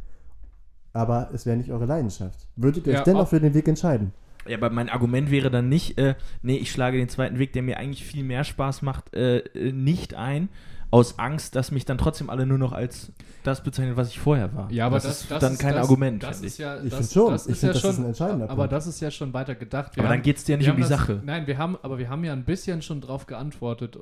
[0.93, 2.47] aber es wäre nicht eure Leidenschaft.
[2.55, 4.11] Würdet ihr Ja, euch dennoch für den Weg entscheiden?
[4.47, 7.61] Ja, aber mein Argument wäre dann nicht, äh, nee, ich schlage den zweiten Weg, der
[7.61, 10.49] mir eigentlich viel mehr Spaß macht, äh, äh, nicht ein,
[10.89, 13.13] aus Angst, dass mich dann trotzdem alle nur noch als
[13.43, 14.69] das bezeichnen, was ich vorher war.
[14.71, 16.57] Ja, aber das, ist das dann ist, kein das, Argument, Das ist ich.
[16.57, 17.31] ja, Ich das, finde schon.
[17.31, 18.71] Das Ich ist finde, ja das schon, ist ein entscheidender Aber Punkt.
[18.73, 19.95] das ist ja schon weiter gedacht.
[19.95, 21.21] Wir Aber dann haben- geht es dir ja nicht um die das, Sache.
[21.23, 23.99] Nein, wir haben, aber wir haben ja ein bisschen schon drauf geantwortet,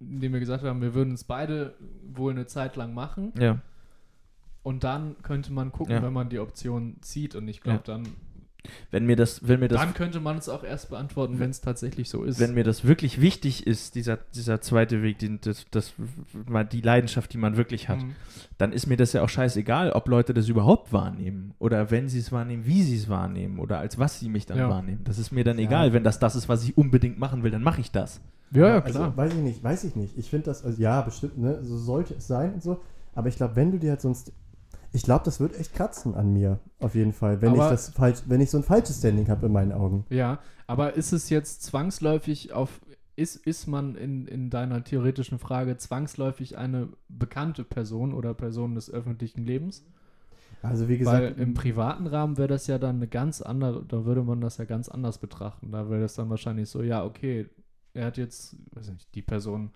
[0.00, 1.74] indem wir gesagt haben, wir würden es beide
[2.14, 3.58] wohl eine Zeit lang machen Ja.
[4.64, 6.02] Und dann könnte man gucken, Ja.
[6.02, 7.94] wenn man die Option zieht und ich glaube, Ja.
[7.94, 8.08] dann,
[8.90, 11.60] Wenn mir das, wenn mir das dann könnte man es auch erst beantworten, wenn es
[11.60, 12.40] tatsächlich so ist.
[12.40, 15.92] wenn mir das wirklich wichtig ist, dieser, dieser zweite Weg, die, das, das,
[16.72, 18.14] die Leidenschaft, die man wirklich hat, Mhm.
[18.56, 22.18] dann ist mir das ja auch scheißegal, ob Leute das überhaupt wahrnehmen oder wenn sie
[22.20, 24.70] es wahrnehmen, wie sie es wahrnehmen oder als was sie mich dann Ja.
[24.70, 25.00] wahrnehmen.
[25.04, 25.66] Das ist mir dann Ja.
[25.66, 25.92] egal.
[25.92, 28.22] Wenn das das ist, was ich unbedingt machen will, dann mache ich das.
[28.50, 29.14] Ja, ja, Also, klar.
[29.14, 30.16] weiß ich nicht, weiß ich nicht.
[30.16, 32.80] Ich finde das, also ja, bestimmt, ne, so sollte es sein und so.
[33.14, 34.32] Aber ich glaube, wenn du dir halt sonst.
[34.94, 37.88] Ich glaube, das wird echt kratzen an mir, auf jeden Fall, wenn ich Aber- das
[37.88, 40.06] falsch, wenn ich so ein falsches Standing habe in meinen Augen.
[40.08, 40.38] Ja,
[40.68, 42.80] aber ist es jetzt zwangsläufig auf,
[43.16, 48.88] ist, ist man in, in deiner theoretischen Frage zwangsläufig eine bekannte Person oder Person des
[48.88, 49.84] öffentlichen Lebens?
[50.62, 54.04] Also wie Weil gesagt, im privaten Rahmen wäre das ja dann eine ganz andere, da
[54.04, 55.72] würde man das ja ganz anders betrachten.
[55.72, 57.50] Da wäre das dann wahrscheinlich so, ja, okay,
[57.94, 59.72] er hat jetzt, weiß nicht, die Person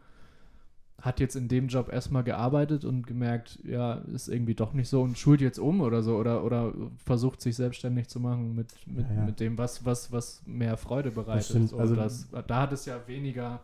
[1.01, 5.01] hat jetzt in dem Job erstmal gearbeitet und gemerkt, ja, ist irgendwie doch nicht so
[5.03, 6.73] und schult jetzt um oder so oder, oder
[7.05, 9.25] versucht sich selbstständig zu machen mit, mit, Ja, ja.
[9.25, 11.45] mit dem, was, was, was mehr Freude bereitet.
[11.47, 11.69] stimmt.
[11.71, 13.61] So, Also- das, da hat es ja weniger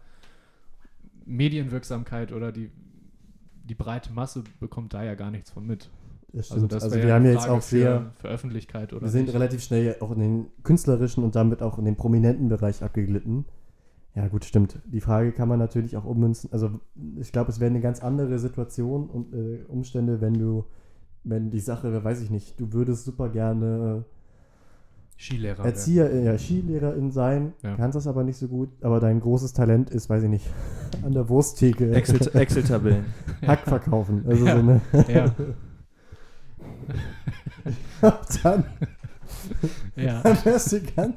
[1.26, 2.70] Medienwirksamkeit oder die,
[3.64, 5.90] die breite Masse bekommt da ja gar nichts von mit.
[6.32, 9.02] das Also das Also, wir ja haben ja jetzt auch sehr, für, für Öffentlichkeit oder
[9.02, 9.34] wir sind nicht.
[9.34, 13.44] relativ schnell auch in den künstlerischen und damit auch in den prominenten Bereich abgeglitten.
[14.14, 14.78] Ja, gut, stimmt.
[14.86, 16.50] Die Frage kann man natürlich auch ummünzen.
[16.52, 16.70] Also,
[17.20, 20.64] ich glaube, es wäre eine ganz andere Situation und äh, Umstände, wenn du,
[21.24, 24.04] wenn die Sache, weiß ich nicht, du würdest super gerne
[25.18, 25.64] Skilehrer.
[25.64, 27.74] Erzieher, äh, ja, Skilehrerin sein, Ja.
[27.76, 30.46] kannst das aber nicht so gut, aber dein großes Talent ist, weiß ich nicht,
[31.04, 33.06] an der Wursttheke Excel- Excel-Tabellen.
[33.46, 34.24] Hack verkaufen.
[34.26, 34.52] Also Ja.
[34.54, 35.34] so eine, Ja,
[38.42, 38.64] dann,
[39.96, 40.20] ja.
[40.22, 41.16] dann wärst du ganz.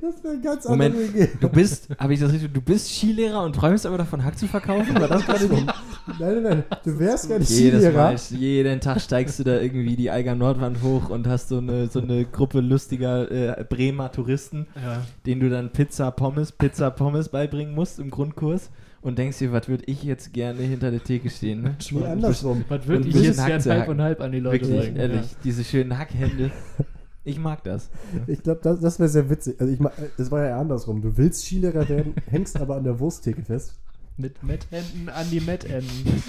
[0.00, 0.94] Das wäre ein ganz Moment.
[1.40, 4.46] Du bist, habe ich das richtig, du bist Skilehrer und träumst aber davon, Hack zu
[4.46, 4.94] verkaufen?
[5.00, 5.64] War das gerade die?
[5.64, 5.74] Nein,
[6.18, 6.64] nein, nein.
[6.84, 8.12] Du wärst gar nicht Jedes Skilehrer.
[8.12, 11.88] Mal, jeden Tag steigst du da irgendwie die Eiger Nordwand hoch und hast so eine,
[11.88, 15.02] so eine Gruppe lustiger äh, Bremer Touristen, ja.
[15.26, 18.70] denen du dann Pizza, Pommes, Pizza, Pommes beibringen musst im Grundkurs
[19.02, 21.62] und denkst dir, was würde ich jetzt gerne hinter der Theke stehen?
[21.62, 21.76] Ne?
[21.90, 22.64] Nee, andersrum.
[22.68, 24.80] Was würde ich jetzt bisschen gern Hack zu halb und halb an die Leute Wirklich,
[24.80, 24.96] bringen?
[24.96, 26.50] ehrlich, diese schönen Hackhände.
[27.24, 27.88] Ich mag das.
[28.26, 29.60] Ich glaube, das, das wäre sehr witzig.
[29.60, 29.78] Also ich
[30.18, 31.02] es war ja eher andersrum.
[31.02, 33.74] Du willst Skilehrer werden, hängst aber an der Wursttheke fest.
[34.16, 36.22] Mit Metthänden an die Mettenden.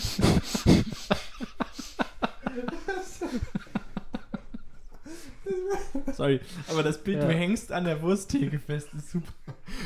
[6.14, 6.40] Sorry,
[6.70, 7.28] aber das Bild, Ja.
[7.28, 9.32] du hängst an der Wursttheke fest, ist super.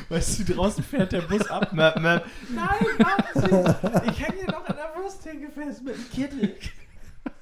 [0.09, 1.71] Weißt du, draußen fährt der Bus ab.
[1.73, 2.21] Ma, ma.
[2.53, 6.55] Nein, warte, ich hänge hier noch an der Wursttheke fest mit dem Kittel.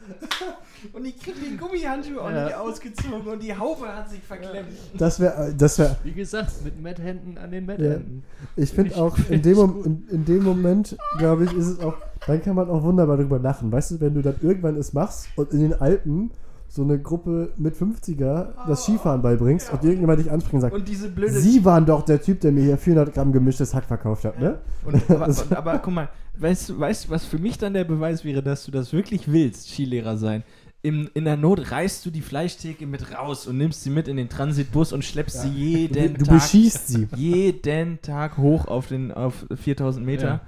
[0.93, 2.45] Und ich krieg den Gummihandschuh auch Ja.
[2.45, 4.67] nicht ausgezogen und die Haube hat sich verklemmt.
[4.97, 8.23] Das wäre, das wäre, Wie gesagt, mit Metthänden an den Mettenden.
[8.55, 11.95] ich finde auch, in dem, in, in dem Moment, glaube ich, ist es auch,
[12.27, 13.71] dann kann man auch wunderbar drüber lachen.
[13.71, 16.31] Weißt du, wenn du dann irgendwann es machst und in den Alpen
[16.75, 20.87] so eine Gruppe mit 50er das Skifahren beibringst und irgendjemand dich anspringt und sagt, Und
[20.87, 24.25] diese blöde Sie waren doch der Typ, der mir hier 400 Gramm gemischtes Hack verkauft
[24.25, 24.59] hat, ne?
[24.83, 27.85] Und, aber, und, aber guck mal, weißt du, weißt, du, was für mich dann der
[27.85, 30.43] Beweis wäre, dass du das wirklich willst, Skilehrer sein?
[30.81, 34.17] In, in der Not reißt du die Fleischtheke mit raus und nimmst sie mit in
[34.17, 37.07] den Transitbus und schleppst sie Du, jeden du Tag, beschießt sie.
[37.15, 40.41] jeden Tag hoch auf, den, auf 4000 Meter,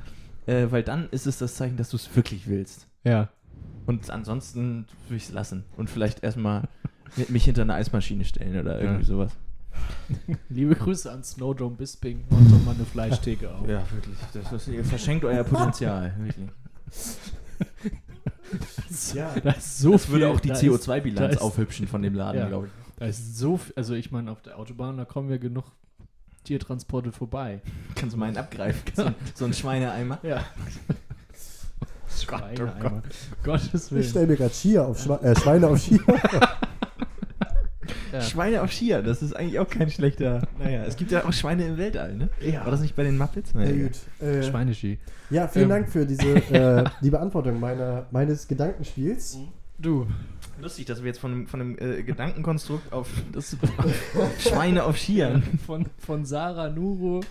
[0.45, 2.85] äh, weil dann ist es das Zeichen, dass du es wirklich willst.
[3.03, 3.29] Ja.
[3.87, 6.63] Und ansonsten würde ich es lassen und vielleicht erstmal
[7.29, 9.07] mich hinter eine Eismaschine stellen oder irgendwie Ja.
[9.07, 9.31] sowas.
[10.49, 12.23] Liebe Grüße an Snowdome Bisping.
[12.29, 13.67] Macht doch mal eine Fleischtheke auf.
[13.67, 14.17] Ja, wirklich.
[14.33, 16.47] Das, das, ihr verschenkt euer Potenzial, wirklich.
[19.13, 19.33] Ja.
[19.43, 22.01] Da ist so Das würde viel- auch die da ist- CO2-Bilanz da ist- aufhübschen von
[22.01, 22.47] dem Laden, Ja.
[22.47, 22.71] glaube ich.
[22.97, 25.65] Da ist so viel, also ich meine, auf der Autobahn, da kommen ja genug
[26.43, 27.61] Tiertransporte vorbei.
[27.95, 28.81] Kannst du meinen abgreifen?
[28.95, 30.19] So, so ein Schweineeimer.
[30.23, 30.43] Ja.
[32.25, 33.03] Gott, oh Schweineeimer.
[33.43, 34.03] Gottes Ich Willen.
[34.03, 35.99] stelle mir gerade Skier auf Schwe äh, Schweine auf Skier.
[38.11, 38.21] Ja.
[38.21, 40.41] Schweine auf Skier, das ist eigentlich auch kein schlechter.
[40.59, 42.29] Naja, es gibt ja auch Schweine im Weltall, ne?
[42.41, 42.63] Ja.
[42.63, 43.51] War das nicht bei den Muppets?
[43.53, 43.83] Ja, Naja.
[43.87, 44.25] gut.
[44.27, 44.97] Äh, Schweineski.
[45.29, 45.69] ja, vielen Ähm.
[45.69, 49.37] Dank für diese äh, die Beantwortung meiner, meines Gedankenspiels.
[49.77, 50.07] Du.
[50.59, 53.55] Lustig, dass wir jetzt von einem, von einem äh, Gedankenkonstrukt auf das
[54.39, 55.43] Schweine auf Skiern.
[55.65, 57.21] Von, von Sarah Nuro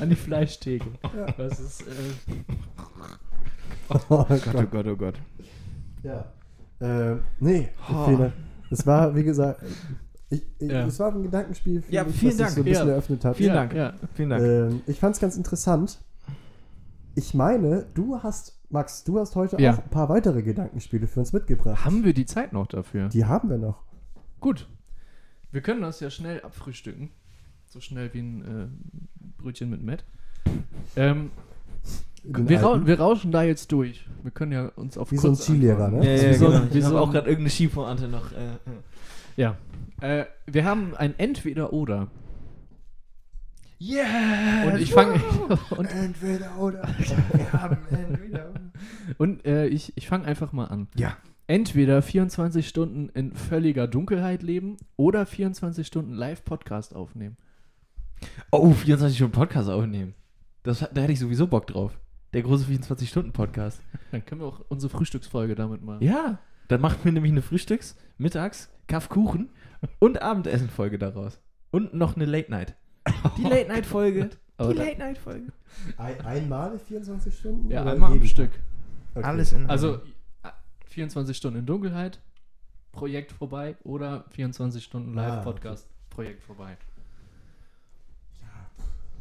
[0.00, 0.86] an die Fleischtheke.
[1.02, 1.26] Ja.
[1.36, 1.84] Das ist, äh,
[3.88, 4.86] Oh Gott, oh Gott.
[4.86, 5.14] Oh Gott.
[6.02, 6.24] Ja.
[6.80, 8.30] Äh, nee, Oh.
[8.70, 9.60] Es war, wie gesagt,
[10.28, 10.86] ich, ich, Ja.
[10.86, 12.50] es war ein Gedankenspiel, finde Ja, ich, vielen Dank.
[12.50, 12.92] so ein bisschen Ja.
[12.94, 13.36] eröffnet hat.
[13.36, 13.72] Vielen Dank.
[13.74, 13.94] Ja.
[14.14, 14.42] Vielen Dank.
[14.42, 16.00] Ähm, ich fand es ganz interessant.
[17.14, 21.32] Ich meine, du hast, Max, du hast heute auch ein paar weitere Gedankenspiele für uns
[21.32, 21.84] mitgebracht.
[21.84, 23.08] Haben wir die Zeit noch dafür?
[23.08, 23.84] Die haben wir noch.
[24.40, 24.68] Gut.
[25.52, 27.10] Wir können das ja schnell abfrühstücken.
[27.68, 28.66] So schnell wie ein äh,
[29.40, 30.04] Brötchen mit Met.
[30.96, 31.30] Ähm,
[32.24, 32.86] wir, Alpen.
[32.86, 34.06] wir rauschen da jetzt durch.
[34.22, 36.04] Wir können ja uns auf Wie so ein Skilehrer, ne?
[36.04, 36.74] ja, ja, wie so ein- genau.
[36.74, 38.32] Ich habe auch gerade irgendeine Skipointe noch.
[38.32, 38.56] Äh, äh.
[39.36, 39.56] Ja.
[40.00, 42.08] Äh, wir haben ein Entweder-Oder.
[43.80, 44.68] Yeah!
[44.72, 45.20] Und ich fange.
[45.76, 46.82] und Entweder oder.
[47.32, 48.50] wir haben entweder.
[49.18, 50.88] und äh, ich, ich fange einfach mal an.
[50.96, 51.16] Ja.
[51.46, 57.36] Entweder 24 Stunden in völliger Dunkelheit leben oder 24 Stunden Live-Podcast aufnehmen.
[58.50, 60.14] Oh, 24 Stunden Podcast aufnehmen.
[60.66, 61.98] Das, da hätte ich sowieso Bock drauf.
[62.32, 63.80] Der große 24-Stunden-Podcast.
[64.10, 66.02] Dann können wir auch unsere Frühstücksfolge damit machen.
[66.04, 66.38] Ja.
[66.68, 69.48] Dann machen wir nämlich eine Frühstücks-, Mittags-, Kaffkuchen-
[70.00, 71.40] und Abendessen-Folge daraus.
[71.70, 72.74] Und noch eine Late-Night.
[73.38, 74.30] Die Late-Night-Folge.
[74.56, 75.52] Aber Die Late-Night-Folge.
[75.98, 77.70] Ein, einmal 24 Stunden?
[77.70, 78.50] Ja, oder einmal am Stück.
[79.14, 79.24] Okay.
[79.24, 79.96] Alles in Also
[80.42, 80.50] äh,
[80.86, 82.20] 24 Stunden in Dunkelheit,
[82.92, 86.76] Projekt vorbei oder 24 Stunden Ah, Live-Podcast, Projekt vorbei.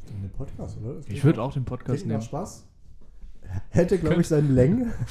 [0.09, 0.95] Ein Podcast, oder?
[0.95, 2.21] Das Ich würde auch den Podcast nehmen.
[2.21, 2.65] Spaß.
[3.69, 4.91] Hätte, glaube ich, seine Längen.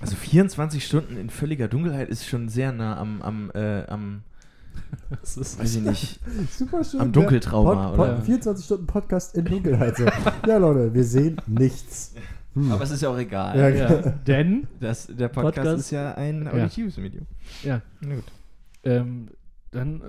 [0.00, 4.22] Also 24 Stunden in völliger Dunkelheit ist schon sehr nah am, am, äh, am
[5.20, 6.20] Das ist weiß ich nicht,
[6.50, 7.00] Super schön.
[7.00, 8.22] am Dunkeltrauma, Pod, Pod, oder?
[8.22, 9.96] 24 Stunden Podcast in Dunkelheit.
[9.96, 10.06] So.
[10.46, 12.14] ja, Leute, wir sehen nichts.
[12.54, 12.70] Hm.
[12.70, 13.58] Aber es ist ja auch egal.
[13.58, 16.52] Ja, ja, denn, Das, der Podcast, Podcast- ist ja ein Ja.
[16.52, 17.26] auditives Medium.
[17.64, 18.24] ja, Na gut.
[18.84, 19.30] ähm,
[19.72, 20.02] dann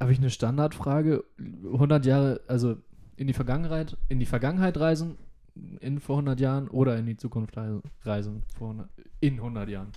[0.00, 1.22] habe ich eine Standardfrage.
[1.38, 2.76] 100 Jahre, also
[3.18, 5.16] in die Vergangenheit, in die Vergangenheit reisen
[5.80, 8.88] in vor 100 Jahren oder in die Zukunft reisen- reisen vor 100,
[9.20, 9.88] in 100 Jahren.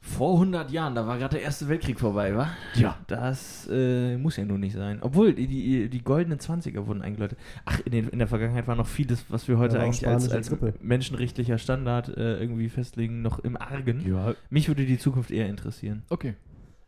[0.00, 2.48] Vor 100 Jahren, da war gerade der Erste Weltkrieg vorbei, wa?
[2.74, 2.96] Ja.
[3.08, 4.98] Das äh, muss ja nun nicht sein.
[5.00, 7.38] Obwohl, die, die, die goldenen 20er wurden eingeläutet.
[7.64, 10.30] Ach, in, den, in der Vergangenheit war noch vieles, was wir heute Ja, eigentlich als,
[10.30, 14.06] als menschenrechtlicher Standard äh, irgendwie festlegen, noch im Argen.
[14.06, 16.02] Ja, Mich würde die Zukunft eher interessieren.
[16.08, 16.34] okay.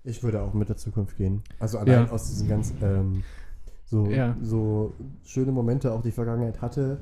[0.05, 1.43] Ich würde auch mit der Zukunft gehen.
[1.59, 2.11] Also allein Ja.
[2.11, 3.25] aus diesen ganz ähm,
[3.91, 4.37] so, Ja.
[4.43, 7.01] so schöne Momente auch die Vergangenheit hatte,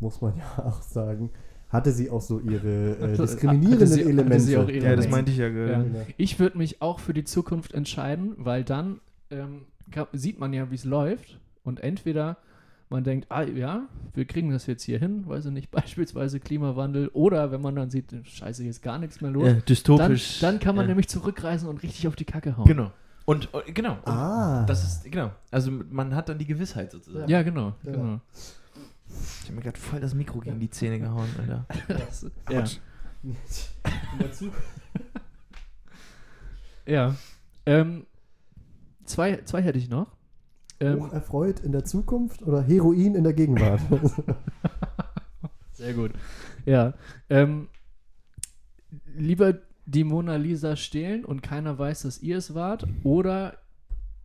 [0.00, 1.30] muss man ja auch sagen,
[1.68, 4.40] hatte sie auch so ihre äh, diskriminierenden hatte sie- hatte Elemente.
[4.40, 5.48] sie auch Ja, das meinte ich ja.
[5.48, 5.52] Ja.
[5.82, 6.06] gerade.
[6.16, 9.62] Ich würde mich auch für die Zukunft entscheiden, weil dann ähm,
[10.12, 11.38] sieht man ja, wie es läuft.
[11.64, 12.38] Und entweder
[12.90, 17.08] man denkt, ah ja, wir kriegen das jetzt hier hin, weiß ich nicht, beispielsweise Klimawandel,
[17.14, 20.40] oder wenn man dann sieht, scheiße, hier ist gar nichts mehr los, Ja, dann, dystopisch.
[20.40, 20.88] dann kann man ja.
[20.88, 22.66] nämlich zurückreisen und richtig auf die Kacke hauen.
[22.66, 22.90] Genau.
[23.24, 23.92] Und äh, genau.
[23.94, 24.64] Und Ah.
[24.66, 25.30] Das ist, genau.
[25.50, 27.28] Also man hat dann die Gewissheit sozusagen.
[27.28, 27.74] Ja, genau.
[27.84, 27.92] Ja.
[27.92, 28.20] genau.
[29.42, 31.66] Ich habe mir gerade voll das Mikro gegen die Zähne gehauen, Alter.
[31.88, 32.60] Das, ja.
[32.62, 32.78] Autsch.
[33.22, 33.36] In
[34.18, 34.52] der Zug-
[36.86, 37.14] ja.
[37.66, 38.06] Ähm,
[39.04, 40.08] zwei, zwei hätte ich noch.
[40.80, 43.80] Ähm, Hocherfreut in der Zukunft oder Heroin in der Gegenwart?
[45.72, 46.12] Sehr gut.
[46.64, 46.94] Ja.
[47.30, 47.68] Ähm,
[49.14, 49.54] lieber
[49.84, 53.58] die Mona Lisa stehlen und keiner weiß, dass ihr es wart, oder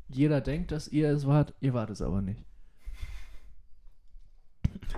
[0.09, 2.43] jeder denkt, dass ihr es wart, ihr wart es aber nicht.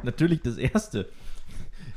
[0.03, 1.09] Natürlich das Erste.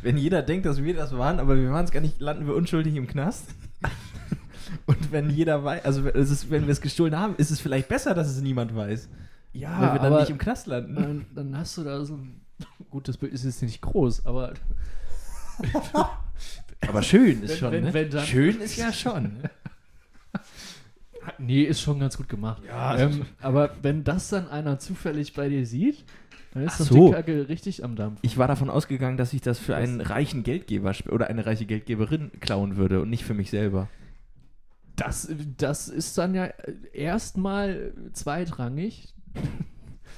[0.01, 2.55] Wenn jeder denkt, dass wir das waren, aber wir waren es gar nicht, landen wir
[2.55, 3.55] unschuldig im Knast.
[4.87, 8.15] Und wenn jeder weiß, also ist, wenn wir es gestohlen haben, ist es vielleicht besser,
[8.15, 9.09] dass es niemand weiß.
[9.53, 10.95] Ja, weil wir dann nicht im Knast landen.
[10.95, 12.41] dann, dann hast du da so ein
[12.91, 14.55] gutes Bild, ist jetzt nicht groß, aber
[16.89, 17.95] Aber schön ist schon, wenn- ne?
[17.95, 19.39] wenn dann- schön ist ja schon.
[21.39, 22.63] nee, ist schon ganz gut gemacht.
[22.67, 26.05] Ja, ähm, aber wenn das dann einer zufällig bei dir sieht,
[26.55, 27.07] dann ist Ach doch so.
[27.09, 28.19] die Kacke richtig am Dampf.
[28.23, 31.65] Ich war davon ausgegangen, dass ich das für einen reichen Geldgeber sp- oder eine reiche
[31.65, 33.89] Geldgeberin klauen würde und nicht für mich selber.
[34.97, 36.51] Das, das ist dann ja
[36.93, 39.15] erstmal zweitrangig.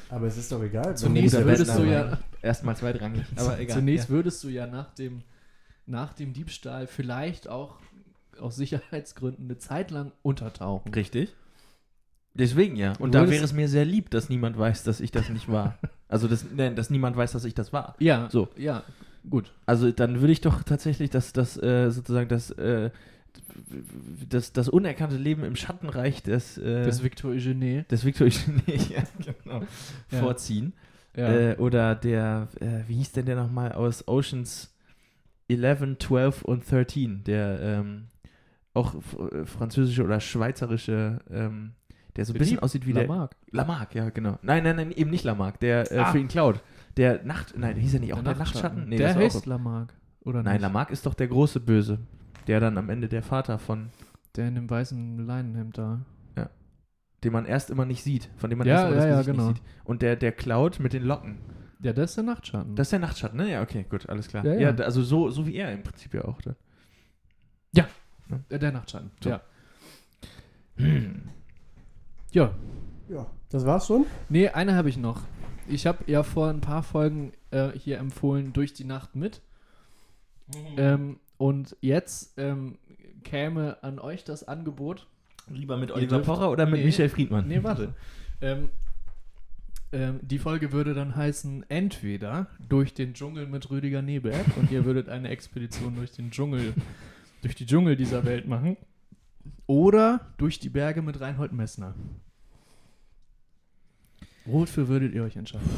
[0.08, 0.96] Aber es ist doch egal.
[0.96, 3.76] Zunächst würdest du ja- Erstmal zweitrangig, aber egal.
[3.76, 4.14] Zunächst ja.
[4.14, 5.22] würdest du ja nach dem,
[5.86, 7.76] nach dem Diebstahl vielleicht auch
[8.40, 10.92] aus Sicherheitsgründen eine Zeit lang untertauchen.
[10.94, 11.34] Richtig.
[12.34, 12.94] Deswegen ja.
[12.98, 15.78] Und da wäre es mir sehr lieb, dass niemand weiß, dass ich das nicht war.
[16.06, 17.96] Also, dass, nein, dass niemand weiß, dass ich das war.
[17.98, 18.48] Ja, So.
[18.56, 18.84] ja,
[19.28, 19.50] gut.
[19.66, 22.90] Also, dann würde ich doch tatsächlich das, das äh, sozusagen das, äh,
[24.28, 27.84] das, das unerkannte Leben im Schattenreich des, äh, Das Victor Eugene.
[27.84, 28.62] des Victor Eugenie
[28.94, 29.02] ja,
[29.42, 29.62] genau,
[30.12, 30.18] Ja.
[30.20, 30.72] vorziehen.
[31.16, 31.32] Ja.
[31.32, 34.73] Äh, oder der, äh, wie hieß denn der nochmal aus Oceans
[35.48, 38.06] 11, 12 und 13, der ähm,
[38.72, 41.72] auch äh, französische oder schweizerische, ähm,
[42.16, 43.06] der so ein bisschen aussieht wie der.
[43.06, 43.36] Lamarck.
[43.50, 44.38] Lamarck, ja, genau.
[44.42, 46.12] Nein, nein, nein, eben nicht Lamarck, der äh, Ah.
[46.12, 46.62] für ihn klaut.
[46.96, 48.88] Der Nacht, nein, hieß er nicht auch der, Nachtschatten?
[48.88, 49.94] Nee, der heißt auch, Lamarck.
[50.20, 50.62] Oder Nein, nicht?
[50.62, 51.98] Lamarck ist doch der große Böse,
[52.46, 53.90] der dann am Ende der Vater von,
[54.36, 56.00] Der in dem weißen Leinenhemd da.
[57.22, 59.26] den man erst immer nicht sieht, von dem man Ja, erst immer ja, ja, das
[59.26, 59.48] Gesicht genau.
[59.50, 59.66] nicht sieht.
[59.84, 61.38] Und der, der klaut mit den Locken.
[61.80, 62.76] Ja, das ist der Nachtschatten.
[62.76, 63.50] Das ist der Nachtschatten, ne?
[63.50, 64.44] Ja, okay, gut, alles klar.
[64.44, 64.84] Ja, Ja, ja.
[64.84, 66.40] also so, so wie er im Prinzip ja auch.
[66.42, 66.56] Dann.
[68.48, 69.10] Äh, der Nachtschatten.
[69.22, 69.28] So.
[69.30, 69.42] Ja.
[72.32, 72.54] Ja.
[73.08, 74.06] Ja, das war's schon.
[74.30, 75.22] Nee, eine habe ich noch.
[75.68, 79.42] Ich habe ja vor ein paar Folgen äh, hier empfohlen, durch die Nacht mit.
[80.76, 82.78] Ähm, und jetzt ähm,
[83.24, 85.06] käme an euch das Angebot.
[85.48, 86.86] Lieber mit Oliver dürft- Pocher oder mit Nee.
[86.86, 87.46] Michel Friedmann?
[87.46, 87.94] Nee, warte.
[88.40, 88.70] ähm,
[89.94, 94.84] ähm, die Folge würde dann heißen, entweder durch den Dschungel mit Rüdiger Neberg und ihr
[94.84, 96.74] würdet eine Expedition durch den Dschungel,
[97.42, 98.76] durch die Dschungel dieser Welt machen,
[99.66, 101.94] oder durch die Berge mit Reinhold Messner.
[104.44, 105.68] Wofür würdet ihr euch entscheiden?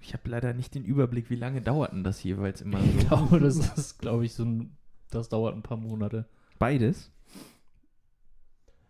[0.00, 3.06] Ich habe leider nicht den Überblick, wie lange dauert denn das jeweils immer Ich so?
[3.08, 4.76] glaube, das ist, glaube ich, so ein,
[5.10, 6.26] das dauert ein paar Monate.
[6.58, 7.10] Beides?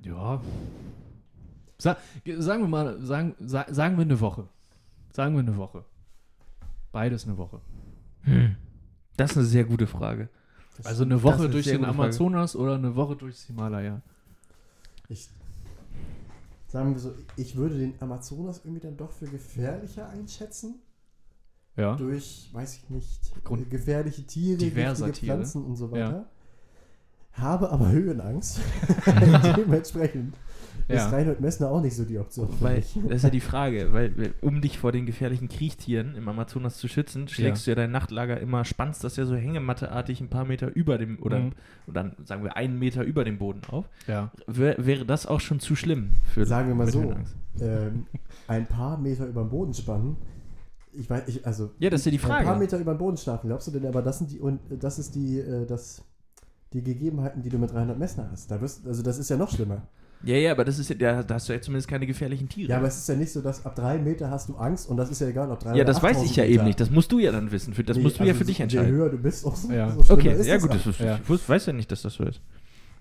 [0.01, 0.41] Ja.
[1.79, 4.49] Sa ge- sagen wir mal, sagen, sa sagen wir eine Woche.
[5.13, 5.85] Sagen wir eine Woche.
[6.93, 7.61] Beides eine Woche.
[9.17, 10.29] Das ist eine sehr gute Frage.
[10.77, 12.03] Das- Also eine Woche eine durch den gute Frage.
[12.03, 14.01] Amazonas oder eine Woche durchs Himalaya.
[15.09, 15.29] Ich,
[16.69, 20.77] sagen wir so, ich würde den Amazonas irgendwie dann doch für gefährlicher einschätzen.
[21.77, 21.95] Ja.
[21.97, 25.37] Durch, weiß ich nicht, Grund- äh, gefährliche Tiere, Diverser giftige Tiere.
[25.39, 26.27] Pflanzen und so Ja.
[27.41, 28.61] Habe aber Höhenangst.
[29.57, 30.35] Dementsprechend
[30.89, 31.05] Ja.
[31.07, 32.49] ist Reinhold Messner auch nicht so die Option.
[32.61, 36.79] Weil, das ist ja die Frage, weil um dich vor den gefährlichen Kriechtieren im Amazonas
[36.79, 40.45] zu schützen, schlägst du ja dein Nachtlager immer, spannst das ja so hängematteartig ein paar
[40.47, 41.53] Meter über dem, oder, Mhm.
[41.87, 43.85] oder dann sagen wir einen Meter über dem Boden auf.
[44.07, 44.31] Ja.
[44.47, 47.15] Wär, wäre das auch schon zu schlimm für Sagen wir mal so,
[47.61, 48.07] ähm,
[48.47, 50.17] ein paar Meter über den Boden spannen.
[50.95, 52.59] Ich weiß, ich, also Ja, das ist ja die ein paar Frage.
[52.59, 53.49] Meter über den Boden schlafen.
[53.49, 56.03] Glaubst du denn, aber das sind die und das ist die, äh, das,
[56.73, 58.51] die Gegebenheiten, die du mit Reinhold Messner hast.
[58.51, 59.83] Da wirst, also das ist ja noch schlimmer.
[60.25, 62.71] Ja, ja, aber das ist ja, da, hast du ja zumindest keine gefährlichen Tiere.
[62.71, 64.97] Ja, aber es ist ja nicht so, dass ab drei Meter hast du Angst und
[64.97, 66.55] das ist ja egal, ob drei Ja, das weiß 8000 ich ja Meter.
[66.55, 66.81] eben nicht.
[66.81, 67.73] Das musst du ja dann wissen.
[67.73, 68.91] Für, das Nee, musst du ja also für dich Je entscheiden.
[68.91, 69.87] höher du bist, umso, Ja.
[69.87, 70.75] umso schlimmer Okay, ist ja gut, auch.
[70.75, 71.21] das ist, Ja.
[71.29, 72.41] ich weiß ja nicht, dass das so ist.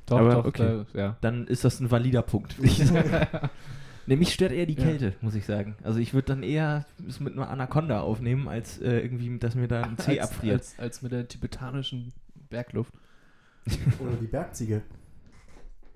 [0.06, 0.46] Doch, Aber doch.
[0.46, 0.84] okay.
[0.94, 1.18] Da, ja.
[1.22, 3.10] Dann ist das ein valider Punkt, würde ich sagen.
[4.06, 4.84] nee, mich stört eher die Ja.
[4.84, 5.76] Kälte, muss ich sagen.
[5.84, 9.68] Also ich würde dann eher es mit einer Anaconda aufnehmen, als äh, irgendwie, dass mir
[9.68, 10.54] da ein Zeh abfriert.
[10.60, 12.14] als, als mit der tibetanischen
[12.52, 12.94] Bergluft.
[14.00, 14.82] Oder die Bergziege.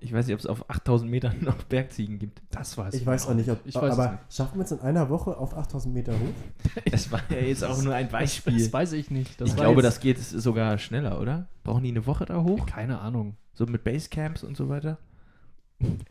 [0.03, 2.41] Ich weiß nicht, ob es auf 8000 Metern noch Bergziegen gibt.
[2.49, 4.33] Das weiß Ich weiß auch nicht, ob, Ich weiß aber nicht.
[4.33, 6.81] schaffen wir es in einer Woche auf 8000 Meter hoch?
[6.91, 8.57] Das war ja jetzt auch nur ein Beispiel.
[8.57, 9.39] Das weiß ich nicht.
[9.39, 11.47] Das ich glaube, das geht sogar schneller, oder?
[11.63, 12.65] Brauchen die eine Woche da hoch?
[12.65, 13.37] Keine Ahnung.
[13.53, 14.97] So mit Basecamps und so weiter?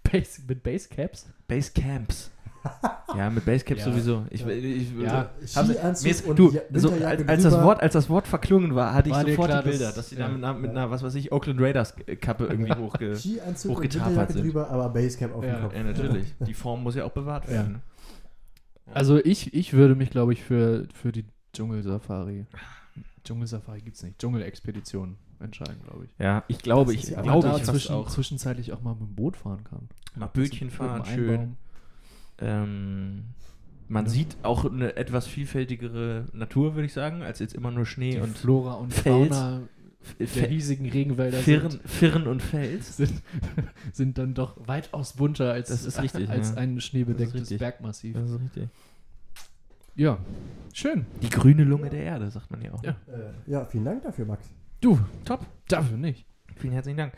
[0.02, 1.28] Base, mit Basecaps?
[1.48, 2.30] Basecamps.
[3.16, 3.90] Ja, mit Basecamps Ja.
[3.90, 4.24] sowieso.
[4.30, 7.62] Ich, ich, Ja, hab- Skianzug mir ist, und du, Ja- so, als, als, das.
[7.62, 10.08] Wort, als das Wort verklungen war, hatte ich War dir sofort klar, die Bilder, dass-
[10.10, 10.26] die ja.
[10.26, 13.16] da mit, einer, mit einer, was weiß ich, Oakland Raiders Kappe irgendwie hochge...
[13.68, 14.42] Hochgetapert sind.
[14.44, 15.54] drüber, aber Basecamp auf Ja.
[15.56, 15.74] dem Kopf.
[15.74, 16.34] ja, natürlich.
[16.40, 17.52] Die Form muss ja auch bewahrt Ja.
[17.52, 17.82] werden.
[18.92, 22.46] Also ich, ich würde mich, glaube ich, für, für die Dschungelsafari.
[23.24, 24.18] Dschungelsafari gibt es nicht.
[24.18, 26.10] Dschungelexpedition entscheiden, glaube ich.
[26.18, 28.08] Ja, ich glaube, ich ja glaube, ich zwischen, auch.
[28.10, 29.88] zwischenzeitlich auch mal mit dem Boot fahren kann.
[30.16, 31.56] Mal Bötchen fahren, schön.
[32.40, 33.24] Ähm,
[33.88, 34.10] man Ja.
[34.10, 38.18] sieht auch eine etwas vielfältigere Natur, würde ich sagen, als jetzt immer nur Schnee Die
[38.20, 39.28] und Flora und Fels.
[39.28, 39.62] Fauna
[40.18, 42.96] der hiesigen Regenwälder Firn, sind, Firn und Fels.
[42.96, 43.22] sind,
[43.92, 46.56] sind dann doch weitaus bunter als, Das ist richtig, als ja.
[46.56, 47.58] ein schneebedecktes richtig.
[47.58, 48.14] Bergmassiv.
[48.14, 48.68] Das ist richtig.
[49.96, 50.18] Ja,
[50.72, 51.04] schön.
[51.20, 52.82] Die grüne Lunge der Erde, sagt man ja auch.
[52.82, 52.92] Ja.
[53.08, 54.48] Äh, ja, vielen Dank dafür, Max.
[54.80, 55.44] Du, Top.
[55.68, 56.24] dafür nicht.
[56.56, 57.12] Vielen herzlichen Dank.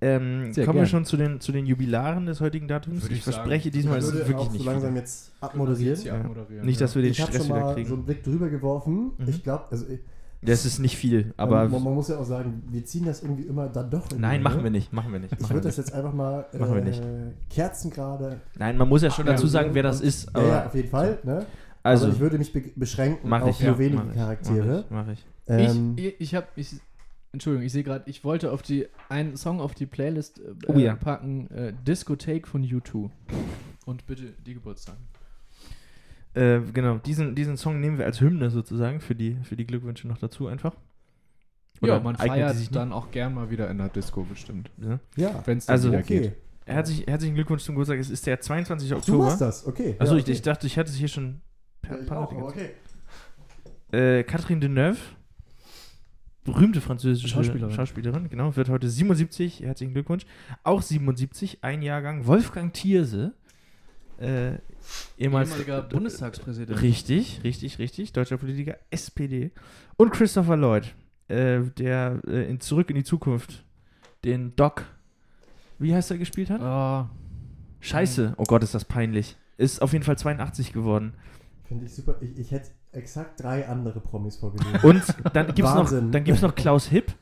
[0.00, 0.86] Ähm, kommen wir gern.
[0.86, 3.02] schon zu den, zu den Jubilaren des heutigen Datums?
[3.02, 3.34] Würde ich ich sagen.
[3.36, 4.98] verspreche, diesmal ich ist es wirklich auch nicht so langsam viel.
[5.00, 6.00] jetzt abmoderieren.
[6.04, 6.62] Ja.
[6.62, 7.88] Nicht, dass wir den Ich Stress schon wieder mal kriegen.
[7.88, 9.10] so einen Blick drüber geworfen.
[9.18, 9.28] Mhm.
[9.28, 9.98] Ich glaube, also ich,
[10.40, 13.42] das ist nicht viel, aber man, man muss ja auch sagen, wir ziehen das irgendwie
[13.42, 14.06] immer dann doch.
[14.16, 15.32] nein, machen wir nicht, machen wir nicht.
[15.32, 17.02] Ich wir würde das jetzt einfach mal Machen wir äh, nicht.
[17.50, 18.40] Kerzen gerade.
[18.56, 20.26] Nein, man muss ja schon dazu sagen, wer das ist.
[20.26, 21.18] Ja, Aber ja, auf jeden Fall.
[21.24, 21.44] Ne?
[21.82, 23.60] also, aber ich würde mich be beschränken mach auf ich.
[23.66, 24.84] nur ja, wenige mach ich, Charaktere.
[24.90, 25.26] Mach ich.
[25.46, 26.76] Ich, Ähm, ich, ich habe, ich,
[27.32, 30.78] Entschuldigung, ich sehe gerade, ich wollte auf die einen Song auf die Playlist äh, Oh
[30.78, 30.96] ja.
[30.96, 33.10] packen, äh, Discothek von U2.
[33.86, 34.96] Und bitte die Geburtstag.
[36.34, 40.06] Äh, genau, diesen, diesen Song nehmen wir als Hymne sozusagen für die, für die Glückwünsche
[40.08, 40.74] noch dazu einfach.
[41.82, 44.70] ja, man feiert sich dann auch gern mal wieder in der Disco bestimmt.
[44.78, 44.98] Ja.
[45.16, 46.20] ja, Wenn es Also, wieder okay.
[46.20, 46.36] geht.
[46.66, 47.98] Herzlich, herzlichen Glückwunsch zum Geburtstag.
[47.98, 48.90] Es ist der 22.
[48.90, 49.24] Du Oktober.
[49.24, 49.96] machst das, okay.
[49.98, 51.40] Achso, ja, ich, ich dachte, ich hatte es hier schon
[51.84, 52.70] Ja, per ich Party auch, okay.
[53.90, 54.98] Äh, Catherine Deneuve,
[56.52, 57.74] berühmte französische Schauspielerin.
[57.74, 59.60] Schauspielerin, genau, wird heute 77.
[59.60, 60.24] Herzlichen Glückwunsch.
[60.62, 62.26] Auch 77, ein Jahrgang.
[62.26, 63.34] Wolfgang Thierse,
[64.18, 64.52] äh,
[65.18, 66.80] ehemals Ehemaliger Bundestagspräsident.
[66.80, 68.12] Richtig, richtig, richtig.
[68.12, 69.50] Deutscher Politiker, SPD.
[69.96, 70.94] Und Christopher Lloyd,
[71.28, 73.64] äh, der äh, in Zurück in die Zukunft
[74.24, 74.84] den Doc,
[75.78, 76.60] wie heißt er gespielt hat?
[76.62, 77.10] Ah,
[77.80, 79.36] Scheiße, oh Gott, ist das peinlich.
[79.58, 81.12] Ist auf jeden Fall 82 geworden.
[81.64, 82.16] Finde ich super.
[82.20, 84.76] Ich, ich hätte exakt drei andere Promis vorgelesen.
[84.82, 85.02] Und
[85.34, 86.12] dann gibt es noch, Wahnsinn.
[86.12, 87.12] dann gibt's noch Klaus Hipp,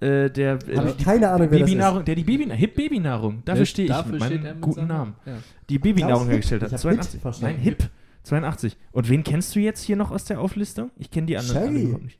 [0.00, 1.74] äh, der, äh, ich keine Ahnung, wer das ist.
[1.74, 5.14] Babynahrung, der die Babynahrung, Hip Babynahrung, dafür stehe ich dafür mit steht meinem guten Namen.
[5.26, 5.38] Ja.
[5.68, 6.72] Die Babynahrung hergestellt hat.
[6.72, 7.20] Ich hab Hit 82.
[7.20, 7.54] verstanden.
[7.56, 7.90] Nein, Hip.
[8.24, 8.76] 82.
[8.92, 10.90] Und wen kennst du jetzt hier noch aus der Auflistung?
[10.96, 11.82] Ich kenne die anderen alle Shaggy.
[11.82, 12.18] überhaupt nicht.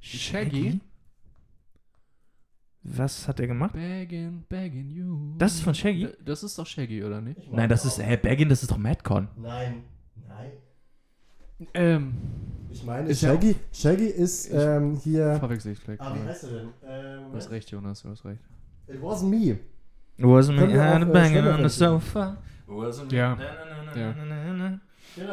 [0.00, 0.80] Shaggy?
[2.82, 3.74] Was hat er gemacht?
[3.74, 5.34] Begging, begging you.
[5.36, 6.04] Das ist von Shaggy?
[6.04, 7.52] Äh, Das ist doch Shaggy, oder nicht?
[7.52, 9.28] Nein, das ist, hä, Baggin, das ist doch Madcon.
[9.36, 9.82] Nein,
[10.26, 10.50] nein.
[11.74, 12.14] Ähm,
[12.70, 15.36] Ich meine, Ist ja Shaggy, Shaggy ist ähm, hier.
[15.40, 16.00] verwechsel ich vielleicht.
[16.00, 16.68] Ah, wie heißt er denn?
[16.86, 18.40] Ähm, Du hast recht, Jonas, du hast recht.
[18.88, 19.58] It wasn't me.
[20.18, 22.36] Wasn't Können me wir had a äh, banging on the sofa.
[22.68, 23.36] Wasn't Ja.
[23.36, 24.14] Na, na, na, Ja.
[24.54, 24.80] na.
[25.16, 25.32] Genau.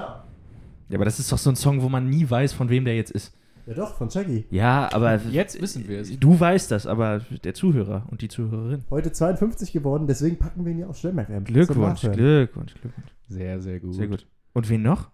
[0.89, 2.95] Ja, aber das ist doch so ein Song, wo man nie weiß, von wem der
[2.95, 3.33] jetzt ist.
[3.67, 4.45] Ja doch, von Shaggy.
[4.49, 6.17] Ja, aber Jetzt wissen wir es.
[6.17, 8.85] du weißt das, aber der Zuhörer und die Zuhörerin.
[8.89, 11.43] Heute 52 geworden, deswegen packen wir ihn ja auf Schlemmer FM.
[11.43, 12.01] Glückwunsch.
[12.01, 13.11] Glückwunsch, Glückwunsch.
[13.27, 13.93] Sehr, sehr gut.
[13.93, 14.25] Sehr gut.
[14.53, 15.11] Und wen noch?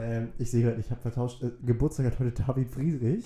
[0.00, 1.42] Ähm, ich sehe gerade, ich habe vertauscht.
[1.42, 3.24] Äh, Geburtstag hat heute David Friedrich.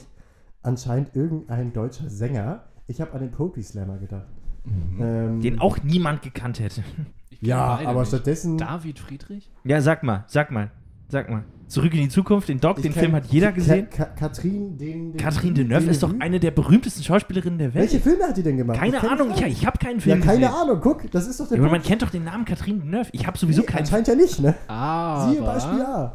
[0.62, 2.64] Anscheinend irgendein deutscher Sänger.
[2.86, 4.26] Ich habe an den Poetry Slammer gedacht.
[4.64, 4.98] Mhm.
[5.02, 6.82] Ähm, Den auch niemand gekannt hätte.
[7.40, 8.08] Ja, aber nicht.
[8.10, 8.56] stattdessen.
[8.56, 9.50] David Friedrich?
[9.64, 10.70] Ja, sag mal, sag mal,
[11.08, 11.42] sag mal.
[11.66, 13.90] Zurück in die Zukunft, den Doc, ich den kenn- Film hat jeder gesehen.
[13.90, 15.10] Ka Katrin, den.
[15.12, 17.90] den Catherine Deneuve ist doch eine der berühmsten Schauspielerinnen der Welt.
[17.90, 18.78] Welche Filme hat die denn gemacht?
[18.78, 20.54] Keine Ich Ahnung, ich, ich habe keinen Ja, Film keine gesehen.
[20.54, 23.08] Ahnung, guck, das ist doch der Ja, aber man kennt doch den Namen Catherine Deneuve.
[23.10, 23.80] Ich habe sowieso Nee, keinen.
[23.80, 24.54] Anscheinend ja nicht, ne?
[24.68, 26.14] Aber Siehe Beispiel A.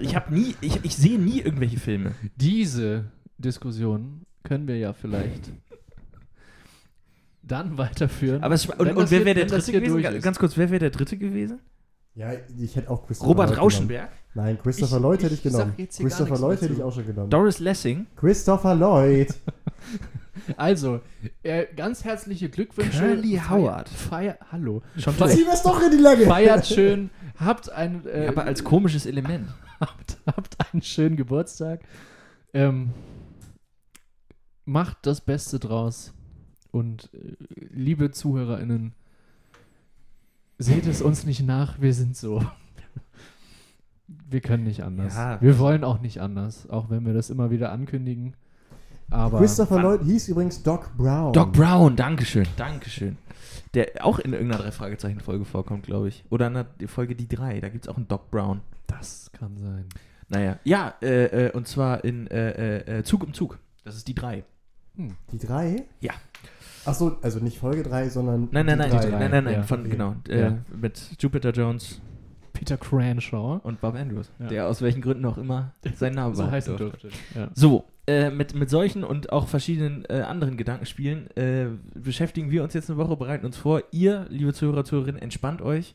[0.00, 2.12] Ich habe nie, ich, ich sehe nie irgendwelche Filme.
[2.36, 3.04] diese
[3.38, 5.50] Diskussion können wir ja vielleicht
[7.42, 8.42] dann weiterführen.
[8.42, 10.20] Aber es, und, und wer wäre der Dritte gewesen?
[10.20, 11.60] Ganz kurz, wer wäre der Dritte gewesen?
[12.14, 14.18] Ja, ich hätte auch Christopher Robert Lloyd Rauschenberg, Genommen.
[14.34, 15.74] Nein, Christopher Ich- Lloyd hätte ich ich sag genommen.
[15.78, 17.30] jetzt hier gar Christopher Lloyd hätte ich auch schon genommen.
[17.30, 19.34] Doris Lessing, Christopher Lloyd.
[20.56, 21.00] Also,
[21.42, 23.00] äh, ganz herzliche Glückwünsche.
[23.00, 23.88] Curly Howard.
[23.88, 24.82] Feier, hallo.
[24.96, 26.26] Schon Feier- Zieh was doch in die Länge.
[26.26, 29.48] Feiert schön, habt ein, äh, aber als komisches Element.
[29.80, 31.80] habt, habt einen schönen Geburtstag.
[32.52, 32.90] Ähm,
[34.64, 36.12] macht das Beste draus.
[36.70, 37.36] Und äh,
[37.70, 38.92] liebe ZuhörerInnen,
[40.58, 42.44] seht es uns nicht nach, wir sind so.
[44.30, 45.14] Wir können nicht anders.
[45.16, 45.38] Ja.
[45.42, 48.34] Wir wollen auch nicht anders, auch wenn wir das immer wieder ankündigen.
[49.10, 51.32] Aber Christopher Lloyd hieß übrigens Doc Brown.
[51.32, 53.16] Doc Brown, Dankeschön, Dankeschön.
[53.74, 56.24] Der auch in irgendeiner Drei-Fragezeichen-Folge vorkommt, glaube ich.
[56.30, 58.60] Oder in der Folge Die drei, da gibt es auch einen Doc Brown.
[58.86, 59.86] das kann sein.
[60.30, 63.58] Naja, ja, äh, äh, und zwar in äh, äh, äh, Zug um Zug.
[63.84, 64.44] Das ist die drei.
[64.96, 65.84] Die drei?
[66.00, 66.12] Ja.
[66.84, 68.48] Achso, also nicht Folge 3, sondern.
[68.50, 69.10] Nein, nein, die nein, drei.
[69.10, 69.62] nein, nein, nein, ja.
[69.62, 70.58] von, genau, äh, Ja.
[70.74, 72.00] mit Jupiter Jones
[72.52, 73.60] Peter Cranshaw.
[73.62, 74.46] und Bob Andrews, Ja.
[74.48, 77.08] der aus welchen Gründen auch immer seinen Namen So heißen durfte.
[77.08, 77.18] dürfte.
[77.38, 77.48] Ja.
[77.54, 82.72] So, äh, mit, mit solchen und auch verschiedenen äh, anderen Gedankenspielen äh, beschäftigen wir uns
[82.72, 83.82] jetzt eine Woche, bereiten uns vor.
[83.90, 85.94] Ihr, liebe Zuhörer, Zuhörerinnen, entspannt euch.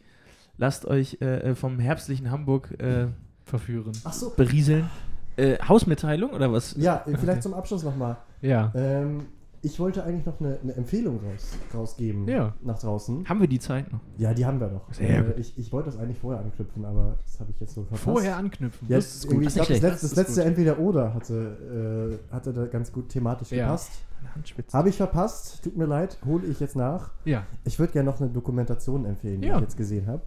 [0.58, 3.08] Lasst euch äh, äh, vom herbstlichen Hamburg äh,
[3.46, 3.94] Verführen.
[4.04, 4.30] Achso.
[4.30, 4.90] berieseln.
[5.38, 6.76] Äh, Hausmitteilung oder was?
[6.78, 8.18] Ja, vielleicht zum Abschluss nochmal.
[8.42, 8.72] Ja.
[8.76, 9.26] Ähm,
[9.66, 12.54] ich wollte eigentlich noch eine, eine Empfehlung raus, rausgeben Ja.
[12.62, 13.28] nach draußen.
[13.28, 14.00] Haben wir die Zeit noch?
[14.18, 14.94] Ja, die haben wir noch.
[14.94, 15.40] Sehr Äh, gut.
[15.40, 18.04] ich, ich wollte das eigentlich vorher anknüpfen, aber das habe ich jetzt so verpasst.
[18.04, 18.88] Vorher anknüpfen.
[18.90, 19.56] Ja, das ist irgendwie, gut.
[19.56, 23.66] ich glaube, Das das, das letzte Entweder-Oder hatte, äh, hatte da ganz gut thematisch Ja.
[23.68, 23.92] gepasst.
[24.36, 24.78] Handspitze.
[24.78, 27.12] Habe ich verpasst, tut mir leid, hole ich jetzt nach.
[27.26, 27.46] Ja.
[27.66, 29.56] Ich würde gerne noch eine Dokumentation empfehlen, die Ja.
[29.56, 30.22] ich jetzt gesehen habe.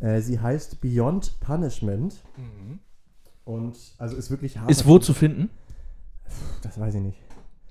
[0.00, 2.22] Äh, sie heißt Beyond Punishment
[3.44, 4.70] und also ist wirklich hart.
[4.70, 5.50] Ist wo zu finden?
[6.62, 7.18] Das weiß ich nicht.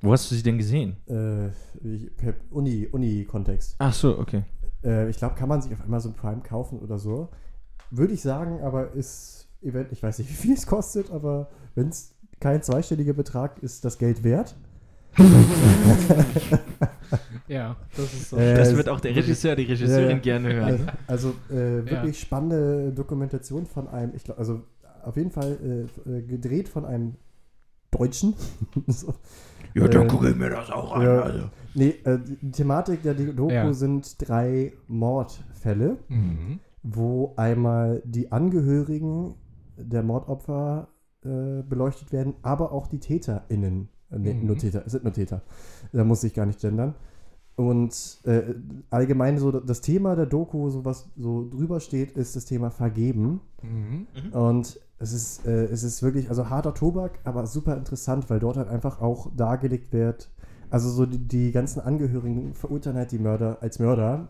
[0.05, 0.95] Wo hast du sie denn gesehen?
[1.07, 1.49] Äh,
[2.51, 3.75] Uni- Uni-Kontext.
[3.79, 4.43] Ach so, okay.
[4.83, 7.29] äh, ich glaube, kann man sich auf Amazon Prime kaufen oder so.
[7.91, 11.89] Würde ich sagen, aber ist event ich weiß nicht, wie viel es kostet, aber wenn
[11.89, 14.55] es kein zweistelliger Betrag ist, das Geld wert.
[17.47, 18.37] Ja, das ist so.
[18.37, 20.17] Äh, Das wird auch der Regisseur, die Regisseurin Ja, ja.
[20.17, 20.89] gerne hören.
[21.07, 24.63] Also, also äh, wirklich spannende Dokumentation von einem, ich glaube, also
[25.03, 27.15] auf jeden Fall äh, äh, gedreht von einem
[27.91, 28.33] Deutschen.
[28.87, 29.13] so.
[29.75, 31.01] Ja, dann Äh, gucke ich mir das auch an.
[31.03, 31.21] ja.
[31.21, 31.49] Also.
[31.75, 33.73] Nee, äh, die Thematik der Doku Ja.
[33.73, 36.59] sind drei Mordfälle, Mhm.
[36.83, 39.35] wo einmal die Angehörigen
[39.77, 40.87] der Mordopfer
[41.23, 43.89] äh, beleuchtet werden, aber auch die TäterInnen.
[44.11, 44.45] Äh, nee, Mhm.
[44.45, 45.41] nur Täter, es sind nur Täter.
[45.91, 46.93] Da muss ich gar nicht gendern.
[47.55, 48.53] Und äh,
[48.91, 53.41] allgemein so das Thema der Doku, so was so drüber steht, ist das Thema Vergeben.
[53.63, 54.07] Mhm.
[54.33, 58.57] Und es ist, äh, es ist wirklich, also harter Tobak, aber super interessant, weil dort
[58.57, 60.29] halt einfach auch dargelegt wird,
[60.69, 64.29] also so die, die ganzen Angehörigen verurteilen halt die Mörder als Mörder,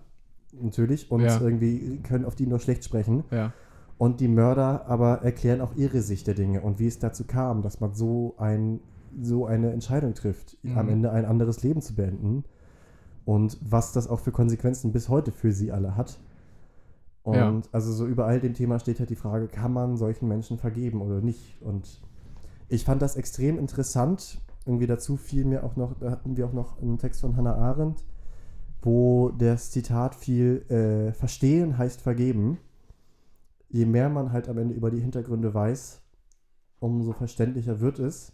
[0.59, 1.39] natürlich, und Ja.
[1.41, 3.23] irgendwie können auf die nur schlecht sprechen.
[3.31, 3.51] Ja.
[3.97, 7.61] Und die Mörder aber erklären auch ihre Sicht der Dinge und wie es dazu kam,
[7.61, 8.81] dass man so, ein,
[9.21, 10.77] so eine Entscheidung trifft, Mhm.
[10.77, 12.43] am Ende ein anderes Leben zu beenden.
[13.23, 16.19] Und was das auch für Konsequenzen bis heute für sie alle hat.
[17.25, 17.61] Und Ja.
[17.71, 21.01] also so über all dem Thema steht halt die Frage, kann man solchen Menschen vergeben
[21.01, 21.59] oder nicht?
[21.59, 21.99] Und
[22.69, 24.39] ich fand das extrem interessant.
[24.67, 27.55] Irgendwie dazu fiel mir auch noch, da hatten wir auch noch einen Text von Hannah
[27.55, 28.05] Arendt,
[28.83, 32.59] wo das Zitat fiel, äh, verstehen heißt vergeben.
[33.69, 36.01] Je mehr man halt am Ende über die Hintergründe weiß,
[36.79, 38.33] umso verständlicher wird es.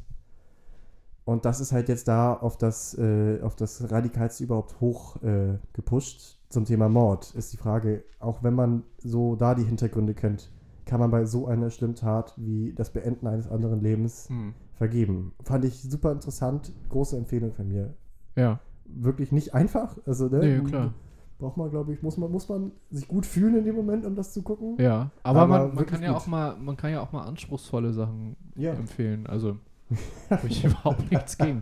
[1.25, 5.57] Und das ist halt jetzt da auf das, äh, auf das Radikalste überhaupt hoch äh,
[5.73, 7.33] gepusht zum Thema Mord.
[7.35, 10.51] Ist die Frage, auch wenn man so da die Hintergründe kennt,
[10.85, 14.53] kann man bei so einer schlimmen Tat wie das Beenden eines anderen Lebens Mhm.
[14.73, 15.33] vergeben.
[15.43, 17.93] Fand ich super interessant, große Empfehlung von mir.
[18.35, 18.59] Ja.
[18.85, 19.95] Wirklich nicht einfach.
[20.05, 20.93] Also, ne, Nee, klar.
[21.37, 24.15] Braucht man, glaube ich, muss man, muss man sich gut fühlen in dem Moment, um
[24.15, 24.75] das zu gucken.
[24.79, 25.11] Ja.
[25.23, 26.17] Aber, Aber man, man kann ja gut.
[26.17, 28.73] auch mal, man kann ja auch mal anspruchsvolle Sachen Ja.
[28.73, 29.25] empfehlen.
[29.27, 29.57] Also
[30.29, 31.61] habe ich überhaupt nichts gegen.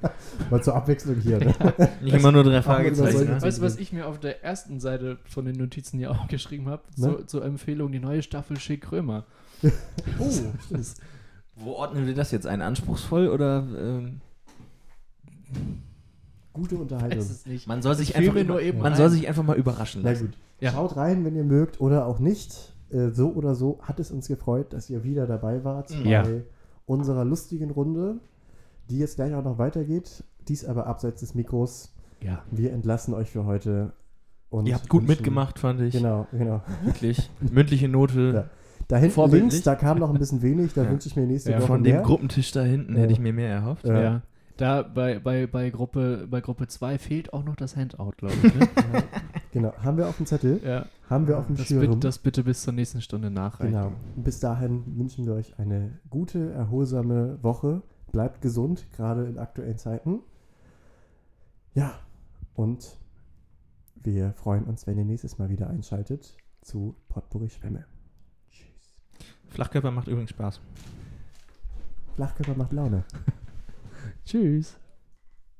[0.49, 1.39] Mal zur Abwechslung hier.
[1.79, 1.89] Ne?
[2.01, 3.25] Nicht immer nur drei Auch Fragezeichen.
[3.25, 3.41] Ne?
[3.41, 6.83] Weißt du, was ich mir auf der ersten Seite von den Notizen hier aufgeschrieben habe?
[6.95, 7.07] Ne?
[7.07, 9.25] Zur, zur Empfehlung, die neue Staffel Schick Römer.
[10.19, 10.29] Oh,
[10.69, 10.95] Das,
[11.55, 12.61] Wo ordnen wir das jetzt ein?
[12.61, 14.21] Anspruchsvoll oder ähm,
[16.53, 17.19] gute Unterhaltung.
[17.19, 17.67] weiß es nicht.
[17.67, 20.27] man soll sich einfach über, nur eben man soll sich einfach mal überraschen Na lassen.
[20.27, 20.37] gut.
[20.59, 20.71] Ja.
[20.71, 22.73] Schaut rein, wenn ihr mögt oder auch nicht.
[22.91, 26.23] Äh, so oder so hat es uns gefreut, dass ihr wieder dabei wart Ja.
[26.23, 26.43] bei
[26.89, 28.15] unserer lustigen Runde,
[28.89, 30.23] die jetzt gleich auch noch weitergeht.
[30.47, 31.93] Dies aber abseits des Mikros.
[32.21, 32.41] Ja.
[32.51, 33.93] Wir entlassen euch für heute.
[34.49, 35.93] Und Ihr habt gut wünschen- mitgemacht, fand ich.
[35.93, 36.61] Genau, genau.
[36.83, 37.29] Wirklich.
[37.39, 38.31] Mündliche Note.
[38.33, 38.45] Ja.
[38.87, 40.73] Da hinten links, da kam noch ein bisschen wenig.
[40.73, 40.89] Da Ja.
[40.89, 41.59] wünsche ich mir nächste Ja.
[41.59, 42.01] Woche Von dem mehr.
[42.01, 43.01] Gruppentisch da hinten Ja.
[43.01, 43.85] hätte ich mir mehr erhofft.
[43.85, 44.21] Ja.
[44.59, 44.81] Ja.
[44.81, 48.53] Da bei, bei, bei Gruppe bei Gruppe 2 fehlt auch noch das Handout, glaube ich.
[48.53, 48.67] Ne?
[49.51, 50.85] Genau, haben wir auf dem Zettel, ja.
[51.09, 51.81] haben wir auf dem Das Schirm.
[51.81, 53.73] bitte, das bitte bis zur nächsten Stunde nachreichen.
[53.73, 53.93] Genau.
[54.15, 57.81] Bis dahin wünschen wir euch eine gute, erholsame Woche.
[58.11, 60.19] Bleibt gesund, gerade in aktuellen Zeiten.
[61.73, 61.93] Ja,
[62.53, 62.99] und
[63.95, 67.85] wir freuen uns, wenn ihr nächstes Mal wieder einschaltet zu Potpourri Schwämme.
[68.51, 68.67] Tschüss.
[69.47, 70.61] Flachkörper macht übrigens Spaß.
[72.15, 73.03] Flachkörper macht Laune.
[74.29, 74.77] Tschüss.